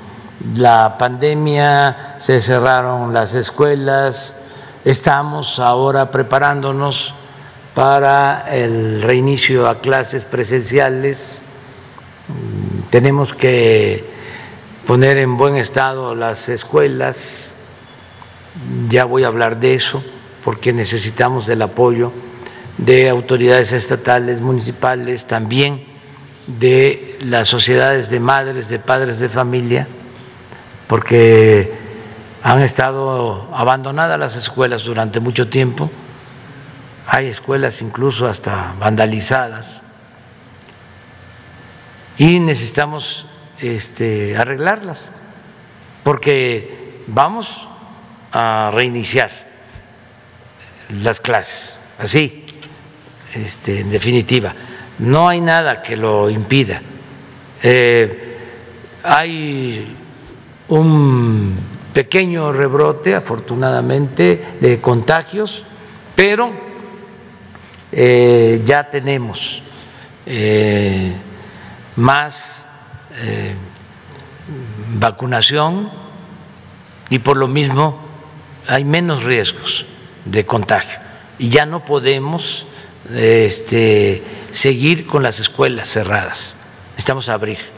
la 0.55 0.97
pandemia, 0.99 2.15
se 2.19 2.41
cerraron 2.41 3.13
las 3.13 3.35
escuelas, 3.35 4.37
estamos 4.85 5.59
ahora 5.59 6.11
preparándonos 6.11 7.15
para 7.75 8.45
el 8.55 9.03
reinicio 9.03 9.69
a 9.69 9.81
clases 9.81 10.25
presenciales, 10.25 11.43
mm, 12.29 12.89
tenemos 12.91 13.35
que 13.35 14.05
poner 14.87 15.19
en 15.19 15.37
buen 15.37 15.57
estado 15.57 16.15
las 16.15 16.49
escuelas, 16.49 17.55
ya 18.89 19.05
voy 19.05 19.25
a 19.25 19.29
hablar 19.29 19.59
de 19.59 19.75
eso, 19.75 20.03
porque 20.45 20.73
necesitamos 20.73 21.47
del 21.47 21.63
apoyo 21.63 22.13
de 22.79 23.09
autoridades 23.09 23.73
estatales, 23.73 24.41
municipales, 24.41 25.27
también 25.27 25.85
de 26.47 27.19
las 27.23 27.49
sociedades 27.49 28.11
de 28.11 28.21
madres, 28.21 28.69
de 28.69 28.79
padres 28.79 29.19
de 29.19 29.29
familia, 29.29 29.89
porque 30.87 31.73
han 32.43 32.63
estado 32.63 33.49
abandonadas 33.53 34.19
las 34.19 34.37
escuelas 34.37 34.85
durante 34.85 35.21
mucho 35.21 35.49
tiempo, 35.49 35.91
hay 37.07 37.27
escuelas 37.27 37.83
incluso 37.83 38.29
hasta 38.29 38.75
vandalizadas 38.79 39.83
y 42.19 42.41
necesitamos 42.41 43.27
este, 43.61 44.37
arreglarlas 44.37 45.13
porque 46.03 47.03
vamos 47.07 47.67
a 48.33 48.71
reiniciar 48.73 49.31
las 51.03 51.21
clases, 51.21 51.83
así, 51.99 52.45
este, 53.35 53.81
en 53.81 53.91
definitiva. 53.91 54.55
No 54.99 55.29
hay 55.29 55.41
nada 55.41 55.83
que 55.83 55.97
lo 55.97 56.31
impida. 56.31 56.81
Eh, 57.63 58.39
hay 59.03 59.97
un 60.68 61.55
pequeño 61.93 62.52
rebrote, 62.52 63.14
afortunadamente, 63.14 64.43
de 64.60 64.80
contagios, 64.80 65.64
pero 66.14 66.52
eh, 67.93 68.60
ya 68.64 68.90
tenemos 68.90 69.62
eh, 70.26 71.14
más 71.97 72.66
eh, 73.16 73.55
vacunación 74.94 75.90
y 77.09 77.18
por 77.20 77.36
lo 77.36 77.48
mismo 77.48 77.98
hay 78.66 78.84
menos 78.84 79.24
riesgos 79.24 79.86
de 80.24 80.44
contagio. 80.44 80.98
Y 81.38 81.48
ya 81.48 81.64
no 81.64 81.84
podemos 81.84 82.66
este, 83.14 84.22
seguir 84.52 85.06
con 85.06 85.22
las 85.22 85.38
escuelas 85.38 85.88
cerradas, 85.88 86.59
estamos 86.97 87.28
a 87.28 87.34
abrir 87.34 87.76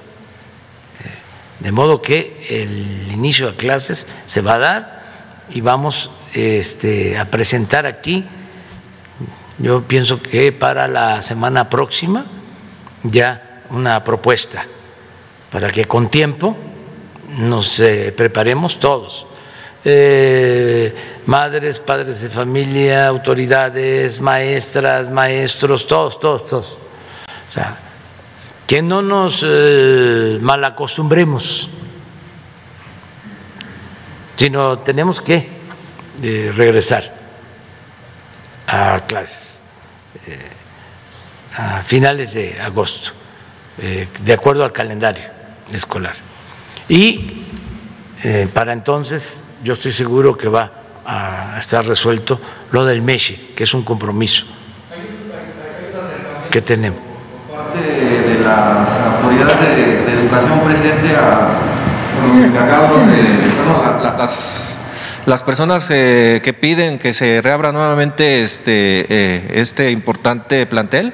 De 1.60 1.72
modo 1.72 2.00
que 2.00 2.46
el 2.48 3.12
inicio 3.12 3.50
de 3.50 3.56
clases 3.56 4.06
se 4.26 4.40
va 4.40 4.54
a 4.54 4.58
dar 4.58 5.02
y 5.50 5.60
vamos 5.60 6.10
este, 6.32 7.18
a 7.18 7.24
presentar 7.24 7.86
aquí, 7.86 8.24
yo 9.58 9.82
pienso 9.82 10.22
que 10.22 10.52
para 10.52 10.86
la 10.86 11.20
semana 11.20 11.68
próxima, 11.68 12.26
ya 13.02 13.64
una 13.70 14.04
propuesta 14.04 14.64
para 15.50 15.70
que 15.72 15.84
con 15.84 16.10
tiempo 16.10 16.56
nos 17.38 17.80
eh, 17.80 18.12
preparemos 18.16 18.78
todos. 18.78 19.26
Eh, 19.84 20.94
madres, 21.26 21.78
padres 21.80 22.20
de 22.20 22.30
familia, 22.30 23.08
autoridades, 23.08 24.20
maestras, 24.20 25.10
maestros, 25.10 25.86
todos, 25.86 26.20
todos, 26.20 26.44
todos. 26.44 26.78
O 27.48 27.52
sea, 27.52 27.76
que 28.68 28.82
no 28.82 29.00
nos 29.00 29.42
eh, 29.48 30.38
malacostumbremos, 30.42 31.70
sino 34.36 34.80
tenemos 34.80 35.22
que 35.22 35.48
regresar 36.20 37.14
a 38.66 39.00
clases 39.06 39.62
a 41.56 41.82
finales 41.82 42.34
de 42.34 42.60
agosto, 42.60 43.12
de 43.78 44.32
acuerdo 44.34 44.64
al 44.64 44.72
calendario 44.72 45.24
escolar. 45.72 46.16
Y 46.90 47.44
para 48.52 48.74
entonces 48.74 49.44
yo 49.64 49.72
estoy 49.72 49.92
seguro 49.92 50.36
que 50.36 50.48
va 50.48 50.72
a 51.06 51.56
estar 51.58 51.86
resuelto 51.86 52.38
lo 52.70 52.84
del 52.84 53.00
MESHE, 53.00 53.54
que 53.56 53.64
es 53.64 53.72
un 53.72 53.82
compromiso 53.82 54.44
que 56.50 56.60
tenemos. 56.60 57.00
Las 58.48 59.14
autoridades 59.14 59.60
de, 60.06 60.12
educación, 60.20 60.60
presidente, 60.60 61.16
a 61.16 61.50
los 62.26 62.46
encargados 62.46 63.06
de 63.06 63.22
bueno, 63.56 64.00
las, 64.18 64.80
las 65.26 65.42
personas 65.42 65.86
eh, 65.90 66.40
que 66.42 66.54
piden 66.54 66.98
que 66.98 67.12
se 67.12 67.42
reabra 67.42 67.70
nuevamente 67.72 68.42
este, 68.42 69.06
eh, 69.08 69.50
este 69.52 69.90
importante 69.90 70.64
plantel. 70.66 71.12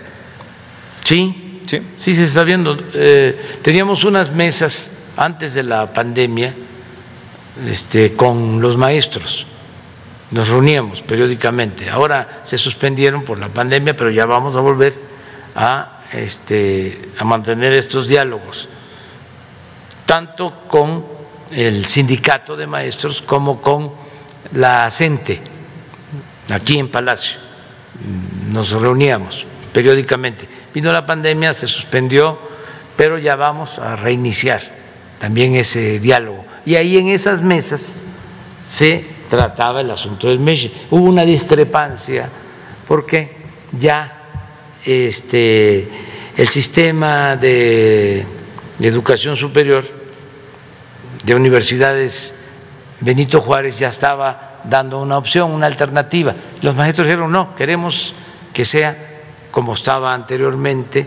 Sí, 1.02 1.60
sí, 1.66 1.82
sí 1.96 2.14
se 2.14 2.24
está 2.24 2.44
viendo. 2.44 2.78
Eh, 2.94 3.58
teníamos 3.62 4.04
unas 4.04 4.30
mesas 4.30 4.98
antes 5.16 5.54
de 5.54 5.64
la 5.64 5.92
pandemia 5.92 6.54
este, 7.68 8.14
con 8.14 8.60
los 8.60 8.76
maestros. 8.76 9.46
Nos 10.30 10.48
reuníamos 10.48 11.02
periódicamente. 11.02 11.90
Ahora 11.90 12.40
se 12.44 12.56
suspendieron 12.58 13.24
por 13.24 13.40
la 13.40 13.48
pandemia, 13.48 13.96
pero 13.96 14.10
ya 14.10 14.26
vamos 14.26 14.54
a 14.56 14.60
volver 14.60 14.94
a, 15.54 15.93
este, 16.14 17.10
a 17.18 17.24
mantener 17.24 17.72
estos 17.72 18.08
diálogos, 18.08 18.68
tanto 20.06 20.66
con 20.68 21.04
el 21.52 21.86
sindicato 21.86 22.56
de 22.56 22.66
maestros 22.66 23.22
como 23.22 23.60
con 23.60 23.92
la 24.52 24.90
CENTE, 24.90 25.40
aquí 26.50 26.78
en 26.78 26.90
Palacio. 26.90 27.38
Nos 28.50 28.72
reuníamos 28.72 29.46
periódicamente. 29.72 30.48
Vino 30.72 30.92
la 30.92 31.06
pandemia, 31.06 31.54
se 31.54 31.66
suspendió, 31.66 32.38
pero 32.96 33.18
ya 33.18 33.36
vamos 33.36 33.78
a 33.78 33.96
reiniciar 33.96 34.60
también 35.18 35.54
ese 35.54 36.00
diálogo 36.00 36.44
y 36.66 36.76
ahí 36.76 36.96
en 36.96 37.08
esas 37.08 37.42
mesas 37.42 38.04
se 38.66 39.04
trataba 39.28 39.80
el 39.80 39.90
asunto 39.90 40.28
del 40.28 40.40
MESHE. 40.40 40.72
Hubo 40.90 41.04
una 41.04 41.24
discrepancia 41.24 42.28
porque 42.86 43.36
ya 43.72 44.22
este, 44.84 45.88
el 46.36 46.48
sistema 46.48 47.36
de 47.36 48.26
educación 48.80 49.36
superior 49.36 49.84
de 51.24 51.34
universidades 51.34 52.40
Benito 53.00 53.40
Juárez 53.40 53.78
ya 53.78 53.88
estaba 53.88 54.60
dando 54.64 55.00
una 55.00 55.18
opción, 55.18 55.50
una 55.50 55.66
alternativa. 55.66 56.34
Los 56.62 56.74
maestros 56.74 57.06
dijeron, 57.06 57.30
no, 57.30 57.54
queremos 57.54 58.14
que 58.52 58.64
sea 58.64 58.96
como 59.50 59.74
estaba 59.74 60.14
anteriormente, 60.14 61.06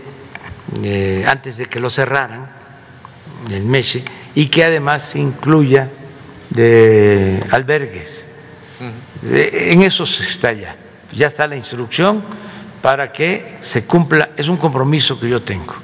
eh, 0.82 1.24
antes 1.26 1.56
de 1.56 1.66
que 1.66 1.80
lo 1.80 1.90
cerraran, 1.90 2.48
el 3.50 3.64
MESHE, 3.64 4.04
y 4.34 4.46
que 4.46 4.64
además 4.64 5.14
incluya 5.16 5.90
de 6.50 7.44
albergues. 7.50 8.24
En 9.22 9.82
eso 9.82 10.04
está 10.04 10.52
ya. 10.52 10.76
Ya 11.12 11.26
está 11.26 11.46
la 11.46 11.56
instrucción 11.56 12.22
para 12.82 13.12
que 13.12 13.58
se 13.60 13.84
cumpla. 13.84 14.30
Es 14.36 14.48
un 14.48 14.56
compromiso 14.56 15.18
que 15.18 15.28
yo 15.28 15.42
tengo 15.42 15.74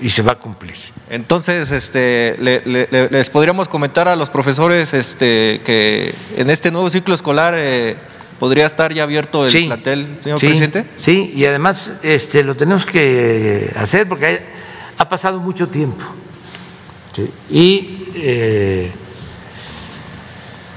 y 0.00 0.08
se 0.08 0.22
va 0.22 0.32
a 0.32 0.38
cumplir. 0.38 0.76
Entonces, 1.08 1.70
este, 1.70 2.36
les 2.38 3.30
podríamos 3.30 3.68
comentar 3.68 4.08
a 4.08 4.16
los 4.16 4.28
profesores 4.30 4.92
este, 4.92 5.60
que 5.64 6.14
en 6.36 6.50
este 6.50 6.70
nuevo 6.70 6.90
ciclo 6.90 7.14
escolar 7.14 7.54
eh, 7.56 7.96
podría 8.38 8.66
estar 8.66 8.92
ya 8.92 9.04
abierto 9.04 9.46
el 9.46 9.66
plantel, 9.66 10.18
señor 10.22 10.40
presidente. 10.40 10.84
Sí, 10.96 11.32
y 11.34 11.44
además 11.46 12.00
este, 12.02 12.42
lo 12.42 12.54
tenemos 12.54 12.84
que 12.84 13.72
hacer 13.76 14.08
porque 14.08 14.40
ha 14.98 15.08
pasado 15.08 15.40
mucho 15.40 15.68
tiempo. 15.68 16.04
Y 17.50 18.08
eh, 18.16 18.90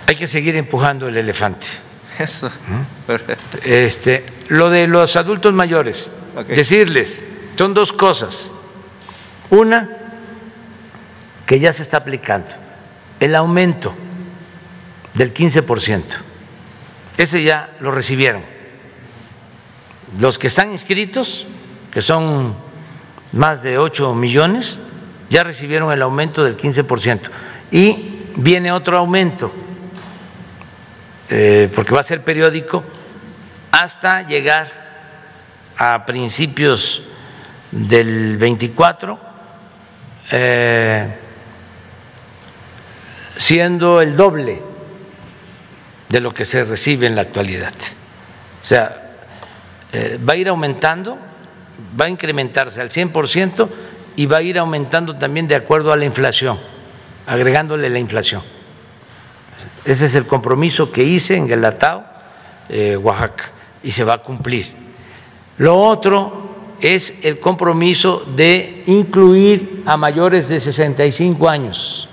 hay 0.08 0.16
que 0.16 0.28
seguir 0.28 0.56
empujando 0.56 1.08
el 1.08 1.18
elefante. 1.18 1.68
Eso. 2.20 2.52
Este, 3.64 4.26
lo 4.50 4.70
de 4.70 4.88
los 4.88 5.16
adultos 5.16 5.54
mayores, 5.54 6.12
decirles, 6.48 7.24
son 7.56 7.74
dos 7.74 7.94
cosas. 7.94 8.52
Una, 9.50 9.90
que 11.46 11.60
ya 11.60 11.72
se 11.72 11.82
está 11.82 11.98
aplicando, 11.98 12.50
el 13.22 13.36
aumento 13.36 13.96
del 15.14 15.34
15%. 15.34 16.04
Ese 17.18 17.42
ya 17.42 17.76
lo 17.80 17.90
recibieron. 17.90 18.44
Los 20.20 20.38
que 20.38 20.48
están 20.48 20.72
inscritos, 20.72 21.46
que 21.92 22.02
son 22.02 22.54
más 23.32 23.64
de 23.64 23.78
8 23.78 24.14
millones, 24.14 24.82
ya 25.30 25.44
recibieron 25.44 25.92
el 25.94 26.02
aumento 26.02 26.44
del 26.44 26.58
15%. 26.58 27.30
Y 27.72 28.24
viene 28.36 28.72
otro 28.72 28.98
aumento, 28.98 29.54
eh, 31.30 31.70
porque 31.74 31.94
va 31.94 32.02
a 32.02 32.04
ser 32.04 32.24
periódico, 32.24 32.84
hasta 33.72 34.26
llegar 34.26 34.68
a 35.78 36.06
principios 36.06 37.04
del 37.72 38.38
24, 38.38 39.20
eh, 40.32 41.16
siendo 43.38 44.02
el 44.02 44.16
doble 44.16 44.62
de 46.10 46.20
lo 46.20 46.32
que 46.32 46.46
se 46.46 46.64
recibe 46.66 47.06
en 47.08 47.16
la 47.16 47.22
actualidad. 47.22 47.74
O 48.62 48.66
sea, 48.66 49.14
eh, 49.94 50.20
va 50.28 50.34
a 50.34 50.36
ir 50.36 50.50
aumentando, 50.50 51.18
va 52.00 52.06
a 52.06 52.10
incrementarse 52.10 52.82
al 52.82 52.90
100% 52.90 53.70
y 54.16 54.26
va 54.26 54.38
a 54.38 54.42
ir 54.42 54.60
aumentando 54.60 55.16
también 55.16 55.48
de 55.48 55.56
acuerdo 55.56 55.94
a 55.94 55.98
la 55.98 56.06
inflación, 56.06 56.60
agregándole 57.26 57.90
la 57.90 58.00
inflación. 58.00 58.59
Ese 59.86 60.06
es 60.06 60.16
el 60.16 60.26
compromiso 60.26 60.92
que 60.92 61.04
hice 61.04 61.36
en 61.36 61.48
Guelatao, 61.48 62.04
eh, 62.70 62.98
Oaxaca, 62.98 63.52
y 63.84 63.92
se 63.92 64.04
va 64.04 64.14
a 64.14 64.18
cumplir. 64.20 64.74
Lo 65.58 65.80
otro 65.82 66.50
es 66.80 67.26
el 67.26 67.40
compromiso 67.40 68.24
de 68.36 68.84
incluir 68.88 69.84
a 69.86 69.98
mayores 69.98 70.48
de 70.48 70.60
65 70.60 71.50
años. 71.50 72.10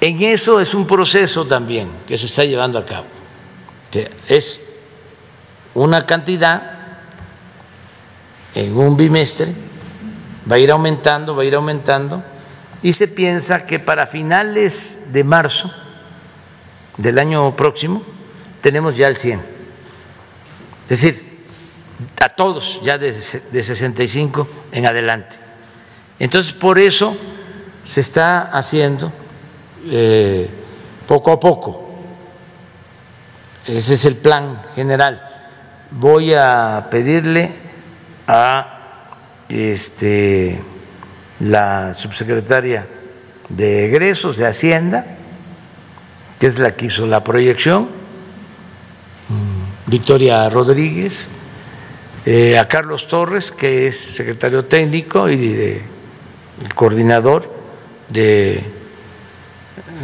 En 0.00 0.22
eso 0.22 0.60
es 0.60 0.74
un 0.74 0.86
proceso 0.86 1.46
también 1.46 1.90
que 2.06 2.18
se 2.18 2.26
está 2.26 2.44
llevando 2.44 2.78
a 2.78 2.84
cabo. 2.84 3.06
Es 4.28 4.60
una 5.72 6.04
cantidad 6.04 6.74
en 8.54 8.76
un 8.76 8.96
bimestre 8.96 9.54
va 10.50 10.56
a 10.56 10.58
ir 10.58 10.70
aumentando, 10.70 11.34
va 11.34 11.42
a 11.42 11.46
ir 11.46 11.54
aumentando, 11.54 12.22
y 12.84 12.92
se 12.92 13.08
piensa 13.08 13.64
que 13.64 13.78
para 13.78 14.06
finales 14.06 15.06
de 15.14 15.24
marzo 15.24 15.72
del 16.98 17.18
año 17.18 17.56
próximo 17.56 18.02
tenemos 18.60 18.98
ya 18.98 19.08
el 19.08 19.16
100. 19.16 19.40
Es 20.90 21.00
decir, 21.00 21.46
a 22.20 22.28
todos 22.28 22.78
ya 22.82 22.98
de, 22.98 23.10
65 23.10 24.46
en 24.70 24.86
adelante. 24.86 25.38
Entonces, 26.18 26.52
por 26.52 26.78
eso 26.78 27.16
se 27.82 28.02
está 28.02 28.50
haciendo 28.50 29.10
eh, 29.86 30.50
poco 31.08 31.32
a 31.32 31.40
poco. 31.40 31.88
Ese 33.66 33.94
es 33.94 34.04
el 34.04 34.16
plan 34.16 34.60
general. 34.74 35.26
Voy 35.90 36.34
a 36.34 36.88
pedirle 36.90 37.50
a 38.28 39.08
este, 39.48 40.62
la 41.44 41.92
subsecretaria 41.94 42.86
de 43.48 43.86
egresos 43.86 44.38
de 44.38 44.46
Hacienda, 44.46 45.04
que 46.38 46.46
es 46.46 46.58
la 46.58 46.74
que 46.74 46.86
hizo 46.86 47.06
la 47.06 47.22
proyección, 47.22 47.84
mm, 49.28 49.90
Victoria 49.90 50.48
Rodríguez, 50.48 51.28
eh, 52.24 52.58
a 52.58 52.66
Carlos 52.66 53.06
Torres, 53.06 53.52
que 53.52 53.86
es 53.86 53.98
secretario 53.98 54.64
técnico 54.64 55.28
y 55.28 55.82
el 56.62 56.74
coordinador 56.74 57.52
de 58.08 58.64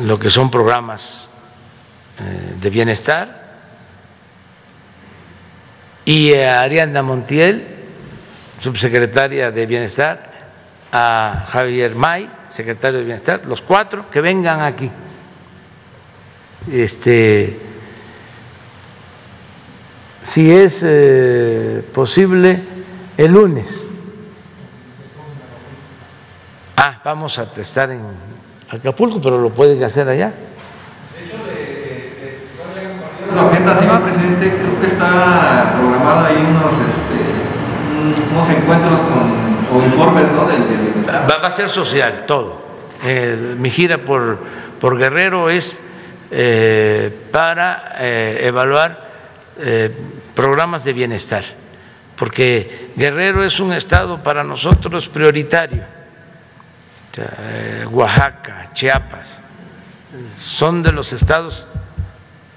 lo 0.04 0.18
que 0.18 0.28
son 0.28 0.50
programas 0.50 1.30
eh, 2.18 2.54
de 2.60 2.70
bienestar 2.70 3.40
y 6.04 6.34
a 6.34 6.60
Ariana 6.60 7.02
Montiel, 7.02 7.64
subsecretaria 8.58 9.50
de 9.50 9.64
Bienestar, 9.64 10.29
a 10.92 11.46
Javier 11.48 11.94
May, 11.94 12.30
secretario 12.48 12.98
de 12.98 13.04
Bienestar, 13.04 13.42
los 13.46 13.62
cuatro 13.62 14.10
que 14.10 14.20
vengan 14.20 14.60
aquí. 14.60 14.90
Este, 16.70 17.60
si 20.22 20.50
es 20.50 20.84
eh, 20.86 21.84
posible, 21.94 22.62
el 23.16 23.32
lunes. 23.32 23.86
Ah, 26.76 27.00
vamos 27.04 27.38
a 27.38 27.42
estar 27.42 27.90
en 27.90 28.00
Acapulco, 28.70 29.20
pero 29.20 29.38
lo 29.38 29.50
pueden 29.50 29.82
hacer 29.84 30.08
allá. 30.08 30.32
De 31.14 31.24
hecho, 31.26 31.36
la 33.34 33.48
agenda, 33.48 33.78
señor 33.78 34.02
presidente, 34.02 34.56
creo 34.56 34.80
que 34.80 34.86
está 34.86 35.74
programada 35.78 36.26
ahí 36.26 36.36
unos, 36.36 36.72
este, 36.88 37.18
unos 38.32 38.48
encuentros 38.48 39.00
con, 39.00 39.19
Va, 39.80 41.46
a 41.46 41.50
ser 41.50 41.68
social, 41.68 42.24
todo. 42.26 42.62
Eh, 43.04 43.54
mi 43.58 43.70
gira 43.70 43.98
por, 43.98 44.38
por 44.80 44.98
Guerrero 44.98 45.50
es 45.50 45.80
eh, 46.30 47.10
para 47.30 47.96
eh, 47.98 48.40
evaluar 48.42 49.10
programas 50.34 50.84
de 50.84 50.94
bienestar, 50.94 51.44
porque 52.16 52.92
Guerrero 52.96 53.44
es 53.44 53.60
un 53.60 53.74
estado 53.74 54.22
para 54.22 54.42
nosotros 54.42 55.06
prioritario. 55.10 55.84
Oaxaca, 57.90 58.70
Chiapas, 58.72 59.42
son 60.38 60.82
de 60.82 60.92
los 60.92 61.12
estados 61.12 61.66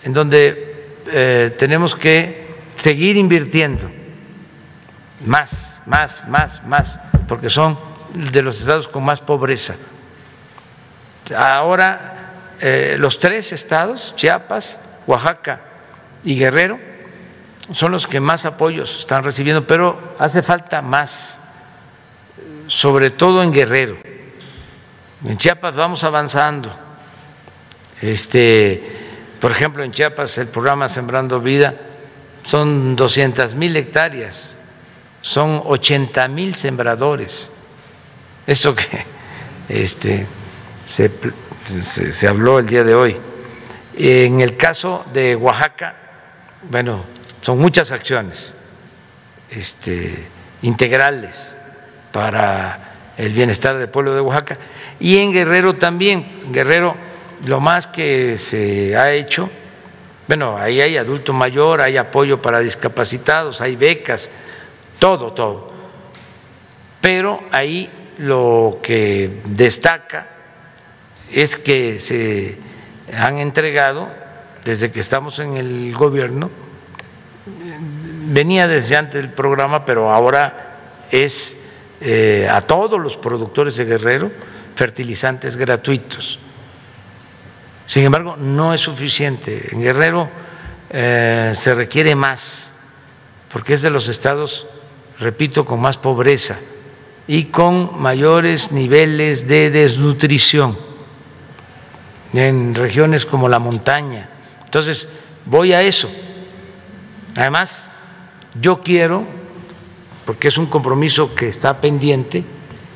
en 0.03 0.13
donde 0.13 1.51
tenemos 1.57 1.93
que 1.93 2.55
seguir 2.77 3.17
invirtiendo 3.17 3.91
más, 5.25 5.72
más, 5.85 6.27
más, 6.27 6.63
más, 6.63 6.99
porque 7.27 7.49
son 7.49 7.77
de 8.13 8.41
los 8.41 8.59
estados 8.59 8.87
con 8.87 9.03
más 9.03 9.21
pobreza. 9.21 9.75
Ahora 11.35 12.13
eh, 12.59 12.95
los 12.99 13.19
tres 13.19 13.51
estados, 13.51 14.13
Chiapas, 14.15 14.79
Oaxaca 15.07 15.61
y 16.23 16.37
Guerrero, 16.37 16.79
son 17.71 17.91
los 17.91 18.07
que 18.07 18.19
más 18.19 18.45
apoyos 18.45 18.99
están 18.99 19.23
recibiendo, 19.23 19.65
pero 19.65 20.15
hace 20.19 20.43
falta 20.43 20.81
más, 20.81 21.39
sobre 22.67 23.09
todo 23.09 23.41
en 23.41 23.51
Guerrero. 23.51 23.97
En 25.25 25.37
Chiapas 25.37 25.75
vamos 25.75 26.03
avanzando. 26.03 26.73
Este, 28.01 28.83
por 29.39 29.51
ejemplo, 29.51 29.83
en 29.83 29.91
Chiapas 29.91 30.37
el 30.37 30.47
programa 30.47 30.89
Sembrando 30.89 31.39
Vida 31.39 31.73
son 32.43 32.95
200 32.95 33.55
mil 33.55 33.75
hectáreas, 33.75 34.57
son 35.23 35.63
80 35.65 36.27
mil 36.27 36.53
sembradores. 36.53 37.49
Eso 38.45 38.75
que 38.75 39.05
este, 39.69 40.27
se 40.85 41.09
se, 42.11 42.27
habló 42.27 42.59
el 42.59 42.67
día 42.67 42.83
de 42.83 42.93
hoy. 42.93 43.17
En 43.95 44.41
el 44.41 44.57
caso 44.57 45.05
de 45.13 45.35
Oaxaca, 45.35 45.95
bueno, 46.69 47.03
son 47.39 47.59
muchas 47.59 47.91
acciones 47.91 48.53
este, 49.49 50.27
integrales 50.61 51.55
para 52.11 53.13
el 53.17 53.31
bienestar 53.33 53.77
del 53.77 53.89
pueblo 53.89 54.13
de 54.13 54.21
Oaxaca. 54.21 54.57
Y 54.99 55.17
en 55.17 55.31
Guerrero 55.31 55.75
también, 55.75 56.27
Guerrero, 56.51 56.95
lo 57.45 57.59
más 57.59 57.87
que 57.87 58.37
se 58.37 58.97
ha 58.97 59.11
hecho, 59.13 59.49
bueno, 60.27 60.57
ahí 60.57 60.81
hay 60.81 60.97
adulto 60.97 61.33
mayor, 61.33 61.81
hay 61.81 61.97
apoyo 61.97 62.41
para 62.41 62.59
discapacitados, 62.59 63.61
hay 63.61 63.75
becas, 63.75 64.31
todo, 65.03 65.33
todo. 65.33 65.69
Pero 67.01 67.41
ahí 67.51 67.91
lo 68.19 68.79
que 68.81 69.41
destaca 69.43 70.29
es 71.29 71.57
que 71.57 71.99
se 71.99 72.57
han 73.13 73.37
entregado, 73.39 74.07
desde 74.63 74.91
que 74.91 75.01
estamos 75.01 75.39
en 75.39 75.57
el 75.57 75.93
gobierno, 75.93 76.49
venía 78.27 78.65
desde 78.65 78.95
antes 78.95 79.21
del 79.21 79.33
programa, 79.33 79.83
pero 79.83 80.09
ahora 80.09 80.77
es 81.11 81.57
eh, 81.99 82.47
a 82.49 82.61
todos 82.61 82.97
los 82.97 83.17
productores 83.17 83.75
de 83.75 83.83
Guerrero 83.83 84.31
fertilizantes 84.73 85.57
gratuitos. 85.57 86.39
Sin 87.87 88.05
embargo, 88.05 88.37
no 88.37 88.73
es 88.73 88.79
suficiente. 88.79 89.67
En 89.69 89.81
Guerrero 89.81 90.29
eh, 90.89 91.51
se 91.53 91.75
requiere 91.75 92.15
más, 92.15 92.71
porque 93.51 93.73
es 93.73 93.81
de 93.81 93.89
los 93.89 94.07
estados, 94.07 94.67
repito, 95.19 95.65
con 95.65 95.81
más 95.81 95.97
pobreza 95.97 96.57
y 97.27 97.45
con 97.45 98.01
mayores 98.01 98.71
niveles 98.71 99.47
de 99.47 99.69
desnutrición 99.69 100.77
en 102.33 102.73
regiones 102.75 103.25
como 103.25 103.47
la 103.47 103.59
montaña. 103.59 104.29
Entonces, 104.65 105.07
voy 105.45 105.73
a 105.73 105.81
eso. 105.81 106.09
Además, 107.35 107.91
yo 108.59 108.81
quiero, 108.81 109.25
porque 110.25 110.47
es 110.47 110.57
un 110.57 110.65
compromiso 110.65 111.35
que 111.35 111.47
está 111.47 111.79
pendiente, 111.79 112.43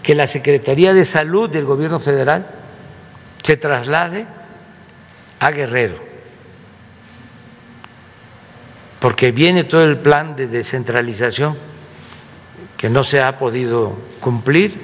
que 0.04 0.16
la 0.16 0.28
Secretaría 0.28 0.94
de 0.94 1.06
Salud 1.06 1.50
del 1.50 1.66
Gobierno 1.66 2.00
Federal 2.00 2.48
se 3.44 3.58
traslade 3.58 4.26
a 5.40 5.52
Guerrero, 5.52 6.04
porque 9.00 9.32
viene 9.32 9.64
todo 9.64 9.84
el 9.84 9.98
plan 9.98 10.36
de 10.36 10.48
descentralización 10.48 11.58
que 12.78 12.90
no 12.90 13.04
se 13.04 13.22
ha 13.22 13.38
podido 13.38 13.94
cumplir, 14.22 14.80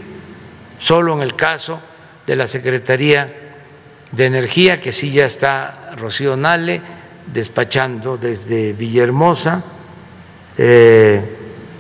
solo 0.80 1.14
en 1.14 1.22
el 1.22 1.36
caso 1.36 1.80
de 2.26 2.36
la 2.36 2.48
Secretaría 2.48 3.54
de 4.12 4.26
Energía, 4.26 4.82
que 4.82 4.92
sí 4.92 5.12
ya 5.12 5.26
está 5.26 5.92
Rocío 5.96 6.36
Nale 6.36 6.82
despachando 7.28 8.18
desde 8.18 8.74
Villahermosa, 8.74 9.64
eh, 10.58 11.38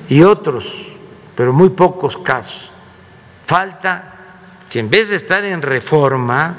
y 0.10 0.22
otros, 0.22 0.98
pero 1.36 1.52
muy 1.54 1.70
pocos 1.70 2.18
casos. 2.18 2.72
Falta 3.44 4.14
que 4.70 4.80
en 4.80 4.90
vez 4.90 5.10
de 5.10 5.16
estar 5.16 5.44
en 5.44 5.62
reforma, 5.62 6.58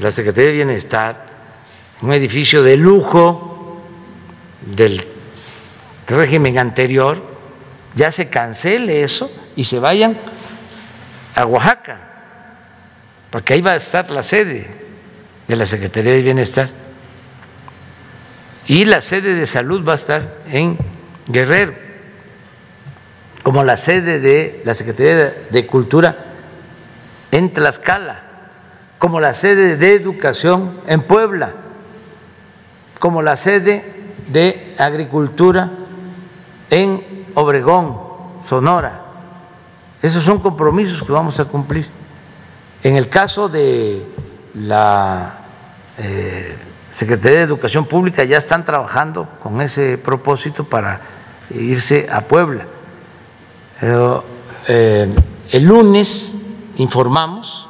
la 0.00 0.10
Secretaría 0.10 0.50
de 0.50 0.56
Bienestar, 0.56 1.26
un 2.02 2.12
edificio 2.12 2.62
de 2.62 2.76
lujo 2.76 3.80
del 4.60 5.04
régimen 6.06 6.58
anterior, 6.58 7.31
ya 7.94 8.10
se 8.10 8.28
cancele 8.28 9.02
eso 9.02 9.30
y 9.56 9.64
se 9.64 9.78
vayan 9.78 10.16
a 11.34 11.46
Oaxaca 11.46 12.12
porque 13.32 13.54
ahí 13.54 13.62
va 13.62 13.72
a 13.72 13.76
estar 13.76 14.10
la 14.10 14.22
sede 14.22 14.66
de 15.48 15.56
la 15.56 15.64
Secretaría 15.64 16.12
de 16.12 16.20
Bienestar. 16.20 16.68
Y 18.66 18.84
la 18.84 19.00
sede 19.00 19.34
de 19.34 19.46
salud 19.46 19.88
va 19.88 19.92
a 19.92 19.94
estar 19.94 20.36
en 20.50 20.76
Guerrero, 21.26 21.74
como 23.42 23.64
la 23.64 23.78
sede 23.78 24.20
de 24.20 24.60
la 24.66 24.74
Secretaría 24.74 25.34
de 25.50 25.66
Cultura 25.66 26.14
en 27.30 27.54
Tlaxcala, 27.54 28.22
como 28.98 29.18
la 29.18 29.32
sede 29.32 29.78
de 29.78 29.94
Educación 29.94 30.78
en 30.86 31.00
Puebla, 31.00 31.54
como 32.98 33.22
la 33.22 33.36
sede 33.36 33.82
de 34.28 34.74
Agricultura 34.78 35.72
en 36.68 37.21
Obregón, 37.34 37.98
Sonora. 38.42 39.00
Esos 40.00 40.22
son 40.24 40.40
compromisos 40.40 41.02
que 41.02 41.12
vamos 41.12 41.38
a 41.40 41.44
cumplir. 41.44 41.86
En 42.82 42.96
el 42.96 43.08
caso 43.08 43.48
de 43.48 44.04
la 44.54 45.38
eh, 45.98 46.56
Secretaría 46.90 47.38
de 47.38 47.44
Educación 47.44 47.86
Pública 47.86 48.24
ya 48.24 48.36
están 48.36 48.64
trabajando 48.64 49.28
con 49.40 49.60
ese 49.60 49.96
propósito 49.98 50.64
para 50.64 51.00
irse 51.54 52.08
a 52.10 52.22
Puebla. 52.22 52.66
Pero 53.80 54.24
eh, 54.68 55.08
el 55.50 55.64
lunes 55.64 56.36
informamos 56.76 57.68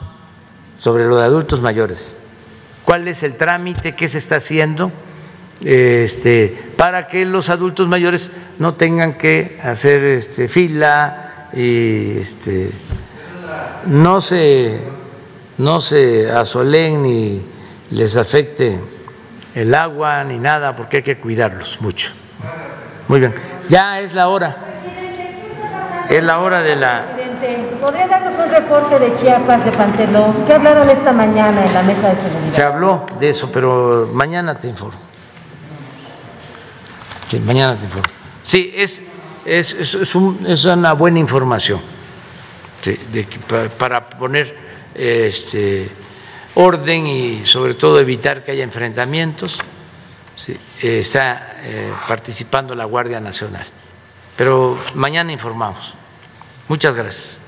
sobre 0.76 1.06
lo 1.06 1.16
de 1.16 1.24
adultos 1.24 1.60
mayores. 1.60 2.18
¿Cuál 2.84 3.06
es 3.06 3.22
el 3.22 3.36
trámite? 3.36 3.94
¿Qué 3.94 4.08
se 4.08 4.18
está 4.18 4.36
haciendo? 4.36 4.90
Este, 5.64 6.72
para 6.76 7.06
que 7.06 7.24
los 7.24 7.48
adultos 7.48 7.86
mayores 7.86 8.30
no 8.58 8.74
tengan 8.74 9.14
que 9.14 9.60
hacer 9.62 10.02
este, 10.02 10.48
fila 10.48 11.48
y 11.52 12.18
este, 12.18 12.72
no 13.86 14.20
se 14.20 14.80
no 15.58 15.80
se 15.80 16.30
asolen 16.30 17.02
ni 17.02 17.42
les 17.90 18.16
afecte 18.16 18.80
el 19.54 19.74
agua 19.74 20.24
ni 20.24 20.38
nada, 20.38 20.74
porque 20.74 20.98
hay 20.98 21.02
que 21.02 21.18
cuidarlos 21.18 21.78
mucho. 21.80 22.10
Muy 23.08 23.20
bien, 23.20 23.34
ya 23.68 24.00
es 24.00 24.14
la 24.14 24.28
hora. 24.28 24.56
Es 26.08 26.24
la 26.24 26.40
hora 26.40 26.60
de 26.60 26.76
la... 26.76 27.04
¿Podría 27.80 28.06
darnos 28.06 28.34
un 28.38 28.50
reporte 28.50 28.98
de 28.98 29.16
Chiapas, 29.16 29.64
de 29.64 29.72
Pantelón? 29.72 30.44
¿Qué 30.46 30.54
hablaron 30.54 30.88
esta 30.90 31.12
mañana 31.12 31.64
en 31.64 31.72
la 31.72 31.82
mesa 31.82 32.08
de 32.10 32.16
seguridad? 32.16 32.46
Se 32.46 32.62
habló 32.62 33.06
de 33.18 33.28
eso, 33.28 33.50
pero 33.52 34.08
mañana 34.12 34.56
te 34.56 34.68
informo. 34.68 34.98
Sí, 37.32 37.38
mañana 37.40 37.74
te 37.76 37.84
informo. 37.86 38.08
Sí, 38.46 38.70
es, 38.74 39.00
es, 39.46 39.72
es, 39.72 40.14
un- 40.14 40.44
es 40.46 40.66
una 40.66 40.92
buena 40.92 41.18
información 41.18 41.80
para 43.78 44.06
poner 44.10 44.54
este, 44.94 45.88
orden 46.54 47.06
y 47.06 47.46
sobre 47.46 47.72
todo 47.72 47.98
evitar 47.98 48.44
que 48.44 48.50
haya 48.50 48.64
enfrentamientos. 48.64 49.56
Está 50.82 51.56
eh, 51.62 51.90
participando 52.06 52.74
la 52.74 52.84
Guardia 52.84 53.18
Nacional. 53.18 53.66
Pero 54.36 54.76
mañana 54.94 55.32
informamos. 55.32 55.94
Muchas 56.68 56.94
gracias. 56.94 57.40